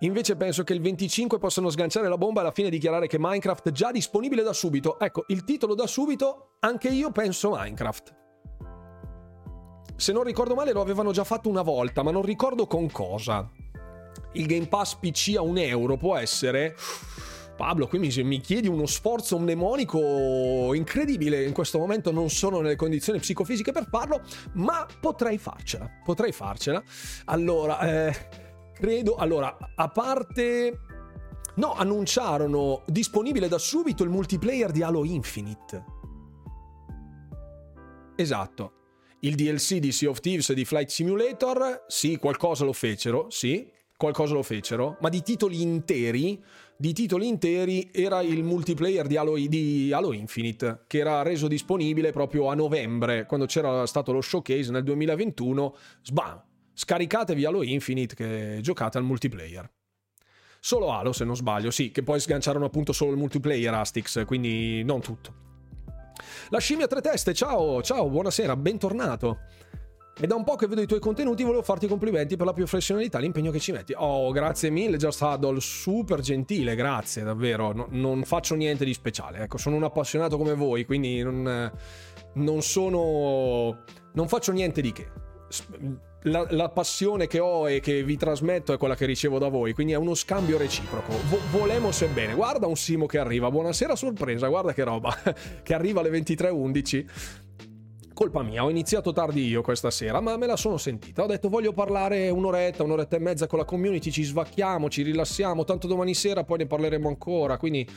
Invece 0.00 0.36
penso 0.36 0.62
che 0.62 0.72
il 0.72 0.80
25 0.80 1.38
possano 1.38 1.68
sganciare 1.68 2.08
la 2.08 2.16
bomba 2.16 2.40
alla 2.40 2.52
fine 2.52 2.70
dichiarare 2.70 3.06
che 3.06 3.18
Minecraft 3.18 3.70
già 3.70 3.90
disponibile 3.90 4.42
da 4.42 4.52
subito. 4.52 4.98
Ecco, 4.98 5.24
il 5.28 5.44
titolo 5.44 5.74
da 5.74 5.86
subito, 5.86 6.56
anche 6.60 6.88
io 6.88 7.10
penso 7.12 7.50
Minecraft. 7.50 8.19
Se 10.00 10.12
non 10.12 10.22
ricordo 10.22 10.54
male 10.54 10.72
lo 10.72 10.80
avevano 10.80 11.12
già 11.12 11.24
fatto 11.24 11.50
una 11.50 11.60
volta, 11.60 12.02
ma 12.02 12.10
non 12.10 12.22
ricordo 12.22 12.66
con 12.66 12.90
cosa. 12.90 13.46
Il 14.32 14.46
Game 14.46 14.66
Pass 14.66 14.94
PC 14.94 15.34
a 15.36 15.42
un 15.42 15.58
euro 15.58 15.98
può 15.98 16.16
essere... 16.16 16.74
Pablo, 17.54 17.86
qui 17.86 17.98
mi, 17.98 18.40
chiedi 18.40 18.66
uno 18.66 18.86
sforzo 18.86 19.38
mnemonico 19.38 20.72
incredibile. 20.72 21.44
In 21.44 21.52
questo 21.52 21.78
momento 21.78 22.10
non 22.12 22.30
sono 22.30 22.62
nelle 22.62 22.76
condizioni 22.76 23.18
psicofisiche 23.18 23.72
per 23.72 23.88
farlo, 23.90 24.22
ma 24.54 24.86
potrei 24.98 25.36
farcela. 25.36 25.86
Potrei 26.02 26.32
farcela. 26.32 26.82
Allora, 27.26 27.80
eh, 27.80 28.14
credo. 28.72 29.16
Allora, 29.16 29.54
a 29.74 29.88
parte. 29.88 30.80
No, 31.56 31.74
annunciarono 31.74 32.84
disponibile 32.86 33.48
da 33.48 33.58
subito 33.58 34.02
il 34.02 34.08
multiplayer 34.08 34.70
di 34.70 34.82
Halo 34.82 35.04
Infinite. 35.04 35.84
Esatto. 38.16 38.79
Il 39.20 39.34
DLC 39.34 39.76
di 39.76 39.92
Sea 39.92 40.08
of 40.08 40.20
Thieves 40.20 40.48
e 40.50 40.54
di 40.54 40.64
Flight 40.64 40.88
Simulator, 40.88 41.84
sì, 41.88 42.16
qualcosa 42.16 42.64
lo 42.64 42.72
fecero, 42.72 43.28
sì, 43.30 43.70
qualcosa 43.96 44.32
lo 44.32 44.42
fecero, 44.42 44.96
ma 45.00 45.08
di 45.08 45.22
titoli 45.22 45.60
interi 45.60 46.42
di 46.80 46.94
titoli 46.94 47.28
interi 47.28 47.90
era 47.92 48.22
il 48.22 48.42
multiplayer 48.42 49.06
di 49.06 49.18
Halo, 49.18 49.34
di 49.36 49.92
Halo, 49.92 50.14
Infinite, 50.14 50.84
che 50.86 50.96
era 51.00 51.20
reso 51.20 51.46
disponibile 51.46 52.10
proprio 52.10 52.48
a 52.48 52.54
novembre, 52.54 53.26
quando 53.26 53.44
c'era 53.44 53.84
stato 53.84 54.12
lo 54.12 54.22
showcase 54.22 54.70
nel 54.70 54.82
2021. 54.84 55.76
Sbam! 56.00 56.42
Scaricatevi 56.72 57.44
Halo 57.44 57.62
Infinite 57.62 58.14
che 58.14 58.60
giocate 58.62 58.96
al 58.96 59.04
multiplayer. 59.04 59.70
Solo 60.58 60.90
Halo, 60.90 61.12
se 61.12 61.26
non 61.26 61.36
sbaglio, 61.36 61.70
sì, 61.70 61.90
che 61.90 62.02
poi 62.02 62.18
sganciarono 62.18 62.64
appunto 62.64 62.94
solo 62.94 63.10
il 63.10 63.18
multiplayer 63.18 63.74
Astix, 63.74 64.24
quindi 64.24 64.82
non 64.82 65.02
tutto. 65.02 65.49
La 66.48 66.58
scimmia 66.58 66.86
a 66.86 66.88
tre 66.88 67.00
teste, 67.00 67.34
ciao, 67.34 67.82
ciao, 67.82 68.08
buonasera, 68.08 68.56
bentornato. 68.56 69.38
È 70.20 70.26
da 70.26 70.34
un 70.34 70.44
po' 70.44 70.54
che 70.54 70.66
vedo 70.66 70.82
i 70.82 70.86
tuoi 70.86 71.00
contenuti, 71.00 71.44
volevo 71.44 71.62
farti 71.62 71.86
i 71.86 71.88
complimenti 71.88 72.36
per 72.36 72.44
la 72.44 72.52
professionalità 72.52 73.16
e 73.16 73.22
l'impegno 73.22 73.50
che 73.50 73.58
ci 73.58 73.72
metti. 73.72 73.94
Oh, 73.96 74.30
grazie 74.32 74.68
mille, 74.68 74.98
Just 74.98 75.22
Huddle, 75.22 75.60
super 75.60 76.20
gentile, 76.20 76.74
grazie, 76.74 77.22
davvero. 77.22 77.72
No, 77.72 77.86
non 77.88 78.24
faccio 78.24 78.54
niente 78.54 78.84
di 78.84 78.92
speciale, 78.92 79.38
ecco, 79.44 79.56
sono 79.56 79.76
un 79.76 79.84
appassionato 79.84 80.36
come 80.36 80.54
voi, 80.54 80.84
quindi 80.84 81.22
non, 81.22 81.72
non 82.34 82.62
sono... 82.62 83.84
non 84.12 84.28
faccio 84.28 84.52
niente 84.52 84.82
di 84.82 84.92
che. 84.92 85.10
La, 86.24 86.46
la, 86.50 86.68
passione 86.68 87.26
che 87.26 87.38
ho 87.38 87.68
e 87.70 87.80
che 87.80 88.04
vi 88.04 88.16
trasmetto 88.16 88.74
è 88.74 88.76
quella 88.76 88.94
che 88.94 89.06
ricevo 89.06 89.38
da 89.38 89.48
voi, 89.48 89.72
quindi 89.72 89.94
è 89.94 89.96
uno 89.96 90.14
scambio 90.14 90.58
reciproco. 90.58 91.12
Vo- 91.28 91.40
volemo 91.50 91.92
se 91.92 92.08
bene. 92.08 92.34
Guarda 92.34 92.66
un 92.66 92.76
Simo 92.76 93.06
che 93.06 93.18
arriva, 93.18 93.50
buonasera 93.50 93.96
sorpresa, 93.96 94.48
guarda 94.48 94.74
che 94.74 94.84
roba, 94.84 95.16
che 95.62 95.74
arriva 95.74 96.00
alle 96.00 96.10
23.11 96.10 97.06
colpa 98.20 98.42
mia, 98.42 98.62
ho 98.62 98.68
iniziato 98.68 99.14
tardi 99.14 99.46
io 99.46 99.62
questa 99.62 99.90
sera, 99.90 100.20
ma 100.20 100.36
me 100.36 100.44
la 100.44 100.56
sono 100.56 100.76
sentita. 100.76 101.22
Ho 101.22 101.26
detto 101.26 101.48
voglio 101.48 101.72
parlare 101.72 102.28
un'oretta, 102.28 102.82
un'oretta 102.82 103.16
e 103.16 103.18
mezza 103.18 103.46
con 103.46 103.58
la 103.58 103.64
community, 103.64 104.10
ci 104.10 104.24
svacchiamo, 104.24 104.90
ci 104.90 105.00
rilassiamo, 105.00 105.64
tanto 105.64 105.86
domani 105.86 106.12
sera 106.12 106.44
poi 106.44 106.58
ne 106.58 106.66
parleremo 106.66 107.08
ancora, 107.08 107.56
quindi 107.56 107.88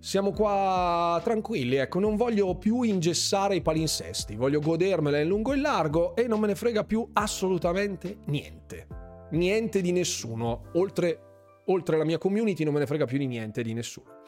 siamo 0.00 0.32
qua 0.32 1.20
tranquilli, 1.22 1.76
ecco, 1.76 2.00
non 2.00 2.16
voglio 2.16 2.56
più 2.56 2.82
ingessare 2.82 3.54
i 3.54 3.62
palinsesti, 3.62 4.34
voglio 4.34 4.60
godermela 4.60 5.20
in 5.20 5.28
lungo 5.28 5.52
e 5.52 5.56
in 5.56 5.62
largo 5.62 6.16
e 6.16 6.26
non 6.26 6.40
me 6.40 6.48
ne 6.48 6.54
frega 6.54 6.84
più 6.84 7.08
assolutamente 7.12 8.18
niente. 8.26 8.86
Niente 9.30 9.80
di 9.80 9.92
nessuno, 9.92 10.70
oltre, 10.74 11.62
oltre 11.66 11.96
la 11.96 12.04
mia 12.04 12.18
community 12.18 12.64
non 12.64 12.72
me 12.72 12.80
ne 12.80 12.86
frega 12.86 13.04
più 13.04 13.18
di 13.18 13.26
niente 13.26 13.62
di 13.62 13.74
nessuno. 13.74 14.22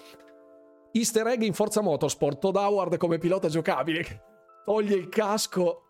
Easter 0.92 1.26
egg 1.26 1.42
in 1.42 1.54
Forza 1.54 1.80
Motorsport, 1.80 2.38
Todd 2.38 2.56
Howard 2.56 2.96
come 2.98 3.18
pilota 3.18 3.48
giocabile 3.48 4.30
toglie 4.64 4.94
il 4.94 5.08
casco 5.08 5.82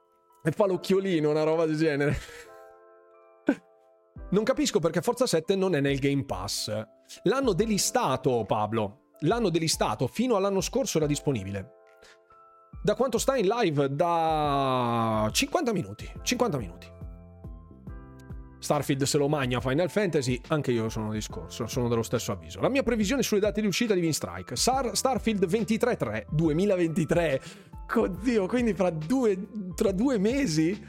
e 0.43 0.51
fa 0.51 0.67
l'occhiolino, 0.67 1.31
una 1.31 1.43
roba 1.43 1.67
del 1.67 1.77
genere. 1.77 2.17
Non 4.31 4.45
capisco 4.45 4.79
perché 4.79 5.03
Forza 5.03 5.27
7 5.27 5.55
non 5.57 5.75
è 5.75 5.81
nel 5.81 5.99
Game 5.99 6.25
Pass. 6.25 6.73
L'hanno 7.25 7.53
delistato, 7.53 8.45
Pablo. 8.47 9.02
L'hanno 9.23 9.51
delistato. 9.51 10.07
Fino 10.07 10.37
all'anno 10.37 10.61
scorso 10.61 10.99
era 10.99 11.07
disponibile. 11.07 11.81
Da 12.83 12.95
quanto 12.95 13.19
sta 13.19 13.37
in 13.37 13.47
live? 13.47 13.95
Da 13.95 15.29
50 15.31 15.73
minuti. 15.73 16.11
50 16.23 16.59
minuti. 16.59 16.91
Starfield 18.63 19.03
se 19.03 19.19
lo 19.19 19.29
magna 19.29 19.61
Final 19.61 19.91
Fantasy, 19.91 20.41
anche 20.49 20.71
io 20.71 20.89
sono 20.89 21.11
discorso, 21.11 21.67
sono 21.67 21.89
dello 21.89 22.03
stesso 22.03 22.31
avviso. 22.31 22.61
La 22.61 22.69
mia 22.69 22.85
previsione 22.85 23.25
sulle 23.25 23.41
date 23.41 23.61
di 23.61 23.67
uscita 23.67 23.93
di 23.93 24.01
Winstrike. 24.01 24.55
Star, 24.55 24.97
Starfield 24.97 25.45
23-3, 25.47 26.27
2023. 26.31 27.41
Oddio, 27.95 28.47
quindi 28.47 28.73
fra 28.73 28.91
due, 28.91 29.37
tra 29.75 29.91
due 29.91 30.17
mesi? 30.19 30.81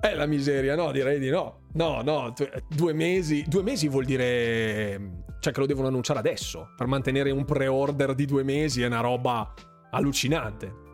È 0.00 0.14
la 0.14 0.26
miseria, 0.26 0.76
no? 0.76 0.92
Direi 0.92 1.18
di 1.18 1.28
no. 1.28 1.62
No, 1.72 2.02
no, 2.02 2.32
due 2.68 2.92
mesi. 2.92 3.44
Due 3.48 3.62
mesi 3.62 3.88
vuol 3.88 4.04
dire. 4.04 5.24
Cioè, 5.40 5.52
che 5.52 5.60
lo 5.60 5.66
devono 5.66 5.88
annunciare 5.88 6.20
adesso. 6.20 6.68
Per 6.76 6.86
mantenere 6.86 7.32
un 7.32 7.44
pre-order 7.44 8.14
di 8.14 8.24
due 8.24 8.44
mesi 8.44 8.82
è 8.82 8.86
una 8.86 9.00
roba 9.00 9.52
allucinante. 9.90 10.86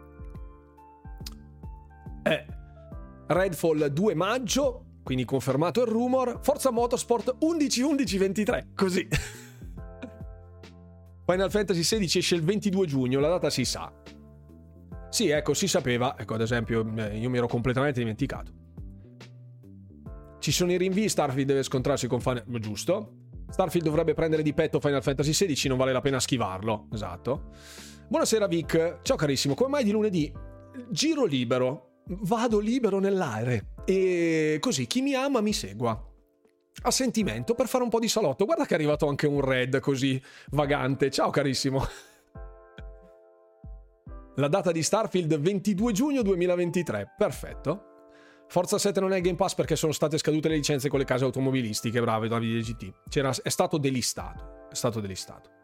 Eh. 2.22 2.46
Redfall 3.26 3.86
2 3.86 4.14
maggio, 4.14 4.84
quindi 5.02 5.24
confermato 5.24 5.82
il 5.82 5.88
rumor. 5.88 6.40
Forza 6.42 6.70
Motorsport 6.70 7.36
11-11-23, 7.42 8.68
così. 8.74 9.06
Final 11.26 11.50
Fantasy 11.50 11.80
XVI 11.80 12.18
esce 12.18 12.34
il 12.34 12.42
22 12.42 12.86
giugno, 12.86 13.20
la 13.20 13.28
data 13.28 13.50
si 13.50 13.66
sa. 13.66 13.92
Sì, 15.10 15.28
ecco, 15.28 15.52
si 15.54 15.68
sapeva. 15.68 16.16
Ecco, 16.18 16.34
ad 16.34 16.40
esempio, 16.40 16.86
eh, 16.96 17.18
io 17.18 17.28
mi 17.28 17.36
ero 17.36 17.46
completamente 17.46 18.00
dimenticato. 18.00 18.63
Ci 20.44 20.52
sono 20.52 20.72
i 20.72 20.76
rinvii, 20.76 21.08
Starfield 21.08 21.48
deve 21.48 21.62
scontrarsi 21.62 22.06
con 22.06 22.20
Final... 22.20 22.44
Giusto. 22.60 23.12
Starfield 23.48 23.86
dovrebbe 23.86 24.12
prendere 24.12 24.42
di 24.42 24.52
petto 24.52 24.78
Final 24.78 25.02
Fantasy 25.02 25.30
XVI, 25.30 25.68
non 25.70 25.78
vale 25.78 25.90
la 25.90 26.02
pena 26.02 26.20
schivarlo. 26.20 26.88
Esatto. 26.92 27.52
Buonasera 28.08 28.46
Vic. 28.46 28.98
Ciao 29.00 29.16
carissimo, 29.16 29.54
come 29.54 29.70
mai 29.70 29.84
di 29.84 29.90
lunedì? 29.90 30.30
Giro 30.90 31.24
libero. 31.24 32.02
Vado 32.08 32.58
libero 32.58 32.98
nell'aere. 32.98 33.68
E 33.86 34.58
così 34.60 34.86
chi 34.86 35.00
mi 35.00 35.14
ama 35.14 35.40
mi 35.40 35.54
segua. 35.54 35.98
A 36.82 36.90
sentimento 36.90 37.54
per 37.54 37.66
fare 37.66 37.82
un 37.82 37.88
po' 37.88 37.98
di 37.98 38.08
salotto. 38.08 38.44
Guarda 38.44 38.66
che 38.66 38.72
è 38.72 38.76
arrivato 38.76 39.08
anche 39.08 39.26
un 39.26 39.40
red 39.40 39.80
così 39.80 40.22
vagante. 40.50 41.10
Ciao 41.10 41.30
carissimo. 41.30 41.82
La 44.34 44.48
data 44.48 44.72
di 44.72 44.82
Starfield 44.82 45.38
22 45.38 45.92
giugno 45.92 46.20
2023. 46.20 47.14
Perfetto. 47.16 47.92
Forza 48.48 48.78
7 48.78 49.00
non 49.00 49.12
è 49.12 49.20
Game 49.20 49.36
Pass 49.36 49.54
perché 49.54 49.76
sono 49.76 49.92
state 49.92 50.18
scadute 50.18 50.48
le 50.48 50.56
licenze 50.56 50.88
con 50.88 50.98
le 50.98 51.04
case 51.04 51.24
automobilistiche. 51.24 52.00
Brave, 52.00 52.28
Davide 52.28 52.60
GT. 52.60 52.92
C'era, 53.08 53.32
è 53.42 53.48
stato 53.48 53.78
delistato. 53.78 54.68
È 54.70 54.74
stato 54.74 55.00
delistato. 55.00 55.63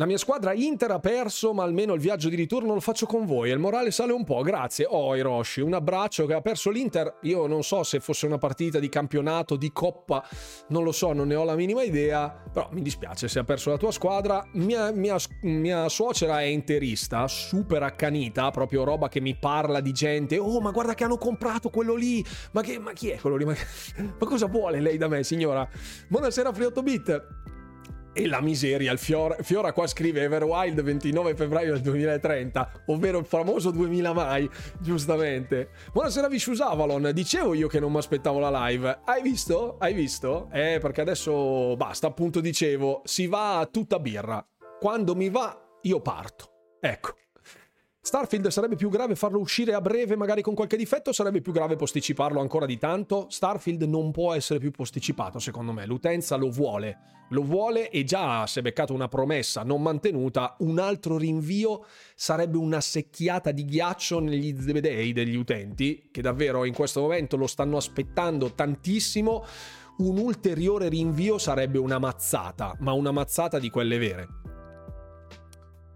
La 0.00 0.06
mia 0.06 0.16
squadra 0.16 0.54
Inter 0.54 0.92
ha 0.92 0.98
perso, 0.98 1.52
ma 1.52 1.62
almeno 1.62 1.92
il 1.92 2.00
viaggio 2.00 2.30
di 2.30 2.34
ritorno 2.34 2.72
lo 2.72 2.80
faccio 2.80 3.04
con 3.04 3.26
voi 3.26 3.50
e 3.50 3.52
il 3.52 3.58
morale 3.58 3.90
sale 3.90 4.14
un 4.14 4.24
po'. 4.24 4.40
Grazie. 4.40 4.86
Oh, 4.88 5.14
Hiroshi, 5.14 5.60
un 5.60 5.74
abbraccio 5.74 6.24
che 6.24 6.32
ha 6.32 6.40
perso 6.40 6.70
l'Inter. 6.70 7.18
Io 7.24 7.46
non 7.46 7.62
so 7.62 7.82
se 7.82 8.00
fosse 8.00 8.24
una 8.24 8.38
partita 8.38 8.78
di 8.78 8.88
campionato, 8.88 9.56
di 9.56 9.70
coppa, 9.72 10.26
non 10.68 10.84
lo 10.84 10.92
so, 10.92 11.12
non 11.12 11.26
ne 11.28 11.34
ho 11.34 11.44
la 11.44 11.54
minima 11.54 11.82
idea. 11.82 12.30
Però 12.50 12.70
mi 12.72 12.80
dispiace 12.80 13.28
se 13.28 13.40
ha 13.40 13.44
perso 13.44 13.68
la 13.68 13.76
tua 13.76 13.92
squadra. 13.92 14.42
Mia, 14.52 14.90
mia, 14.90 15.18
mia 15.42 15.86
suocera 15.90 16.40
è 16.40 16.44
interista, 16.44 17.28
super 17.28 17.82
accanita, 17.82 18.50
proprio 18.50 18.84
roba 18.84 19.08
che 19.08 19.20
mi 19.20 19.36
parla 19.36 19.80
di 19.80 19.92
gente. 19.92 20.38
Oh, 20.38 20.62
ma 20.62 20.70
guarda 20.70 20.94
che 20.94 21.04
hanno 21.04 21.18
comprato 21.18 21.68
quello 21.68 21.94
lì. 21.94 22.24
Ma, 22.52 22.62
che, 22.62 22.78
ma 22.78 22.94
chi 22.94 23.10
è 23.10 23.20
quello 23.20 23.36
lì? 23.36 23.44
Ma, 23.44 23.52
ma 24.18 24.26
cosa 24.26 24.46
vuole 24.46 24.80
lei 24.80 24.96
da 24.96 25.08
me, 25.08 25.22
signora? 25.24 25.68
Buonasera, 26.08 26.54
Free 26.54 26.68
8 26.68 26.82
Bit. 26.82 27.24
E 28.12 28.26
la 28.26 28.40
miseria, 28.40 28.90
il 28.90 28.98
Fiora, 28.98 29.36
Fiora 29.40 29.72
qua 29.72 29.86
scrive 29.86 30.22
Everwild 30.22 30.82
29 30.82 31.36
febbraio 31.36 31.74
del 31.74 31.80
2030, 31.80 32.82
ovvero 32.86 33.18
il 33.18 33.24
famoso 33.24 33.70
2000 33.70 34.12
mai, 34.12 34.50
giustamente. 34.80 35.70
Buonasera 35.92 36.26
Vicious 36.26 36.60
Avalon, 36.60 37.12
dicevo 37.14 37.54
io 37.54 37.68
che 37.68 37.78
non 37.78 37.92
mi 37.92 37.98
aspettavo 37.98 38.40
la 38.40 38.66
live. 38.66 39.02
Hai 39.04 39.22
visto? 39.22 39.76
Hai 39.78 39.94
visto? 39.94 40.48
Eh, 40.52 40.78
perché 40.80 41.02
adesso 41.02 41.76
basta, 41.76 42.08
appunto 42.08 42.40
dicevo, 42.40 43.02
si 43.04 43.28
va 43.28 43.60
a 43.60 43.66
tutta 43.66 44.00
birra. 44.00 44.44
Quando 44.80 45.14
mi 45.14 45.30
va, 45.30 45.56
io 45.82 46.00
parto. 46.00 46.78
Ecco. 46.80 47.14
Starfield 48.02 48.48
sarebbe 48.48 48.76
più 48.76 48.88
grave 48.88 49.14
farlo 49.14 49.38
uscire 49.38 49.74
a 49.74 49.80
breve, 49.82 50.16
magari 50.16 50.40
con 50.40 50.54
qualche 50.54 50.78
difetto, 50.78 51.12
sarebbe 51.12 51.42
più 51.42 51.52
grave 51.52 51.76
posticiparlo 51.76 52.40
ancora 52.40 52.64
di 52.64 52.78
tanto? 52.78 53.26
Starfield 53.28 53.82
non 53.82 54.10
può 54.10 54.32
essere 54.32 54.58
più 54.58 54.70
posticipato, 54.70 55.38
secondo 55.38 55.72
me. 55.72 55.84
L'utenza 55.84 56.36
lo 56.36 56.48
vuole. 56.48 56.96
Lo 57.28 57.42
vuole 57.42 57.90
e 57.90 58.02
già 58.04 58.46
si 58.46 58.58
è 58.58 58.62
beccato 58.62 58.94
una 58.94 59.08
promessa 59.08 59.64
non 59.64 59.82
mantenuta. 59.82 60.56
Un 60.60 60.78
altro 60.78 61.18
rinvio 61.18 61.84
sarebbe 62.14 62.56
una 62.56 62.80
secchiata 62.80 63.50
di 63.50 63.66
ghiaccio 63.66 64.18
negli 64.18 64.58
zebedei 64.58 65.12
degli 65.12 65.36
utenti, 65.36 66.08
che 66.10 66.22
davvero 66.22 66.64
in 66.64 66.72
questo 66.72 67.02
momento 67.02 67.36
lo 67.36 67.46
stanno 67.46 67.76
aspettando 67.76 68.54
tantissimo. 68.54 69.44
Un 69.98 70.16
ulteriore 70.16 70.88
rinvio 70.88 71.36
sarebbe 71.36 71.76
una 71.76 71.98
mazzata, 71.98 72.74
ma 72.80 72.92
una 72.92 73.10
mazzata 73.10 73.58
di 73.58 73.68
quelle 73.68 73.98
vere 73.98 74.39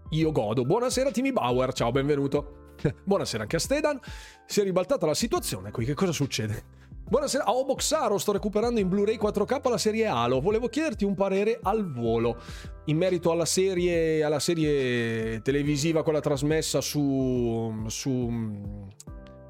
io 0.09 0.31
godo. 0.31 0.65
Buonasera 0.65 1.11
Timmy 1.11 1.31
Bauer, 1.31 1.73
ciao, 1.73 1.91
benvenuto. 1.91 2.73
Buonasera 3.03 3.43
anche 3.43 3.55
a 3.55 3.59
Stedan. 3.59 3.99
Si 4.45 4.61
è 4.61 4.63
ribaltata 4.63 5.05
la 5.05 5.13
situazione 5.13 5.71
qui, 5.71 5.85
che 5.85 5.93
cosa 5.93 6.11
succede? 6.11 6.83
Buonasera, 7.07 7.45
a 7.45 7.51
Oboxaro 7.51 8.17
sto 8.17 8.31
recuperando 8.31 8.79
in 8.79 8.89
Blu-ray 8.89 9.17
4K 9.17 9.69
la 9.69 9.77
serie 9.77 10.07
Halo. 10.07 10.39
Volevo 10.41 10.67
chiederti 10.67 11.05
un 11.05 11.13
parere 11.13 11.59
al 11.61 11.91
volo 11.91 12.41
in 12.85 12.97
merito 12.97 13.31
alla 13.31 13.45
serie, 13.45 14.23
alla 14.23 14.39
serie 14.39 15.39
televisiva, 15.41 16.01
quella 16.01 16.19
trasmessa 16.19 16.81
su, 16.81 17.71
su 17.87 18.09
mm, 18.09 18.83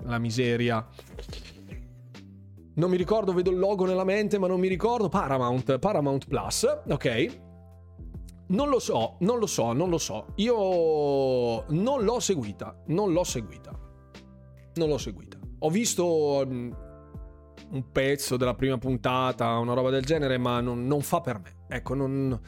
la 0.04 0.20
miseria. 0.20 0.86
Non 2.74 2.90
mi 2.90 2.98
ricordo, 2.98 3.32
vedo 3.32 3.52
il 3.52 3.58
logo 3.58 3.86
nella 3.86 4.04
mente, 4.04 4.38
ma 4.38 4.48
non 4.48 4.60
mi 4.60 4.68
ricordo. 4.68 5.08
Paramount, 5.08 5.80
Paramount 5.80 6.28
Plus, 6.28 6.68
ok. 6.90 7.45
Non 8.48 8.70
lo 8.70 8.80
so, 8.80 9.16
non 9.20 9.40
lo 9.40 9.48
so, 9.48 9.74
non 9.74 9.90
lo 9.90 9.98
so. 9.98 10.28
Io 10.36 11.66
non 11.70 12.04
l'ho 12.04 12.20
seguita, 12.20 12.76
non 12.88 13.12
l'ho 13.12 13.24
seguita. 13.24 13.72
Non 14.76 14.90
l'ho 14.90 15.00
seguita. 15.00 15.40
Ho 15.60 15.70
visto 15.72 16.44
mm, 16.46 16.72
un 17.72 17.92
pezzo 17.92 18.38
della 18.38 18.54
prima 18.54 18.78
puntata, 18.78 19.58
una 19.58 19.74
roba 19.74 19.90
del 19.90 20.06
genere, 20.06 20.38
ma 20.38 20.62
non, 20.62 20.86
non 20.86 21.02
fa 21.02 21.22
per 21.22 21.40
me. 21.40 21.54
Ecco, 21.68 21.96
non, 21.96 22.40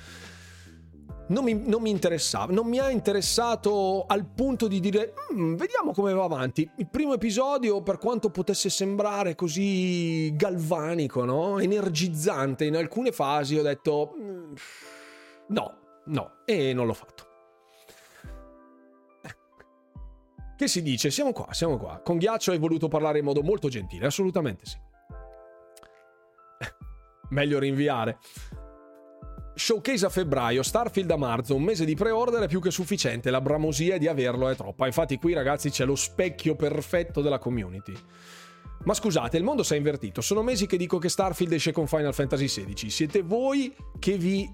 non, 1.30 1.44
mi, 1.44 1.60
non, 1.66 1.82
mi, 1.82 1.90
interessava. 1.90 2.54
Non 2.54 2.68
mi 2.68 2.78
ha 2.78 2.92
interessato 2.92 4.06
al 4.06 4.24
punto 4.28 4.68
di 4.68 4.80
dire, 4.80 5.14
mm, 5.34 5.56
vediamo 5.56 5.94
come 5.94 6.14
va 6.14 6.26
avanti. 6.26 6.70
Il 6.78 6.90
primo 6.90 7.16
episodio, 7.16 7.82
per 7.82 7.98
quanto 7.98 8.30
potesse 8.30 8.70
sembrare 8.70 9.34
così 9.34 10.32
galvanico, 10.36 11.26
no? 11.26 11.58
energizzante 11.58 12.66
in 12.66 12.76
alcune 12.76 13.12
fasi, 13.12 13.58
ho 13.58 13.64
detto, 13.64 14.14
mm, 14.16 14.54
no 15.48 15.77
No, 16.08 16.44
e 16.46 16.74
non 16.74 16.86
l'ho 16.86 16.94
fatto. 16.94 17.26
Che 20.58 20.68
si 20.68 20.82
dice? 20.82 21.12
Siamo 21.12 21.34
qua, 21.34 21.54
siamo 21.54 21.78
qua. 21.78 22.02
Con 22.04 22.18
Ghiaccio 22.18 22.52
hai 22.52 22.58
voluto 22.58 22.88
parlare 22.88 23.20
in 23.20 23.26
modo 23.26 23.44
molto 23.44 23.70
gentile, 23.70 24.08
assolutamente 24.08 24.66
sì. 24.66 24.78
Meglio 27.30 27.60
rinviare. 27.60 28.18
Showcase 29.54 30.06
a 30.06 30.10
febbraio, 30.10 30.64
Starfield 30.64 31.12
a 31.12 31.18
marzo, 31.18 31.56
un 31.56 31.64
mese 31.64 31.84
di 31.84 31.96
pre-order 31.96 32.44
è 32.44 32.48
più 32.48 32.62
che 32.62 32.72
sufficiente, 32.72 33.30
la 33.30 33.42
bramosia 33.42 33.98
di 33.98 34.08
averlo 34.08 34.50
è 34.50 34.56
troppa. 34.56 34.86
Infatti 34.86 35.18
qui 35.18 35.34
ragazzi 35.34 35.70
c'è 35.70 35.84
lo 35.86 35.96
specchio 35.96 36.56
perfetto 36.56 37.22
della 37.22 37.40
community. 37.40 37.94
Ma 38.84 38.94
scusate, 38.94 39.38
il 39.38 39.44
mondo 39.44 39.64
si 39.64 39.74
è 39.74 39.78
invertito, 39.78 40.22
sono 40.22 40.42
mesi 40.42 40.66
che 40.68 40.78
dico 40.78 41.00
che 41.00 41.10
Starfield 41.10 41.54
esce 41.54 41.72
con 41.72 41.88
Final 41.88 42.14
Fantasy 42.14 42.46
XVI, 42.46 42.90
siete 42.90 43.22
voi 43.22 43.76
che 44.00 44.18
vi 44.18 44.50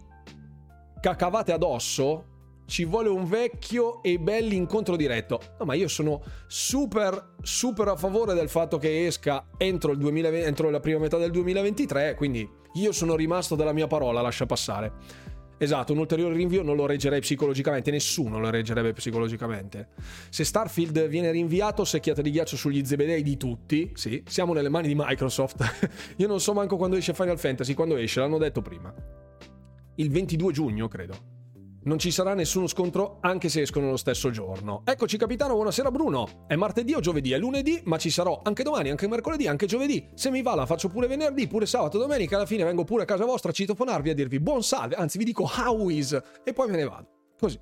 cacavate 1.03 1.51
addosso, 1.51 2.23
ci 2.65 2.85
vuole 2.85 3.09
un 3.09 3.27
vecchio 3.27 4.01
e 4.01 4.17
belli 4.19 4.55
incontro 4.55 4.95
diretto. 4.95 5.37
No, 5.59 5.65
ma 5.65 5.73
io 5.73 5.89
sono 5.89 6.23
super, 6.47 7.33
super 7.41 7.89
a 7.89 7.97
favore 7.97 8.33
del 8.33 8.47
fatto 8.47 8.77
che 8.77 9.05
esca 9.05 9.47
entro, 9.57 9.91
il 9.91 9.97
2020, 9.97 10.47
entro 10.47 10.69
la 10.69 10.79
prima 10.79 10.99
metà 10.99 11.17
del 11.17 11.31
2023, 11.31 12.15
quindi 12.15 12.49
io 12.75 12.93
sono 12.93 13.17
rimasto 13.17 13.55
dalla 13.55 13.73
mia 13.73 13.85
parola, 13.85 14.21
lascia 14.21 14.45
passare. 14.45 14.93
Esatto, 15.57 15.91
un 15.91 15.99
ulteriore 15.99 16.35
rinvio 16.35 16.63
non 16.63 16.77
lo 16.77 16.85
reggerei 16.85 17.19
psicologicamente, 17.19 17.91
nessuno 17.91 18.39
lo 18.39 18.49
reggerebbe 18.49 18.93
psicologicamente. 18.93 19.89
Se 20.29 20.45
Starfield 20.45 21.09
viene 21.09 21.31
rinviato, 21.31 21.83
secchiata 21.83 22.21
di 22.21 22.31
ghiaccio 22.31 22.55
sugli 22.55 22.81
zebedei 22.85 23.23
di 23.23 23.35
tutti, 23.35 23.91
sì, 23.93 24.23
siamo 24.25 24.53
nelle 24.53 24.69
mani 24.69 24.87
di 24.87 24.95
Microsoft. 24.95 25.89
Io 26.15 26.27
non 26.27 26.39
so 26.39 26.53
manco 26.53 26.77
quando 26.77 26.95
esce 26.95 27.13
Final 27.13 27.37
Fantasy, 27.37 27.73
quando 27.73 27.97
esce, 27.97 28.21
l'hanno 28.21 28.37
detto 28.37 28.61
prima 28.61 29.22
il 29.95 30.09
22 30.09 30.51
giugno, 30.51 30.87
credo. 30.87 31.31
Non 31.85 31.99
ci 31.99 32.11
sarà 32.11 32.33
nessuno 32.33 32.67
scontro 32.67 33.17
anche 33.19 33.49
se 33.49 33.61
escono 33.61 33.89
lo 33.89 33.97
stesso 33.97 34.29
giorno. 34.29 34.83
Eccoci 34.85 35.17
capitano, 35.17 35.55
buonasera 35.55 35.91
Bruno. 35.91 36.45
È 36.47 36.55
martedì 36.55 36.93
o 36.93 37.01
giovedì? 37.01 37.33
È 37.33 37.37
lunedì, 37.37 37.81
ma 37.85 37.97
ci 37.97 38.09
sarò 38.09 38.39
anche 38.41 38.63
domani, 38.63 38.89
anche 38.89 39.07
mercoledì, 39.07 39.47
anche 39.47 39.65
giovedì. 39.65 40.07
Se 40.13 40.31
mi 40.31 40.41
va 40.41 40.55
la 40.55 40.65
faccio 40.65 40.87
pure 40.87 41.07
venerdì, 41.07 41.45
pure 41.47 41.65
sabato, 41.65 41.97
domenica, 41.97 42.37
alla 42.37 42.45
fine 42.45 42.63
vengo 42.63 42.85
pure 42.85 43.03
a 43.03 43.05
casa 43.05 43.25
vostra 43.25 43.49
a 43.49 43.53
citofonarvi 43.53 44.09
a 44.09 44.13
dirvi 44.13 44.39
buon 44.39 44.63
salve, 44.63 44.95
anzi 44.95 45.17
vi 45.17 45.25
dico 45.25 45.43
how 45.43 45.89
is 45.89 46.17
e 46.43 46.53
poi 46.53 46.69
me 46.69 46.77
ne 46.77 46.85
vado. 46.85 47.07
Così. 47.37 47.59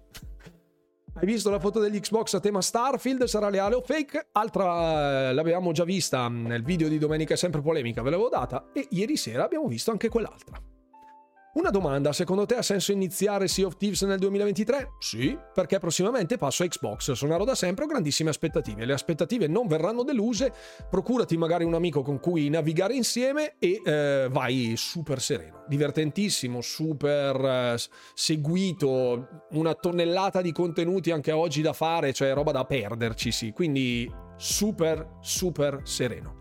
Hai 1.14 1.26
visto 1.26 1.50
la 1.50 1.60
foto 1.60 1.80
degli 1.80 2.00
Xbox 2.00 2.36
a 2.36 2.40
tema 2.40 2.62
Starfield? 2.62 3.24
Sarà 3.24 3.50
reale 3.50 3.74
o 3.76 3.82
fake? 3.82 4.30
Altra 4.34 5.30
eh, 5.30 5.34
l'avevamo 5.34 5.72
già 5.72 5.84
vista 5.84 6.30
nel 6.30 6.64
video 6.64 6.88
di 6.88 7.00
domenica 7.00 7.36
sempre 7.36 7.62
polemica, 7.62 8.04
ve 8.04 8.12
l'avevo 8.12 8.30
data 8.30 8.70
e 8.72 8.88
ieri 8.92 9.18
sera 9.18 9.44
abbiamo 9.44 9.68
visto 9.68 9.90
anche 9.90 10.10
quell'altra. 10.10 10.62
Una 11.54 11.70
domanda, 11.70 12.14
secondo 12.14 12.46
te 12.46 12.56
ha 12.56 12.62
senso 12.62 12.94
iniziare 12.94 13.50
Sea 13.50 13.66
of 13.66 13.76
Thieves 13.76 14.04
nel 14.04 14.18
2023? 14.20 14.94
Sì, 15.00 15.38
perché 15.54 15.80
prossimamente 15.80 16.38
passo 16.38 16.64
a 16.64 16.68
Xbox, 16.68 17.12
suonerò 17.12 17.44
da 17.44 17.56
sempre 17.56 17.84
ho 17.84 17.88
grandissime 17.88 18.30
aspettative, 18.30 18.86
le 18.86 18.94
aspettative 18.94 19.48
non 19.48 19.68
verranno 19.68 20.04
deluse, 20.04 20.54
procurati 20.90 21.36
magari 21.36 21.66
un 21.66 21.74
amico 21.74 22.04
con 22.04 22.22
cui 22.22 22.48
navigare 22.48 22.94
insieme 22.94 23.56
e 23.60 23.82
eh, 23.84 24.30
vai 24.32 24.76
super 24.78 25.20
sereno, 25.20 25.66
divertentissimo, 25.68 26.62
super 26.62 27.36
eh, 27.44 27.76
seguito, 28.14 29.44
una 29.52 29.74
tonnellata 29.74 30.40
di 30.40 30.54
contenuti 30.54 31.12
anche 31.12 31.34
oggi 31.34 31.62
da 31.62 31.74
fare, 31.74 32.14
cioè 32.14 32.34
roba 32.34 32.54
da 32.54 32.64
perderci, 32.64 33.34
sì, 33.34 33.52
quindi 33.52 34.10
super 34.38 35.18
super 35.20 35.82
sereno. 35.84 36.41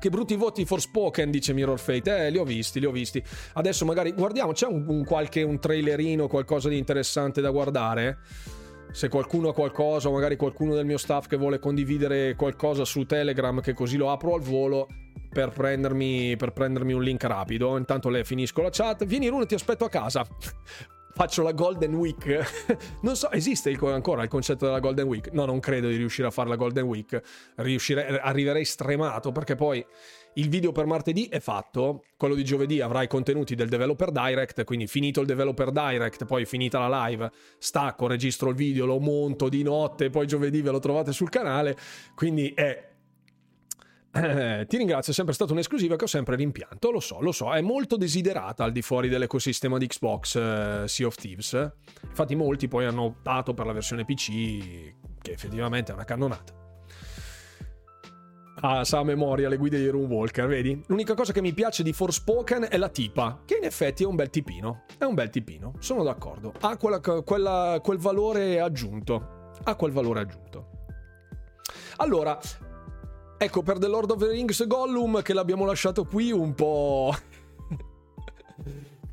Che 0.00 0.08
brutti 0.08 0.34
voti 0.34 0.64
for 0.64 0.80
spoken, 0.80 1.30
dice 1.30 1.52
Mirror 1.52 1.78
Fate. 1.78 2.24
Eh, 2.24 2.30
li 2.30 2.38
ho 2.38 2.44
visti, 2.44 2.80
li 2.80 2.86
ho 2.86 2.90
visti. 2.90 3.22
Adesso 3.52 3.84
magari 3.84 4.12
guardiamo, 4.12 4.52
c'è 4.52 4.66
un, 4.66 4.86
un 4.88 5.04
qualche 5.04 5.42
un 5.42 5.60
trailerino, 5.60 6.26
qualcosa 6.26 6.70
di 6.70 6.78
interessante 6.78 7.42
da 7.42 7.50
guardare? 7.50 8.20
Se 8.92 9.10
qualcuno 9.10 9.50
ha 9.50 9.52
qualcosa, 9.52 10.08
o 10.08 10.12
magari 10.12 10.36
qualcuno 10.36 10.74
del 10.74 10.86
mio 10.86 10.96
staff 10.96 11.26
che 11.26 11.36
vuole 11.36 11.58
condividere 11.58 12.34
qualcosa 12.34 12.86
su 12.86 13.04
Telegram, 13.04 13.60
che 13.60 13.74
così 13.74 13.98
lo 13.98 14.10
apro 14.10 14.32
al 14.32 14.40
volo 14.40 14.88
per 15.28 15.50
prendermi, 15.50 16.34
per 16.34 16.52
prendermi 16.52 16.94
un 16.94 17.02
link 17.02 17.22
rapido. 17.24 17.76
Intanto 17.76 18.08
le 18.08 18.24
finisco 18.24 18.62
la 18.62 18.70
chat. 18.70 19.04
Vieni 19.04 19.28
Runo, 19.28 19.44
ti 19.44 19.54
aspetto 19.54 19.84
a 19.84 19.90
casa 19.90 20.26
faccio 21.12 21.42
la 21.42 21.52
Golden 21.52 21.94
Week. 21.94 22.68
non 23.02 23.16
so, 23.16 23.30
esiste 23.30 23.70
il, 23.70 23.78
ancora 23.84 24.22
il 24.22 24.28
concetto 24.28 24.66
della 24.66 24.80
Golden 24.80 25.06
Week? 25.06 25.30
No, 25.32 25.44
non 25.44 25.60
credo 25.60 25.88
di 25.88 25.96
riuscire 25.96 26.28
a 26.28 26.30
fare 26.30 26.48
la 26.48 26.56
Golden 26.56 26.84
Week. 26.84 27.20
Riuscirei, 27.56 28.18
arriverei 28.18 28.64
stremato 28.64 29.32
perché 29.32 29.54
poi 29.54 29.84
il 30.34 30.48
video 30.48 30.70
per 30.70 30.86
martedì 30.86 31.26
è 31.26 31.40
fatto, 31.40 32.04
quello 32.16 32.34
di 32.34 32.44
giovedì 32.44 32.80
avrà 32.80 33.02
i 33.02 33.08
contenuti 33.08 33.56
del 33.56 33.68
Developer 33.68 34.12
Direct, 34.12 34.62
quindi 34.64 34.86
finito 34.86 35.20
il 35.20 35.26
Developer 35.26 35.72
Direct, 35.72 36.24
poi 36.24 36.44
finita 36.44 36.86
la 36.86 37.06
live, 37.06 37.30
stacco, 37.58 38.06
registro 38.06 38.50
il 38.50 38.54
video, 38.54 38.86
lo 38.86 39.00
monto 39.00 39.48
di 39.48 39.64
notte, 39.64 40.08
poi 40.08 40.28
giovedì 40.28 40.62
ve 40.62 40.70
lo 40.70 40.78
trovate 40.78 41.12
sul 41.12 41.30
canale, 41.30 41.76
quindi 42.14 42.52
è 42.54 42.89
eh, 44.12 44.66
ti 44.68 44.76
ringrazio, 44.76 45.12
è 45.12 45.14
sempre 45.14 45.34
stata 45.34 45.52
un'esclusiva 45.52 45.96
che 45.96 46.04
ho 46.04 46.08
sempre 46.08 46.36
rimpianto, 46.36 46.90
lo 46.90 47.00
so, 47.00 47.20
lo 47.20 47.32
so, 47.32 47.52
è 47.52 47.60
molto 47.60 47.96
desiderata 47.96 48.64
al 48.64 48.72
di 48.72 48.82
fuori 48.82 49.08
dell'ecosistema 49.08 49.78
di 49.78 49.86
Xbox 49.86 50.34
eh, 50.36 50.84
Sea 50.86 51.06
of 51.06 51.14
Thieves. 51.14 51.72
Infatti 52.02 52.34
molti 52.34 52.66
poi 52.66 52.86
hanno 52.86 53.02
optato 53.02 53.54
per 53.54 53.66
la 53.66 53.72
versione 53.72 54.04
PC, 54.04 54.94
che 55.20 55.32
effettivamente 55.32 55.92
è 55.92 55.94
una 55.94 56.04
cannonata. 56.04 56.58
Ah, 58.62 58.84
sa 58.84 58.98
a 58.98 59.04
memoria 59.04 59.48
le 59.48 59.56
guide 59.56 59.78
di 59.78 59.88
Runewalker, 59.88 60.46
vedi? 60.46 60.82
L'unica 60.88 61.14
cosa 61.14 61.32
che 61.32 61.40
mi 61.40 61.54
piace 61.54 61.82
di 61.82 61.94
Forspoken 61.94 62.66
è 62.68 62.76
la 62.76 62.90
tipa, 62.90 63.40
che 63.46 63.56
in 63.56 63.64
effetti 63.64 64.02
è 64.02 64.06
un 64.06 64.16
bel 64.16 64.28
tipino. 64.28 64.82
È 64.98 65.04
un 65.04 65.14
bel 65.14 65.30
tipino, 65.30 65.74
sono 65.78 66.02
d'accordo. 66.02 66.52
Ha 66.60 66.76
quella, 66.76 67.00
quella, 67.00 67.80
quel 67.82 67.98
valore 67.98 68.60
aggiunto. 68.60 69.52
Ha 69.62 69.74
quel 69.76 69.92
valore 69.92 70.20
aggiunto. 70.20 70.68
Allora, 71.96 72.38
Ecco, 73.42 73.62
per 73.62 73.78
The 73.78 73.86
Lord 73.86 74.10
of 74.10 74.18
the 74.18 74.28
Rings 74.28 74.66
Gollum 74.66 75.22
che 75.22 75.32
l'abbiamo 75.32 75.64
lasciato 75.64 76.04
qui 76.04 76.30
un 76.30 76.52
po'... 76.54 77.16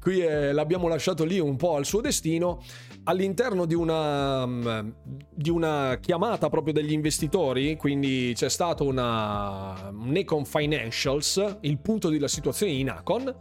qui 0.02 0.20
è, 0.20 0.52
l'abbiamo 0.52 0.90
lasciato 0.90 1.24
lì 1.24 1.40
un 1.40 1.56
po' 1.56 1.78
al 1.78 1.86
suo 1.86 2.02
destino 2.02 2.62
all'interno 3.04 3.64
di 3.64 3.74
una, 3.74 4.46
mm, 4.46 4.90
di 5.34 5.50
una, 5.50 5.98
chiamata 6.02 6.50
proprio 6.50 6.74
degli 6.74 6.92
investitori, 6.92 7.78
quindi 7.78 8.34
c'è 8.36 8.50
stato 8.50 8.84
una, 8.84 9.92
un 9.94 10.14
Econ 10.14 10.44
Financials, 10.44 11.60
il 11.62 11.80
punto 11.80 12.10
della 12.10 12.28
situazione 12.28 12.74
in 12.74 12.90
Acon, 12.90 13.34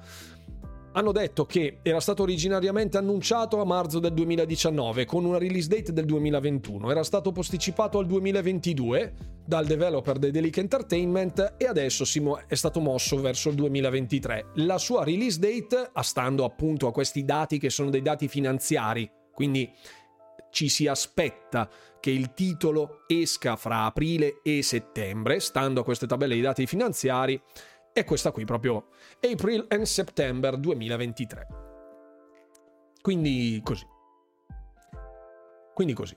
hanno 0.96 1.12
detto 1.12 1.44
che 1.44 1.78
era 1.82 2.00
stato 2.00 2.22
originariamente 2.22 2.96
annunciato 2.96 3.60
a 3.60 3.66
marzo 3.66 3.98
del 3.98 4.14
2019 4.14 5.04
con 5.04 5.26
una 5.26 5.36
release 5.36 5.68
date 5.68 5.92
del 5.92 6.06
2021, 6.06 6.90
era 6.90 7.04
stato 7.04 7.32
posticipato 7.32 7.98
al 7.98 8.06
2022 8.06 9.34
dal 9.44 9.66
developer 9.66 10.18
Dedelic 10.18 10.56
Entertainment 10.56 11.54
e 11.58 11.66
adesso 11.66 12.04
è 12.46 12.54
stato 12.54 12.80
mosso 12.80 13.20
verso 13.20 13.50
il 13.50 13.56
2023. 13.56 14.52
La 14.54 14.78
sua 14.78 15.04
release 15.04 15.38
date, 15.38 15.90
stando 16.00 16.44
appunto 16.44 16.86
a 16.86 16.92
questi 16.92 17.24
dati 17.24 17.58
che 17.58 17.68
sono 17.68 17.90
dei 17.90 18.02
dati 18.02 18.26
finanziari, 18.26 19.08
quindi 19.32 19.70
ci 20.50 20.70
si 20.70 20.86
aspetta 20.86 21.68
che 22.00 22.10
il 22.10 22.32
titolo 22.32 23.02
esca 23.06 23.56
fra 23.56 23.84
aprile 23.84 24.40
e 24.42 24.62
settembre, 24.62 25.40
stando 25.40 25.82
a 25.82 25.84
queste 25.84 26.06
tabelle 26.06 26.34
di 26.34 26.40
dati 26.40 26.66
finanziari, 26.66 27.38
è 27.92 28.04
questa 28.04 28.30
qui 28.30 28.44
proprio 28.44 28.88
April 29.32 29.66
and 29.68 29.82
September 29.82 30.56
2023. 30.56 31.46
Quindi 33.00 33.60
così. 33.62 33.86
Quindi 35.74 35.92
così. 35.94 36.16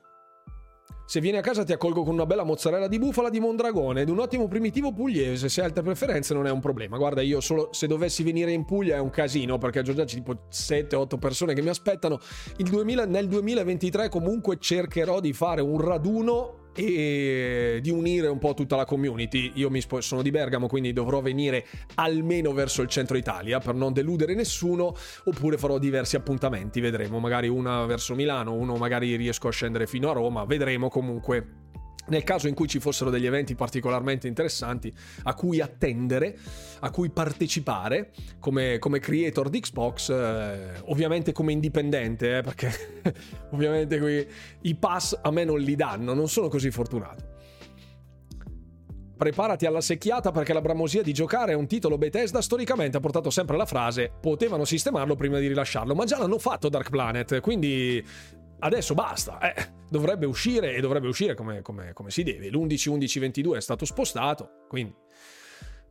Se 1.09 1.19
vieni 1.19 1.37
a 1.37 1.41
casa 1.41 1.63
ti 1.63 1.73
accolgo 1.73 2.03
con 2.03 2.13
una 2.13 2.27
bella 2.27 2.43
mozzarella 2.43 2.87
di 2.87 2.99
bufala 2.99 3.29
di 3.29 3.39
Mondragone 3.39 4.01
ed 4.01 4.09
un 4.09 4.19
ottimo 4.19 4.47
primitivo 4.47 4.93
pugliese. 4.93 5.49
Se 5.49 5.61
hai 5.61 5.65
altre 5.65 5.81
preferenze 5.81 6.35
non 6.35 6.45
è 6.45 6.51
un 6.51 6.59
problema. 6.59 6.97
Guarda, 6.97 7.21
io 7.21 7.41
solo 7.41 7.69
se 7.71 7.87
dovessi 7.87 8.21
venire 8.21 8.51
in 8.51 8.63
Puglia 8.63 8.97
è 8.97 8.99
un 8.99 9.09
casino 9.09 9.57
perché 9.57 9.81
già 9.81 9.93
c'è 9.93 10.05
tipo 10.05 10.45
7-8 10.51 11.17
persone 11.17 11.55
che 11.55 11.63
mi 11.63 11.69
aspettano. 11.69 12.19
2000, 12.57 13.05
nel 13.05 13.27
2023 13.27 14.07
comunque 14.07 14.59
cercherò 14.59 15.19
di 15.19 15.33
fare 15.33 15.61
un 15.61 15.81
raduno 15.81 16.58
e 16.75 17.79
di 17.81 17.89
unire 17.89 18.27
un 18.27 18.37
po' 18.37 18.53
tutta 18.53 18.75
la 18.75 18.85
community. 18.85 19.51
Io 19.55 19.69
mi 19.69 19.81
spo- 19.81 20.01
sono 20.01 20.21
di 20.21 20.31
Bergamo, 20.31 20.67
quindi 20.67 20.93
dovrò 20.93 21.21
venire 21.21 21.65
almeno 21.95 22.53
verso 22.53 22.81
il 22.81 22.87
centro 22.87 23.17
Italia 23.17 23.59
per 23.59 23.75
non 23.75 23.93
deludere 23.93 24.33
nessuno, 24.33 24.95
oppure 25.25 25.57
farò 25.57 25.77
diversi 25.77 26.15
appuntamenti, 26.15 26.79
vedremo, 26.79 27.19
magari 27.19 27.47
una 27.47 27.85
verso 27.85 28.15
Milano, 28.15 28.53
uno 28.53 28.75
magari 28.75 29.15
riesco 29.15 29.47
a 29.47 29.51
scendere 29.51 29.87
fino 29.87 30.09
a 30.09 30.13
Roma, 30.13 30.45
vedremo 30.45 30.89
comunque 30.89 31.67
nel 32.09 32.23
caso 32.23 32.47
in 32.47 32.53
cui 32.53 32.67
ci 32.67 32.79
fossero 32.79 33.09
degli 33.09 33.25
eventi 33.25 33.55
particolarmente 33.55 34.27
interessanti 34.27 34.93
a 35.23 35.33
cui 35.33 35.61
attendere, 35.61 36.37
a 36.79 36.91
cui 36.91 37.09
partecipare 37.09 38.11
come, 38.39 38.77
come 38.79 38.99
creator 38.99 39.49
di 39.49 39.59
Xbox, 39.59 40.09
eh, 40.09 40.81
ovviamente 40.85 41.31
come 41.31 41.51
indipendente, 41.51 42.37
eh, 42.37 42.41
perché 42.41 42.71
ovviamente 43.51 43.99
qui 43.99 44.27
i 44.61 44.75
pass 44.75 45.17
a 45.21 45.31
me 45.31 45.43
non 45.43 45.59
li 45.59 45.75
danno, 45.75 46.13
non 46.13 46.27
sono 46.27 46.47
così 46.47 46.71
fortunato. 46.71 47.37
Preparati 49.19 49.65
alla 49.65 49.81
secchiata 49.81 50.31
perché 50.31 50.53
la 50.53 50.61
bramosia 50.61 51.01
di 51.01 51.11
giocare 51.11 51.51
è 51.51 51.55
un 51.55 51.67
titolo 51.67 51.97
Bethesda 51.97 52.41
storicamente 52.41 52.95
ha 52.95 53.01
portato 53.01 53.29
sempre 53.29 53.57
la 53.57 53.65
frase 53.65 54.09
potevano 54.21 54.63
sistemarlo 54.63 55.15
prima 55.15 55.39
di 55.39 55.47
rilasciarlo, 55.47 55.93
ma 55.93 56.05
già 56.05 56.17
l'hanno 56.17 56.39
fatto 56.39 56.69
Dark 56.69 56.89
Planet, 56.89 57.41
quindi 57.41 58.01
adesso 58.59 58.93
basta, 58.93 59.39
eh, 59.39 59.71
dovrebbe 59.89 60.25
uscire 60.25 60.75
e 60.75 60.81
dovrebbe 60.81 61.07
uscire 61.07 61.35
come, 61.35 61.61
come, 61.61 61.93
come 61.93 62.11
si 62.11 62.23
deve. 62.23 62.49
L'11-11-22 62.49 63.55
è 63.55 63.61
stato 63.61 63.85
spostato, 63.85 64.65
quindi 64.67 64.93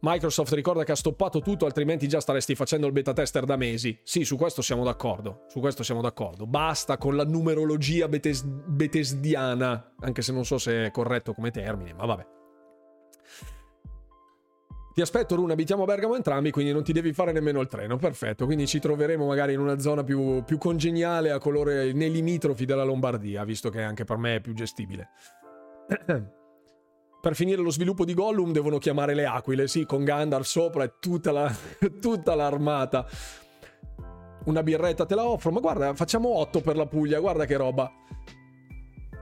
Microsoft 0.01 0.53
ricorda 0.53 0.85
che 0.85 0.93
ha 0.93 0.97
stoppato 0.97 1.41
tutto, 1.41 1.67
altrimenti 1.67 2.07
già 2.07 2.21
staresti 2.21 2.55
facendo 2.55 2.87
il 2.87 2.93
beta 2.93 3.13
tester 3.13 3.45
da 3.45 3.57
mesi. 3.57 3.99
Sì, 4.05 4.25
su 4.25 4.37
questo 4.37 4.63
siamo 4.63 4.85
d'accordo. 4.85 5.45
Su 5.49 5.59
questo 5.59 5.83
siamo 5.83 6.01
d'accordo. 6.01 6.47
Basta 6.47 6.97
con 6.99 7.17
la 7.17 7.25
numerologia 7.25 8.07
betes- 8.07 8.45
betesdiana, 8.45 9.95
anche 10.01 10.23
se 10.23 10.33
non 10.33 10.45
so 10.45 10.59
se 10.59 10.87
è 10.87 10.91
corretto 10.93 11.35
come 11.35 11.51
termine, 11.51 11.95
ma 11.95 12.05
vabbè. 12.07 12.38
Ti 14.99 15.05
aspetto, 15.05 15.37
Rune, 15.37 15.53
abitiamo 15.53 15.85
a 15.85 15.87
Bergamo 15.87 16.17
entrambi, 16.17 16.51
quindi 16.51 16.73
non 16.73 16.83
ti 16.83 16.93
devi 16.93 17.13
fare 17.13 17.31
nemmeno 17.31 17.61
il 17.61 17.69
treno. 17.69 17.99
Perfetto, 17.99 18.47
quindi 18.47 18.67
ci 18.67 18.81
troveremo 18.81 19.29
magari 19.29 19.53
in 19.53 19.61
una 19.61 19.79
zona 19.79 20.03
più, 20.03 20.43
più 20.43 20.59
congeniale 20.59 21.31
a 21.31 21.39
colore 21.39 21.93
nei 21.93 22.11
limitrofi 22.11 22.65
della 22.65 22.83
Lombardia, 22.83 23.45
visto 23.45 23.71
che 23.71 23.81
anche 23.81 24.03
per 24.03 24.17
me 24.17 24.35
è 24.35 24.41
più 24.41 24.55
gestibile. 24.55 25.11
per 27.23 27.37
finire 27.37 27.63
lo 27.63 27.71
sviluppo 27.71 28.05
di 28.05 28.13
Gollum 28.13 28.51
devono 28.51 28.79
chiamare 28.79 29.15
le 29.15 29.25
aquile, 29.25 29.69
sì, 29.69 29.87
con 29.87 30.03
Gandalf 30.03 30.45
sopra 30.45 30.83
e 30.83 30.95
tutta, 30.99 31.31
la, 31.31 31.57
tutta 32.01 32.35
l'armata. 32.35 33.07
Una 34.47 34.65
birretta 34.65 35.07
te 35.07 35.15
la 35.15 35.29
offro, 35.29 35.53
ma 35.53 35.61
guarda, 35.61 35.95
facciamo 35.95 36.31
8 36.39 36.61
per 36.61 36.75
la 36.75 36.87
Puglia, 36.87 37.21
guarda 37.21 37.45
che 37.45 37.57
roba. 37.57 37.89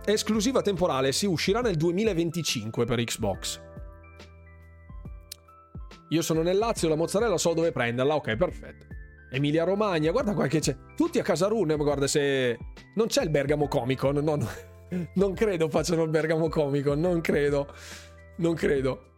Esclusiva 0.07 0.63
temporale, 0.63 1.13
si 1.13 1.27
uscirà 1.27 1.61
nel 1.61 1.77
2025 1.77 2.87
per 2.87 3.05
Xbox. 3.05 3.66
Io 6.11 6.23
sono 6.23 6.43
nel 6.43 6.57
Lazio, 6.57 6.89
la 6.89 6.95
mozzarella 6.95 7.37
so 7.37 7.53
dove 7.55 7.73
prenderla. 7.73 8.15
Ok, 8.15 8.37
perfetto. 8.37 8.87
Emilia 9.31 9.65
Romagna, 9.65 10.13
guarda 10.13 10.35
qua 10.35 10.47
che 10.47 10.61
c'è. 10.61 10.77
Tutti 10.95 11.19
a 11.19 11.23
Casarune, 11.23 11.77
ma 11.77 11.83
guarda 11.83 12.07
se. 12.07 12.59
Non 12.95 13.07
c'è 13.09 13.23
il 13.23 13.31
Bergamo 13.31 13.67
Comic 13.69 13.99
Con, 13.99 14.17
no, 14.17 14.37
no. 14.37 14.49
Non 15.15 15.35
credo 15.35 15.69
facciano 15.69 16.05
il 16.05 16.11
Bergamo 16.11 16.49
Comic 16.49 16.85
Con, 16.85 17.01
non 17.01 17.21
credo. 17.21 17.67
Non 18.37 18.55
credo. 18.55 19.15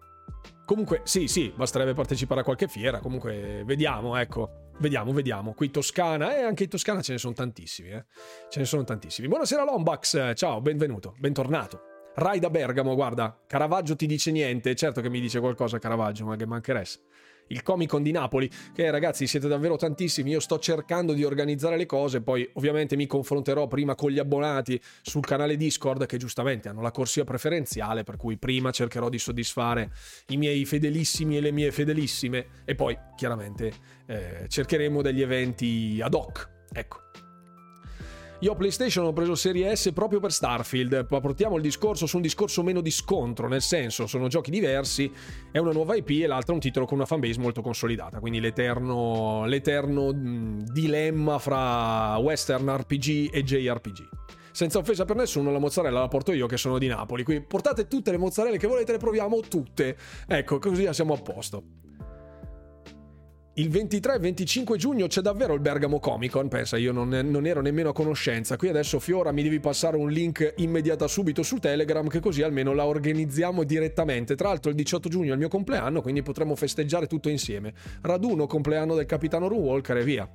Comunque, 0.65 1.03
sì, 1.05 1.29
sì, 1.29 1.53
basterebbe 1.55 1.95
partecipare 1.95 2.41
a 2.41 2.45
qualche 2.45 2.69
fiera. 2.69 3.01
Comunque, 3.01 3.63
vediamo, 3.65 4.17
ecco. 4.17 4.67
Vediamo, 4.79 5.13
vediamo. 5.13 5.53
Qui 5.53 5.71
Toscana, 5.71 6.37
e 6.37 6.41
eh, 6.41 6.43
anche 6.43 6.65
in 6.65 6.69
Toscana 6.69 7.03
ce 7.03 7.13
ne 7.13 7.19
sono 7.19 7.35
tantissimi, 7.35 7.91
eh. 7.91 8.07
Ce 8.49 8.59
ne 8.59 8.65
sono 8.65 8.85
tantissimi. 8.85 9.29
Buonasera 9.29 9.65
Lombax, 9.65 10.35
ciao, 10.35 10.61
benvenuto, 10.61 11.15
bentornato. 11.19 11.98
Rai 12.15 12.41
da 12.41 12.51
Bergamo, 12.51 12.95
guarda, 12.95 13.39
Caravaggio 13.47 13.95
ti 13.95 14.07
dice 14.07 14.31
niente, 14.33 14.75
certo 14.75 15.01
che 15.01 15.09
mi 15.09 15.21
dice 15.21 15.39
qualcosa 15.41 15.79
Caravaggio, 15.79 16.25
ma 16.25 16.37
che 16.37 16.47
mancheresse. 16.47 17.01
Il 17.49 17.63
Comic 17.63 17.89
Con 17.89 18.03
di 18.03 18.11
Napoli, 18.11 18.51
che 18.75 18.91
ragazzi 18.91 19.27
siete 19.27 19.49
davvero 19.49 19.77
tantissimi, 19.77 20.31
io 20.31 20.41
sto 20.41 20.59
cercando 20.59 21.13
di 21.13 21.25
organizzare 21.25 21.77
le 21.77 21.87
cose, 21.87 22.21
poi 22.21 22.49
ovviamente 22.55 22.97
mi 22.97 23.07
confronterò 23.07 23.67
prima 23.67 23.95
con 23.95 24.11
gli 24.11 24.19
abbonati 24.19 24.81
sul 25.03 25.25
canale 25.25 25.57
Discord 25.57 26.07
che 26.07 26.19
giustamente 26.19 26.69
hanno 26.69 26.83
la 26.83 26.91
corsia 26.91 27.25
preferenziale, 27.25 28.05
per 28.05 28.17
cui 28.17 28.37
prima 28.37 28.71
cercherò 28.71 29.09
di 29.09 29.19
soddisfare 29.19 29.93
i 30.29 30.37
miei 30.37 30.65
fedelissimi 30.65 31.37
e 31.37 31.41
le 31.41 31.53
mie 31.53 31.73
fedelissime 31.73 32.47
e 32.65 32.75
poi 32.75 32.99
chiaramente 33.17 33.73
eh, 34.07 34.45
cercheremo 34.49 35.01
degli 35.01 35.23
eventi 35.23 36.01
ad 36.03 36.15
hoc. 36.15 36.51
Ecco. 36.71 37.28
Io 38.41 38.55
PlayStation 38.55 39.05
ho 39.05 39.13
preso 39.13 39.35
Serie 39.35 39.75
S 39.75 39.91
proprio 39.93 40.21
per 40.21 40.31
Starfield, 40.31 41.09
ma 41.11 41.19
portiamo 41.19 41.57
il 41.57 41.63
discorso 41.63 42.07
su 42.07 42.15
un 42.17 42.23
discorso 42.23 42.63
meno 42.63 42.81
di 42.81 42.93
scontro, 42.93 43.49
nel 43.49 43.63
senso 43.63 44.07
sono 44.07 44.29
giochi 44.29 44.53
diversi, 44.53 45.13
è 45.51 45.59
una 45.59 45.73
nuova 45.73 45.97
IP 45.97 46.11
e 46.11 46.29
l'altra 46.29 46.55
un 46.55 46.61
titolo 46.61 46.87
con 46.87 46.99
una 46.99 47.07
fanbase 47.07 47.41
molto 47.41 47.63
consolidata, 47.63 48.21
quindi 48.21 48.39
l'eterno, 48.39 49.45
l'eterno 49.45 50.13
dilemma 50.13 51.41
fra 51.41 52.17
western 52.19 52.77
RPG 52.77 53.31
e 53.33 53.43
JRPG. 53.43 54.09
Senza 54.53 54.79
offesa 54.79 55.05
per 55.05 55.17
nessuno, 55.17 55.51
la 55.51 55.59
mozzarella 55.59 55.99
la 55.99 56.09
porto 56.09 56.33
io 56.33 56.47
che 56.47 56.57
sono 56.57 56.79
di 56.79 56.87
Napoli, 56.87 57.25
quindi 57.25 57.45
portate 57.45 57.89
tutte 57.89 58.13
le 58.13 58.19
mozzarelle 58.19 58.57
che 58.57 58.69
volete, 58.69 58.93
le 58.93 58.99
proviamo 58.99 59.41
tutte. 59.41 59.97
Ecco, 60.29 60.61
così 60.61 60.87
siamo 60.93 61.13
a 61.13 61.21
posto 61.21 61.87
il 63.59 63.71
23 63.71 64.15
e 64.15 64.19
25 64.21 64.77
giugno 64.77 65.09
c'è 65.09 65.21
davvero 65.21 65.53
il 65.53 65.59
Bergamo 65.59 65.99
Comic 65.99 66.31
Con, 66.31 66.47
pensa, 66.47 66.77
io 66.77 66.93
non, 66.93 67.09
non, 67.09 67.45
ero 67.45 67.61
nemmeno 67.61 67.89
a 67.89 67.93
conoscenza. 67.93 68.57
Qui 68.57 68.69
adesso 68.69 69.01
Fiora 69.01 69.33
mi 69.33 69.43
devi 69.43 69.59
passare 69.59 69.97
un 69.97 70.11
link 70.11 70.55
immediata 70.59 71.09
subito 71.09 71.43
su 71.43 71.59
Telegram 71.59 72.07
che 72.07 72.21
così 72.21 72.43
almeno 72.43 72.73
la 72.73 72.87
organizziamo 72.87 73.65
direttamente. 73.65 74.37
Tra 74.37 74.49
l'altro 74.49 74.71
il 74.71 74.77
18 74.77 75.09
giugno 75.09 75.31
è 75.31 75.33
il 75.33 75.39
mio 75.39 75.49
compleanno, 75.49 76.01
quindi 76.03 76.23
potremo 76.23 76.55
festeggiare 76.55 77.09
tutto 77.09 77.29
insieme. 77.29 77.75
Raduno, 78.03 78.47
compleanno 78.47 78.95
del 78.95 79.07
capitano 79.07 79.49
Rune 79.49 79.67
Walker 79.67 79.97
e 79.97 80.05
via. 80.05 80.31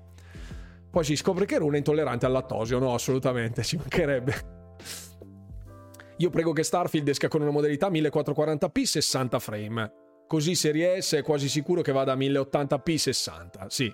Poi 0.89 1.03
si 1.05 1.15
scopre 1.15 1.45
che 1.45 1.57
Rune 1.57 1.75
è 1.75 1.77
intollerante 1.77 2.25
al 2.25 2.33
lattosio, 2.33 2.77
no, 2.77 2.93
assolutamente, 2.93 3.63
ci 3.63 3.77
mancherebbe. 3.77 4.33
Io 6.17 6.29
prego 6.29 6.51
che 6.51 6.63
Starfield 6.63 7.07
esca 7.07 7.29
con 7.29 7.41
una 7.41 7.51
modalità 7.51 7.89
1440p 7.89 8.83
60 8.83 9.39
frame. 9.39 10.02
Così 10.27 10.55
Serie 10.55 11.01
S 11.01 11.15
è 11.15 11.21
quasi 11.21 11.47
sicuro 11.47 11.81
che 11.81 11.91
vada 11.91 12.13
a 12.13 12.15
1080p 12.15 12.95
60. 12.95 13.65
Sì. 13.69 13.93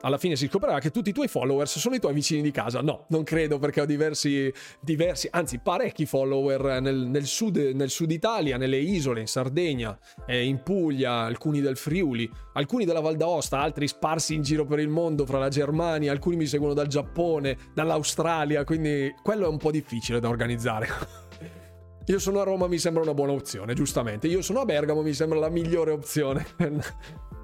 Alla 0.00 0.18
fine 0.18 0.36
si 0.36 0.46
scoprirà 0.46 0.78
che 0.78 0.90
tutti 0.90 1.10
i 1.10 1.12
tuoi 1.12 1.26
followers 1.26 1.78
sono 1.78 1.96
i 1.96 1.98
tuoi 1.98 2.12
vicini 2.12 2.40
di 2.40 2.52
casa. 2.52 2.80
No, 2.80 3.06
non 3.08 3.24
credo 3.24 3.58
perché 3.58 3.80
ho 3.80 3.84
diversi, 3.84 4.52
diversi 4.80 5.28
anzi 5.32 5.58
parecchi 5.58 6.06
follower 6.06 6.80
nel, 6.80 6.96
nel, 6.96 7.26
sud, 7.26 7.56
nel 7.56 7.90
sud 7.90 8.12
Italia, 8.12 8.56
nelle 8.56 8.78
isole, 8.78 9.20
in 9.20 9.26
Sardegna, 9.26 9.98
eh, 10.26 10.44
in 10.44 10.62
Puglia, 10.62 11.22
alcuni 11.22 11.60
del 11.60 11.76
Friuli, 11.76 12.30
alcuni 12.52 12.84
della 12.84 13.00
Val 13.00 13.16
d'Aosta, 13.16 13.58
altri 13.58 13.88
sparsi 13.88 14.34
in 14.34 14.42
giro 14.42 14.64
per 14.66 14.78
il 14.78 14.88
mondo, 14.88 15.26
fra 15.26 15.38
la 15.38 15.48
Germania, 15.48 16.12
alcuni 16.12 16.36
mi 16.36 16.46
seguono 16.46 16.74
dal 16.74 16.86
Giappone, 16.86 17.56
dall'Australia, 17.74 18.62
quindi 18.62 19.12
quello 19.20 19.46
è 19.46 19.48
un 19.48 19.58
po' 19.58 19.72
difficile 19.72 20.20
da 20.20 20.28
organizzare. 20.28 21.26
Io 22.08 22.18
sono 22.18 22.40
a 22.40 22.42
Roma, 22.42 22.66
mi 22.68 22.78
sembra 22.78 23.02
una 23.02 23.12
buona 23.12 23.32
opzione, 23.32 23.74
giustamente. 23.74 24.28
Io 24.28 24.40
sono 24.40 24.60
a 24.60 24.64
Bergamo, 24.64 25.02
mi 25.02 25.12
sembra 25.12 25.38
la 25.38 25.50
migliore 25.50 25.90
opzione. 25.90 26.46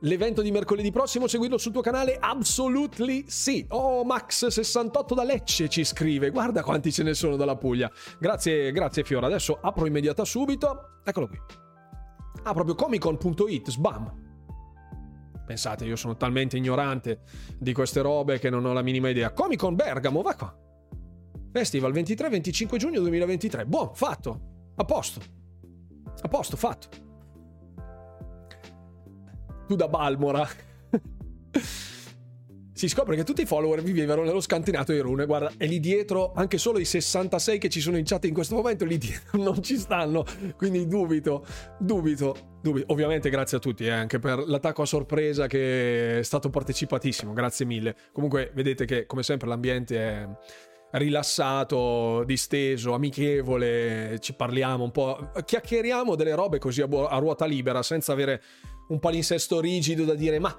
L'evento 0.00 0.42
di 0.42 0.50
mercoledì 0.50 0.90
prossimo 0.90 1.26
seguirlo 1.26 1.56
sul 1.56 1.72
tuo 1.72 1.80
canale? 1.80 2.18
Absolutely 2.18 3.24
sì. 3.28 3.64
Oh, 3.70 4.04
Max68 4.04 5.14
da 5.14 5.24
Lecce 5.24 5.70
ci 5.70 5.84
scrive. 5.84 6.28
Guarda 6.30 6.62
quanti 6.62 6.92
ce 6.92 7.02
ne 7.02 7.14
sono 7.14 7.36
dalla 7.36 7.56
Puglia. 7.56 7.90
Grazie, 8.18 8.72
grazie 8.72 9.04
Fiora. 9.04 9.26
Adesso 9.26 9.58
apro 9.60 9.86
immediata 9.86 10.24
subito. 10.26 11.00
Eccolo 11.02 11.26
qui. 11.28 11.38
Ah, 12.42 12.52
proprio 12.52 12.74
comicon.it, 12.74 13.70
sbam. 13.70 14.28
Pensate, 15.46 15.86
io 15.86 15.96
sono 15.96 16.14
talmente 16.16 16.58
ignorante 16.58 17.22
di 17.58 17.72
queste 17.72 18.02
robe 18.02 18.38
che 18.38 18.50
non 18.50 18.66
ho 18.66 18.74
la 18.74 18.82
minima 18.82 19.08
idea. 19.08 19.32
Comic 19.32 19.58
Con 19.58 19.76
Bergamo, 19.76 20.20
va 20.20 20.34
qua. 20.34 20.59
Festival 21.52 21.92
23-25 21.92 22.76
giugno 22.76 23.00
2023. 23.00 23.66
Buon, 23.66 23.90
fatto. 23.94 24.40
A 24.76 24.84
posto. 24.84 25.20
A 26.20 26.28
posto, 26.28 26.56
fatto. 26.56 26.88
Tu 29.66 29.74
da 29.74 29.88
Balmora. 29.88 30.48
si 32.72 32.88
scopre 32.88 33.14
che 33.14 33.24
tutti 33.24 33.42
i 33.42 33.46
follower 33.46 33.82
vivevano 33.82 34.22
nello 34.22 34.40
scantinato 34.40 34.92
di 34.92 35.00
Rune. 35.00 35.26
Guarda, 35.26 35.52
e 35.58 35.66
lì 35.66 35.80
dietro, 35.80 36.32
anche 36.34 36.56
solo 36.56 36.78
i 36.78 36.84
66 36.84 37.58
che 37.58 37.68
ci 37.68 37.80
sono 37.80 37.98
in 37.98 38.04
chat 38.04 38.24
in 38.26 38.32
questo 38.32 38.54
momento, 38.54 38.84
lì 38.84 38.96
dietro 38.96 39.36
non 39.42 39.60
ci 39.60 39.76
stanno. 39.76 40.24
Quindi 40.56 40.86
dubito, 40.86 41.44
dubito, 41.78 42.58
dubito. 42.62 42.92
Ovviamente 42.92 43.28
grazie 43.28 43.56
a 43.56 43.60
tutti, 43.60 43.84
eh, 43.84 43.90
anche 43.90 44.20
per 44.20 44.38
l'attacco 44.46 44.82
a 44.82 44.86
sorpresa 44.86 45.48
che 45.48 46.20
è 46.20 46.22
stato 46.22 46.48
partecipatissimo. 46.48 47.32
Grazie 47.32 47.66
mille. 47.66 47.96
Comunque, 48.12 48.52
vedete 48.54 48.84
che 48.84 49.04
come 49.04 49.24
sempre 49.24 49.48
l'ambiente 49.48 49.98
è 49.98 50.28
rilassato, 50.92 52.24
disteso, 52.24 52.94
amichevole, 52.94 54.18
ci 54.20 54.34
parliamo 54.34 54.84
un 54.84 54.90
po', 54.90 55.30
chiacchieriamo 55.44 56.14
delle 56.14 56.34
robe 56.34 56.58
così 56.58 56.82
a, 56.82 56.88
a 57.08 57.18
ruota 57.18 57.44
libera, 57.44 57.82
senza 57.82 58.12
avere 58.12 58.42
un 58.88 58.98
palinsesto 58.98 59.60
rigido 59.60 60.04
da 60.04 60.14
dire 60.14 60.38
ma 60.38 60.54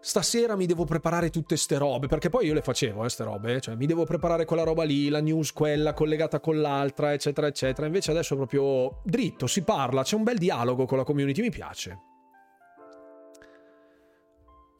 stasera 0.00 0.56
mi 0.56 0.64
devo 0.66 0.84
preparare 0.84 1.30
tutte 1.30 1.56
ste 1.56 1.76
robe, 1.76 2.06
perché 2.06 2.30
poi 2.30 2.46
io 2.46 2.54
le 2.54 2.62
facevo, 2.62 3.04
eh, 3.04 3.10
robe, 3.18 3.60
cioè 3.60 3.76
mi 3.76 3.86
devo 3.86 4.04
preparare 4.04 4.46
quella 4.46 4.62
roba 4.62 4.82
lì, 4.82 5.08
la 5.08 5.20
news 5.20 5.52
quella 5.52 5.92
collegata 5.92 6.40
con 6.40 6.60
l'altra, 6.60 7.12
eccetera, 7.12 7.46
eccetera. 7.46 7.86
Invece 7.86 8.10
adesso 8.10 8.34
proprio 8.34 9.00
dritto, 9.04 9.46
si 9.46 9.62
parla, 9.62 10.02
c'è 10.02 10.16
un 10.16 10.24
bel 10.24 10.38
dialogo 10.38 10.86
con 10.86 10.98
la 10.98 11.04
community, 11.04 11.42
mi 11.42 11.50
piace. 11.50 12.09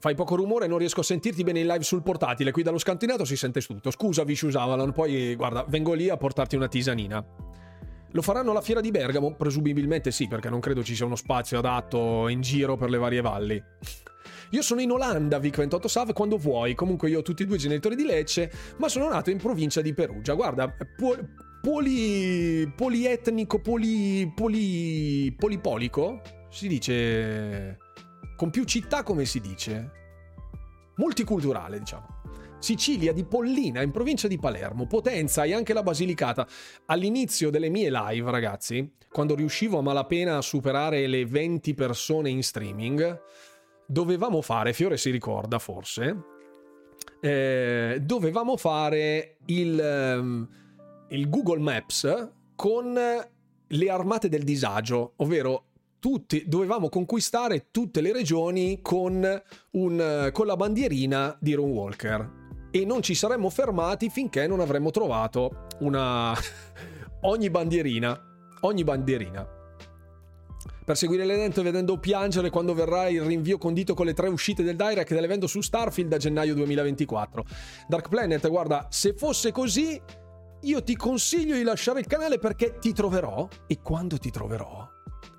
Fai 0.00 0.14
poco 0.14 0.34
rumore 0.34 0.64
e 0.64 0.68
non 0.68 0.78
riesco 0.78 1.00
a 1.00 1.02
sentirti 1.02 1.44
bene 1.44 1.60
in 1.60 1.66
live 1.66 1.84
sul 1.84 2.02
portatile, 2.02 2.52
qui 2.52 2.62
dallo 2.62 2.78
scantinato 2.78 3.26
si 3.26 3.36
sente 3.36 3.60
tutto. 3.60 3.90
Scusa 3.90 4.24
Vicious 4.24 4.54
Avalon, 4.56 4.92
poi 4.92 5.34
guarda, 5.34 5.62
vengo 5.68 5.92
lì 5.92 6.08
a 6.08 6.16
portarti 6.16 6.56
una 6.56 6.68
tisanina. 6.68 7.22
Lo 8.12 8.22
faranno 8.22 8.50
alla 8.50 8.62
fiera 8.62 8.80
di 8.80 8.90
Bergamo? 8.90 9.34
Presumibilmente 9.34 10.10
sì, 10.10 10.26
perché 10.26 10.48
non 10.48 10.58
credo 10.58 10.82
ci 10.82 10.94
sia 10.94 11.04
uno 11.04 11.16
spazio 11.16 11.58
adatto 11.58 12.28
in 12.28 12.40
giro 12.40 12.76
per 12.76 12.88
le 12.88 12.96
varie 12.96 13.20
valli. 13.20 13.62
Io 14.52 14.62
sono 14.62 14.80
in 14.80 14.90
Olanda, 14.90 15.38
Vic28 15.38 15.86
Sav, 15.86 16.12
quando 16.12 16.36
vuoi. 16.36 16.74
Comunque 16.74 17.08
io 17.08 17.20
ho 17.20 17.22
tutti 17.22 17.44
e 17.44 17.46
due 17.46 17.56
genitori 17.56 17.94
di 17.94 18.04
Lecce, 18.04 18.50
ma 18.78 18.88
sono 18.88 19.08
nato 19.08 19.30
in 19.30 19.38
provincia 19.38 19.80
di 19.80 19.94
Perugia. 19.94 20.34
Guarda, 20.34 20.68
pu- 20.68 21.24
poli, 21.62 22.72
polietnico, 22.74 23.60
poli, 23.60 24.32
poli, 24.34 25.32
polipolico, 25.38 26.20
si 26.50 26.66
dice... 26.66 27.78
Con 28.40 28.48
più 28.48 28.64
città 28.64 29.02
come 29.02 29.26
si 29.26 29.38
dice? 29.38 29.90
Multiculturale, 30.96 31.78
diciamo. 31.78 32.22
Sicilia 32.58 33.12
di 33.12 33.26
Pollina, 33.26 33.82
in 33.82 33.90
provincia 33.90 34.28
di 34.28 34.38
Palermo, 34.38 34.86
Potenza 34.86 35.44
e 35.44 35.52
anche 35.52 35.74
la 35.74 35.82
Basilicata. 35.82 36.46
All'inizio 36.86 37.50
delle 37.50 37.68
mie 37.68 37.90
live, 37.90 38.30
ragazzi, 38.30 38.94
quando 39.12 39.34
riuscivo 39.34 39.76
a 39.76 39.82
malapena 39.82 40.38
a 40.38 40.40
superare 40.40 41.06
le 41.06 41.26
20 41.26 41.74
persone 41.74 42.30
in 42.30 42.42
streaming, 42.42 43.20
dovevamo 43.86 44.40
fare, 44.40 44.72
Fiore 44.72 44.96
si 44.96 45.10
ricorda 45.10 45.58
forse, 45.58 46.22
eh, 47.20 47.98
dovevamo 48.00 48.56
fare 48.56 49.36
il, 49.48 50.16
um, 50.18 50.48
il 51.10 51.28
Google 51.28 51.60
Maps 51.60 52.30
con 52.56 52.98
le 53.72 53.90
armate 53.90 54.30
del 54.30 54.44
disagio, 54.44 55.12
ovvero 55.16 55.69
tutti, 56.00 56.42
dovevamo 56.46 56.88
conquistare 56.88 57.68
tutte 57.70 58.00
le 58.00 58.12
regioni 58.12 58.80
con, 58.82 59.42
un, 59.70 60.30
con 60.32 60.46
la 60.46 60.56
bandierina 60.56 61.36
di 61.38 61.54
Ron 61.54 61.70
Walker 61.70 62.38
e 62.72 62.84
non 62.84 63.02
ci 63.02 63.14
saremmo 63.14 63.48
fermati 63.50 64.10
finché 64.10 64.46
non 64.46 64.60
avremmo 64.60 64.90
trovato 64.90 65.66
una 65.80 66.34
ogni 67.22 67.50
bandierina 67.50 68.20
ogni 68.60 68.84
bandierina 68.84 69.58
per 70.90 70.96
seguire 70.98 71.24
l'evento 71.24 71.62
vedendo 71.62 71.98
piangere 71.98 72.50
quando 72.50 72.74
verrà 72.74 73.08
il 73.08 73.22
rinvio 73.22 73.58
condito 73.58 73.94
con 73.94 74.06
le 74.06 74.14
tre 74.14 74.28
uscite 74.28 74.64
del 74.64 74.74
direct 74.74 75.12
dell'evento 75.14 75.46
su 75.46 75.60
Starfield 75.60 76.12
a 76.12 76.16
gennaio 76.16 76.52
2024. 76.54 77.44
Dark 77.86 78.08
Planet, 78.08 78.48
guarda, 78.48 78.88
se 78.90 79.14
fosse 79.14 79.52
così, 79.52 80.02
io 80.62 80.82
ti 80.82 80.96
consiglio 80.96 81.54
di 81.54 81.62
lasciare 81.62 82.00
il 82.00 82.06
canale 82.06 82.40
perché 82.40 82.78
ti 82.80 82.92
troverò 82.92 83.46
e 83.68 83.80
quando 83.80 84.18
ti 84.18 84.32
troverò, 84.32 84.89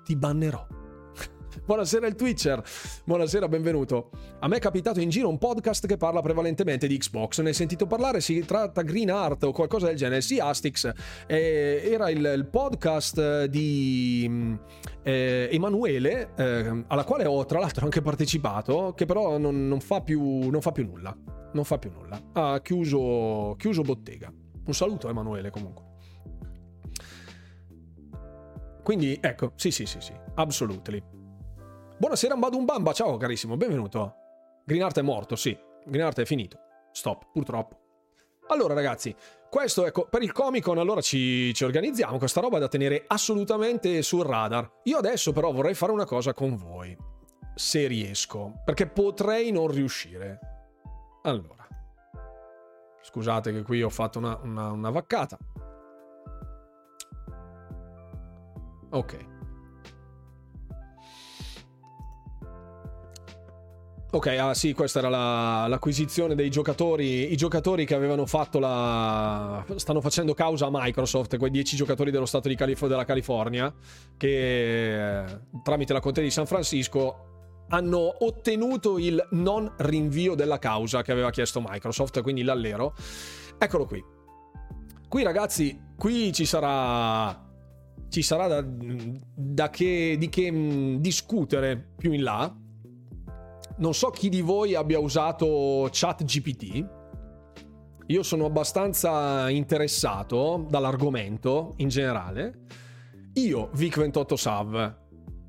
ti 0.04 0.16
bannerò. 0.16 0.66
Buonasera 1.64 2.06
il 2.06 2.14
Twitcher, 2.14 2.62
buonasera, 3.04 3.46
benvenuto. 3.46 4.10
A 4.40 4.48
me 4.48 4.56
è 4.56 4.58
capitato 4.58 5.00
in 5.00 5.10
giro 5.10 5.28
un 5.28 5.38
podcast 5.38 5.86
che 5.86 5.96
parla 5.96 6.20
prevalentemente 6.20 6.86
di 6.86 6.96
Xbox, 6.96 7.40
ne 7.40 7.48
hai 7.48 7.54
sentito 7.54 7.86
parlare, 7.86 8.20
si 8.20 8.44
tratta 8.44 8.82
Green 8.82 9.10
Art 9.10 9.44
o 9.44 9.52
qualcosa 9.52 9.86
del 9.86 9.96
genere, 9.96 10.22
sì 10.22 10.38
Astix, 10.38 10.90
eh, 11.26 11.82
era 11.84 12.10
il, 12.10 12.18
il, 12.18 12.46
podcast 12.46 13.44
di 13.44 14.58
eh, 15.02 15.48
Emanuele, 15.52 16.30
eh, 16.36 16.84
alla 16.86 17.04
quale 17.04 17.26
ho 17.26 17.44
tra 17.44 17.60
l'altro 17.60 17.84
anche 17.84 18.00
partecipato, 18.00 18.94
che 18.96 19.04
però 19.04 19.38
non, 19.38 19.68
non, 19.68 19.80
fa, 19.80 20.00
più, 20.00 20.48
non 20.50 20.60
fa 20.62 20.72
più 20.72 20.84
nulla, 20.84 21.16
non 21.52 21.64
fa 21.64 21.78
più 21.78 21.92
nulla, 21.92 22.20
ha 22.32 22.60
chiuso, 22.60 23.54
chiuso 23.58 23.82
bottega. 23.82 24.32
Un 24.64 24.74
saluto 24.74 25.08
Emanuele 25.08 25.50
comunque. 25.50 25.91
Quindi 28.82 29.16
ecco, 29.20 29.52
sì 29.54 29.70
sì 29.70 29.86
sì 29.86 30.00
sì, 30.00 30.12
absolutely. 30.34 31.02
Buonasera 31.98 32.36
Mbadum 32.36 32.64
Bamba, 32.64 32.92
ciao 32.92 33.16
carissimo, 33.16 33.56
benvenuto. 33.56 34.14
Greenart 34.64 34.98
è 34.98 35.02
morto, 35.02 35.36
sì. 35.36 35.56
Greenart 35.84 36.20
è 36.20 36.24
finito. 36.24 36.58
Stop, 36.90 37.28
purtroppo. 37.32 37.78
Allora 38.48 38.74
ragazzi, 38.74 39.14
questo 39.48 39.86
ecco, 39.86 40.06
per 40.08 40.22
il 40.22 40.32
Comic 40.32 40.64
Con 40.64 40.78
allora 40.78 41.00
ci, 41.00 41.54
ci 41.54 41.64
organizziamo, 41.64 42.18
questa 42.18 42.40
roba 42.40 42.56
è 42.56 42.60
da 42.60 42.68
tenere 42.68 43.04
assolutamente 43.06 44.02
sul 44.02 44.24
radar. 44.24 44.68
Io 44.84 44.98
adesso 44.98 45.32
però 45.32 45.52
vorrei 45.52 45.74
fare 45.74 45.92
una 45.92 46.04
cosa 46.04 46.34
con 46.34 46.56
voi, 46.56 46.96
se 47.54 47.86
riesco, 47.86 48.62
perché 48.64 48.88
potrei 48.88 49.52
non 49.52 49.68
riuscire. 49.68 50.40
Allora, 51.22 51.68
scusate 53.00 53.52
che 53.52 53.62
qui 53.62 53.80
ho 53.80 53.90
fatto 53.90 54.18
una, 54.18 54.38
una, 54.42 54.72
una 54.72 54.90
vaccata. 54.90 55.38
Ok. 58.92 59.30
Ok, 64.14 64.26
ah 64.26 64.52
sì, 64.52 64.74
questa 64.74 64.98
era 64.98 65.08
la, 65.08 65.66
l'acquisizione 65.68 66.34
dei 66.34 66.50
giocatori, 66.50 67.32
i 67.32 67.36
giocatori 67.36 67.86
che 67.86 67.94
avevano 67.94 68.26
fatto 68.26 68.58
la... 68.58 69.64
stanno 69.76 70.02
facendo 70.02 70.34
causa 70.34 70.66
a 70.66 70.68
Microsoft, 70.70 71.38
quei 71.38 71.50
10 71.50 71.76
giocatori 71.76 72.10
dello 72.10 72.26
Stato 72.26 72.48
di 72.48 72.54
Calif- 72.54 72.86
della 72.86 73.06
California, 73.06 73.72
che 74.18 75.24
tramite 75.62 75.94
la 75.94 76.00
Contea 76.00 76.22
di 76.22 76.30
San 76.30 76.44
Francisco 76.44 77.64
hanno 77.70 78.26
ottenuto 78.26 78.98
il 78.98 79.28
non 79.30 79.72
rinvio 79.78 80.34
della 80.34 80.58
causa 80.58 81.00
che 81.00 81.10
aveva 81.10 81.30
chiesto 81.30 81.64
Microsoft, 81.66 82.20
quindi 82.20 82.42
l'allero. 82.42 82.94
Eccolo 83.56 83.86
qui. 83.86 84.04
Qui 85.08 85.22
ragazzi, 85.22 85.80
qui 85.96 86.34
ci 86.34 86.44
sarà 86.44 87.50
ci 88.12 88.20
sarà 88.20 88.46
da, 88.46 88.62
da 88.62 89.70
che, 89.70 90.16
di 90.18 90.28
che 90.28 90.50
mh, 90.50 91.00
discutere 91.00 91.94
più 91.96 92.12
in 92.12 92.22
là 92.22 92.54
non 93.78 93.94
so 93.94 94.10
chi 94.10 94.28
di 94.28 94.42
voi 94.42 94.74
abbia 94.74 94.98
usato 94.98 95.88
ChatGPT. 95.90 96.86
Io 98.06 98.22
sono 98.22 98.44
abbastanza 98.44 99.48
interessato 99.48 100.66
dall'argomento 100.68 101.72
in 101.76 101.88
generale. 101.88 102.66
Io, 103.34 103.70
Vic28 103.74 104.34
Sav, 104.34 104.96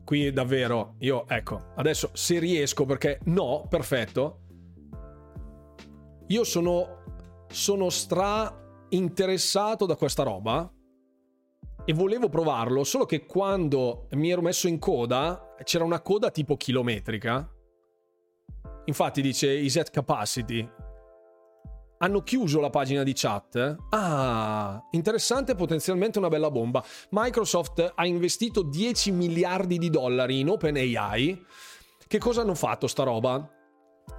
qui 0.05 0.31
davvero, 0.31 0.95
io, 0.99 1.27
ecco, 1.27 1.73
adesso 1.75 2.11
se 2.13 2.39
riesco, 2.39 2.85
perché 2.85 3.19
no, 3.25 3.65
perfetto. 3.67 4.39
Io 6.27 6.43
sono, 6.45 7.03
sono 7.49 7.89
stra 7.89 8.85
interessato 8.89 9.85
da 9.85 9.95
questa 9.95 10.23
roba 10.23 10.71
e 11.85 11.93
volevo 11.93 12.29
provarlo, 12.29 12.83
solo 12.83 13.05
che 13.05 13.25
quando 13.25 14.07
mi 14.11 14.29
ero 14.29 14.41
messo 14.41 14.67
in 14.67 14.79
coda, 14.79 15.55
c'era 15.63 15.83
una 15.83 16.01
coda 16.01 16.31
tipo 16.31 16.55
chilometrica 16.55 17.53
Infatti 18.85 19.21
dice 19.21 19.51
is 19.51 19.77
at 19.77 19.89
capacity. 19.91 20.67
Hanno 21.99 22.21
chiuso 22.21 22.59
la 22.59 22.69
pagina 22.69 23.03
di 23.03 23.13
chat. 23.13 23.77
Ah, 23.91 24.81
interessante, 24.91 25.55
potenzialmente 25.55 26.19
una 26.19 26.27
bella 26.27 26.51
bomba. 26.51 26.83
Microsoft 27.11 27.93
ha 27.95 28.05
investito 28.05 28.61
10 28.61 29.11
miliardi 29.11 29.77
di 29.77 29.89
dollari 29.89 30.39
in 30.39 30.49
OpenAI. 30.49 31.45
Che 32.05 32.17
cosa 32.17 32.41
hanno 32.41 32.55
fatto 32.55 32.87
sta 32.87 33.03
roba? 33.03 33.49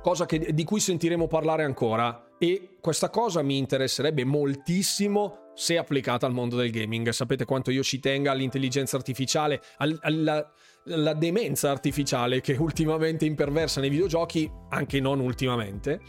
Cosa 0.03 0.27
che, 0.27 0.53
di 0.53 0.65
cui 0.65 0.81
sentiremo 0.81 1.27
parlare 1.27 1.65
ancora 1.65 2.31
e 2.39 2.77
questa 2.81 3.11
cosa 3.11 3.43
mi 3.43 3.57
interesserebbe 3.57 4.25
moltissimo 4.25 5.51
se 5.55 5.79
applicata 5.79 6.27
al 6.27 6.33
mondo 6.33 6.57
del 6.57 6.71
gaming. 6.71 7.09
Sapete 7.11 7.45
quanto 7.45 7.71
io 7.71 7.83
ci 7.83 8.01
tenga 8.01 8.33
all'intelligenza 8.33 8.97
artificiale, 8.97 9.63
alla, 9.79 10.53
alla 10.87 11.15
demenza 11.15 11.71
artificiale 11.71 12.41
che 12.41 12.55
ultimamente 12.55 13.25
imperversa 13.25 13.81
nei 13.81 13.91
videogiochi, 13.91 14.51
anche 14.71 15.01
non 15.01 15.21
ultimamente. 15.21 16.01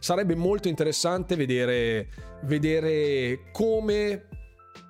Sarebbe 0.00 0.34
molto 0.34 0.68
interessante 0.68 1.34
vedere, 1.34 2.08
vedere 2.44 3.50
come 3.52 4.28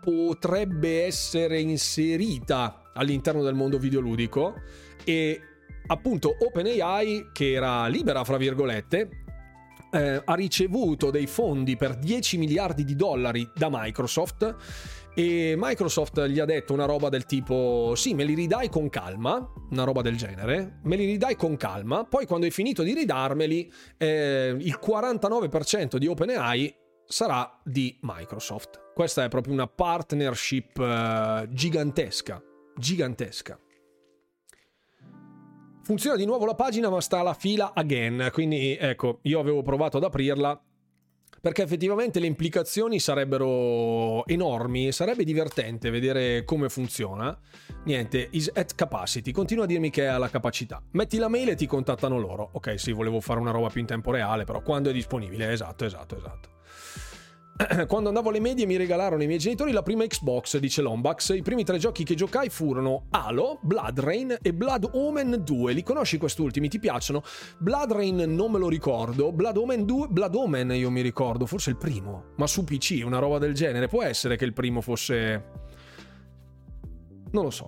potrebbe 0.01 1.05
essere 1.05 1.61
inserita 1.61 2.91
all'interno 2.95 3.43
del 3.43 3.55
mondo 3.55 3.79
videoludico 3.79 4.55
e 5.05 5.41
appunto 5.89 6.37
OpenAI 6.39 7.31
che 7.33 7.53
era 7.53 7.87
libera 7.87 8.25
fra 8.25 8.37
virgolette 8.37 9.09
eh, 9.91 10.23
ha 10.23 10.35
ricevuto 10.35 11.11
dei 11.11 11.27
fondi 11.27 11.77
per 11.77 11.97
10 11.97 12.37
miliardi 12.37 12.85
di 12.85 12.95
dollari 12.95 13.51
da 13.55 13.69
Microsoft 13.71 14.57
e 15.15 15.55
Microsoft 15.57 16.27
gli 16.27 16.39
ha 16.39 16.45
detto 16.45 16.75
una 16.75 16.85
roba 16.85 17.09
del 17.09 17.25
tipo 17.25 17.95
sì 17.97 18.15
me 18.15 18.25
li 18.25 18.35
ridai 18.35 18.69
con 18.69 18.91
calma 18.91 19.51
una 19.71 19.85
roba 19.85 20.03
del 20.03 20.17
genere 20.17 20.81
me 20.83 20.97
li 20.97 21.07
ridai 21.07 21.37
con 21.37 21.57
calma 21.57 22.05
poi 22.05 22.27
quando 22.27 22.45
hai 22.45 22.53
finito 22.53 22.83
di 22.83 22.93
ridarmeli 22.93 23.73
eh, 23.97 24.55
il 24.59 24.79
49% 24.81 25.97
di 25.97 26.07
OpenAI 26.07 26.77
sarà 27.07 27.61
di 27.65 27.99
Microsoft 28.03 28.93
questa 28.95 29.25
è 29.25 29.29
proprio 29.29 29.55
una 29.55 29.67
partnership 29.67 30.79
eh, 30.79 31.49
gigantesca 31.51 32.43
gigantesca 32.77 33.59
Funziona 35.89 36.17
di 36.17 36.27
nuovo 36.27 36.45
la 36.45 36.55
pagina 36.55 36.91
ma 36.91 37.01
sta 37.01 37.21
alla 37.21 37.33
fila 37.33 37.73
again, 37.73 38.29
quindi 38.31 38.77
ecco, 38.77 39.21
io 39.23 39.41
avevo 39.41 39.63
provato 39.63 39.97
ad 39.97 40.05
aprirla 40.05 40.61
perché 41.41 41.63
effettivamente 41.63 42.21
le 42.21 42.27
implicazioni 42.27 43.01
sarebbero 43.01 44.27
enormi 44.27 44.93
sarebbe 44.93 45.25
divertente 45.25 45.89
vedere 45.89 46.45
come 46.45 46.69
funziona. 46.69 47.35
Niente, 47.85 48.29
is 48.33 48.51
at 48.55 48.75
capacity, 48.75 49.31
continua 49.31 49.65
a 49.65 49.67
dirmi 49.67 49.89
che 49.89 50.03
è 50.03 50.09
alla 50.09 50.29
capacità. 50.29 50.83
Metti 50.91 51.17
la 51.17 51.29
mail 51.29 51.49
e 51.49 51.55
ti 51.55 51.65
contattano 51.65 52.19
loro. 52.19 52.51
Ok, 52.53 52.79
sì, 52.79 52.93
volevo 52.93 53.23
fare 53.23 53.41
una 53.41 53.51
roba 53.51 53.71
più 53.71 53.81
in 53.81 53.87
tempo 53.87 54.11
reale, 54.11 54.45
però 54.45 54.61
quando 54.61 54.91
è 54.91 54.93
disponibile? 54.93 55.51
Esatto, 55.53 55.87
esatto, 55.87 56.19
esatto. 56.19 56.58
Quando 57.89 58.09
andavo 58.09 58.29
alle 58.29 58.39
medie 58.39 58.67
mi 58.67 58.77
regalarono 58.77 59.23
i 59.23 59.27
miei 59.27 59.41
genitori 59.41 59.73
la 59.73 59.83
prima 59.83 60.07
Xbox, 60.07 60.59
dice 60.59 60.81
Lombax. 60.81 61.35
I 61.35 61.43
primi 61.43 61.65
tre 61.65 61.79
giochi 61.79 62.05
che 62.05 62.15
giocai 62.15 62.51
furono 62.51 63.07
Halo, 63.11 63.59
Blood 63.63 63.99
Rain 63.99 64.37
e 64.41 64.55
Blood 64.55 64.91
Omen 64.93 65.43
2. 65.45 65.73
Li 65.73 65.83
conosci 65.83 66.19
quest'ultimi? 66.19 66.69
Ti 66.69 66.79
piacciono? 66.79 67.23
Blood 67.59 67.93
Rain 67.93 68.17
non 68.17 68.53
me 68.53 68.59
lo 68.59 68.69
ricordo. 68.69 69.33
Blood 69.33 69.57
Omen 69.57 69.85
2, 69.85 70.07
Blood 70.09 70.35
Omen 70.37 70.71
io 70.71 70.91
mi 70.91 71.01
ricordo, 71.01 71.47
forse 71.47 71.71
il 71.71 71.77
primo. 71.77 72.33
Ma 72.37 72.47
su 72.47 72.63
PC, 72.63 73.03
una 73.05 73.19
roba 73.19 73.39
del 73.39 73.55
genere. 73.55 73.89
Può 73.89 74.05
essere 74.05 74.37
che 74.37 74.45
il 74.45 74.53
primo 74.53 74.81
fosse... 74.81 75.45
Non 77.33 77.43
lo 77.43 77.51
so. 77.51 77.67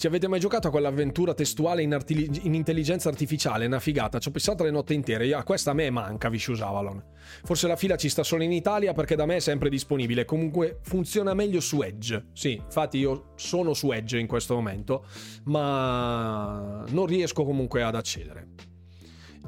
Ci 0.00 0.06
avete 0.06 0.28
mai 0.28 0.40
giocato 0.40 0.68
a 0.68 0.70
quell'avventura 0.70 1.34
testuale 1.34 1.82
in, 1.82 1.92
arti- 1.92 2.30
in 2.44 2.54
intelligenza 2.54 3.10
artificiale? 3.10 3.64
È 3.64 3.66
una 3.66 3.80
figata, 3.80 4.18
ci 4.18 4.28
ho 4.28 4.30
pensato 4.30 4.64
le 4.64 4.70
notte 4.70 4.94
intere. 4.94 5.30
Ah, 5.34 5.42
questa 5.42 5.72
a 5.72 5.74
me 5.74 5.90
manca, 5.90 6.30
Vicious 6.30 6.62
Avalon. 6.62 7.04
Forse 7.44 7.66
la 7.66 7.76
fila 7.76 7.96
ci 7.96 8.08
sta 8.08 8.22
solo 8.22 8.42
in 8.42 8.50
Italia 8.50 8.94
perché 8.94 9.14
da 9.14 9.26
me 9.26 9.36
è 9.36 9.40
sempre 9.40 9.68
disponibile. 9.68 10.24
Comunque 10.24 10.78
funziona 10.84 11.34
meglio 11.34 11.60
su 11.60 11.82
Edge. 11.82 12.28
Sì, 12.32 12.54
infatti 12.54 12.96
io 12.96 13.32
sono 13.36 13.74
su 13.74 13.92
Edge 13.92 14.18
in 14.18 14.26
questo 14.26 14.54
momento, 14.54 15.04
ma 15.44 16.82
non 16.88 17.04
riesco 17.04 17.44
comunque 17.44 17.82
ad 17.82 17.94
accedere 17.94 18.69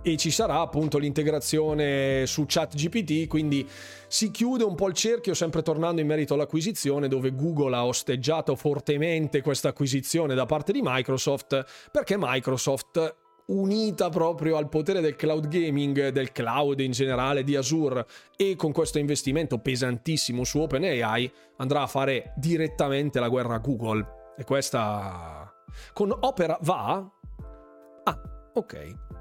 e 0.02 0.16
ci 0.16 0.30
sarà 0.30 0.60
appunto 0.60 0.98
l'integrazione 0.98 2.26
su 2.26 2.44
ChatGPT, 2.46 3.28
quindi 3.28 3.66
si 4.08 4.30
chiude 4.30 4.64
un 4.64 4.74
po' 4.74 4.88
il 4.88 4.94
cerchio, 4.94 5.32
sempre 5.32 5.62
tornando 5.62 6.00
in 6.00 6.06
merito 6.06 6.34
all'acquisizione, 6.34 7.08
dove 7.08 7.32
Google 7.34 7.76
ha 7.76 7.86
osteggiato 7.86 8.56
fortemente 8.56 9.40
questa 9.40 9.68
acquisizione 9.68 10.34
da 10.34 10.44
parte 10.44 10.72
di 10.72 10.80
Microsoft, 10.82 11.64
perché 11.90 12.16
Microsoft 12.18 13.16
unita 13.46 14.08
proprio 14.08 14.56
al 14.56 14.68
potere 14.68 15.00
del 15.00 15.16
cloud 15.16 15.48
gaming, 15.48 16.08
del 16.08 16.32
cloud 16.32 16.80
in 16.80 16.92
generale 16.92 17.44
di 17.44 17.56
Azure 17.56 18.06
e 18.36 18.56
con 18.56 18.72
questo 18.72 18.98
investimento 18.98 19.58
pesantissimo 19.58 20.44
su 20.44 20.58
OpenAI 20.60 21.32
andrà 21.56 21.82
a 21.82 21.86
fare 21.86 22.32
direttamente 22.36 23.20
la 23.20 23.28
guerra 23.28 23.54
a 23.54 23.58
Google. 23.58 24.20
E 24.36 24.44
questa 24.44 25.52
con 25.92 26.16
Opera 26.20 26.58
va? 26.62 27.10
Ah, 28.04 28.20
ok. 28.54 29.11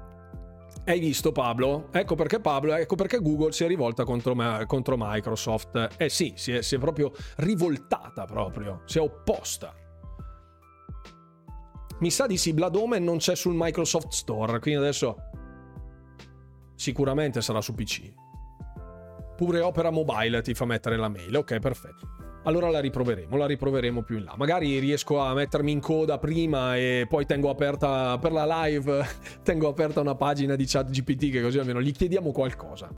Hai 0.84 0.98
visto 0.98 1.30
Pablo? 1.30 1.88
Ecco 1.92 2.16
perché 2.16 2.40
Pablo, 2.40 2.74
ecco 2.74 2.96
perché 2.96 3.20
Google 3.20 3.52
si 3.52 3.62
è 3.62 3.68
rivolta 3.68 4.02
contro, 4.02 4.34
contro 4.66 4.96
Microsoft. 4.98 5.94
Eh 5.96 6.08
sì, 6.08 6.32
si 6.34 6.52
è, 6.52 6.62
si 6.62 6.74
è 6.74 6.78
proprio 6.78 7.12
rivoltata 7.36 8.24
proprio, 8.24 8.82
si 8.84 8.98
è 8.98 9.00
opposta. 9.00 9.72
Mi 12.00 12.10
sa 12.10 12.26
di 12.26 12.36
sì, 12.36 12.52
Blood 12.52 12.74
Omen 12.74 13.04
non 13.04 13.18
c'è 13.18 13.36
sul 13.36 13.54
Microsoft 13.54 14.08
Store, 14.08 14.58
quindi 14.58 14.80
adesso 14.80 15.16
sicuramente 16.74 17.40
sarà 17.42 17.60
su 17.60 17.74
PC. 17.74 18.12
Pure 19.36 19.60
Opera 19.60 19.90
Mobile 19.90 20.42
ti 20.42 20.52
fa 20.52 20.64
mettere 20.64 20.96
la 20.96 21.08
mail, 21.08 21.36
ok, 21.36 21.60
perfetto 21.60 22.21
allora 22.44 22.70
la 22.70 22.80
riproveremo, 22.80 23.36
la 23.36 23.46
riproveremo 23.46 24.02
più 24.02 24.18
in 24.18 24.24
là. 24.24 24.34
Magari 24.36 24.78
riesco 24.78 25.18
a 25.18 25.32
mettermi 25.34 25.70
in 25.70 25.80
coda 25.80 26.18
prima 26.18 26.76
e 26.76 27.06
poi 27.08 27.26
tengo 27.26 27.50
aperta 27.50 28.18
per 28.18 28.32
la 28.32 28.64
live, 28.64 29.06
tengo 29.42 29.68
aperta 29.68 30.00
una 30.00 30.14
pagina 30.14 30.56
di 30.56 30.64
chat 30.66 30.90
GPT 30.90 31.30
che 31.30 31.42
così 31.42 31.58
almeno 31.58 31.80
gli 31.80 31.92
chiediamo 31.92 32.32
qualcosa. 32.32 32.88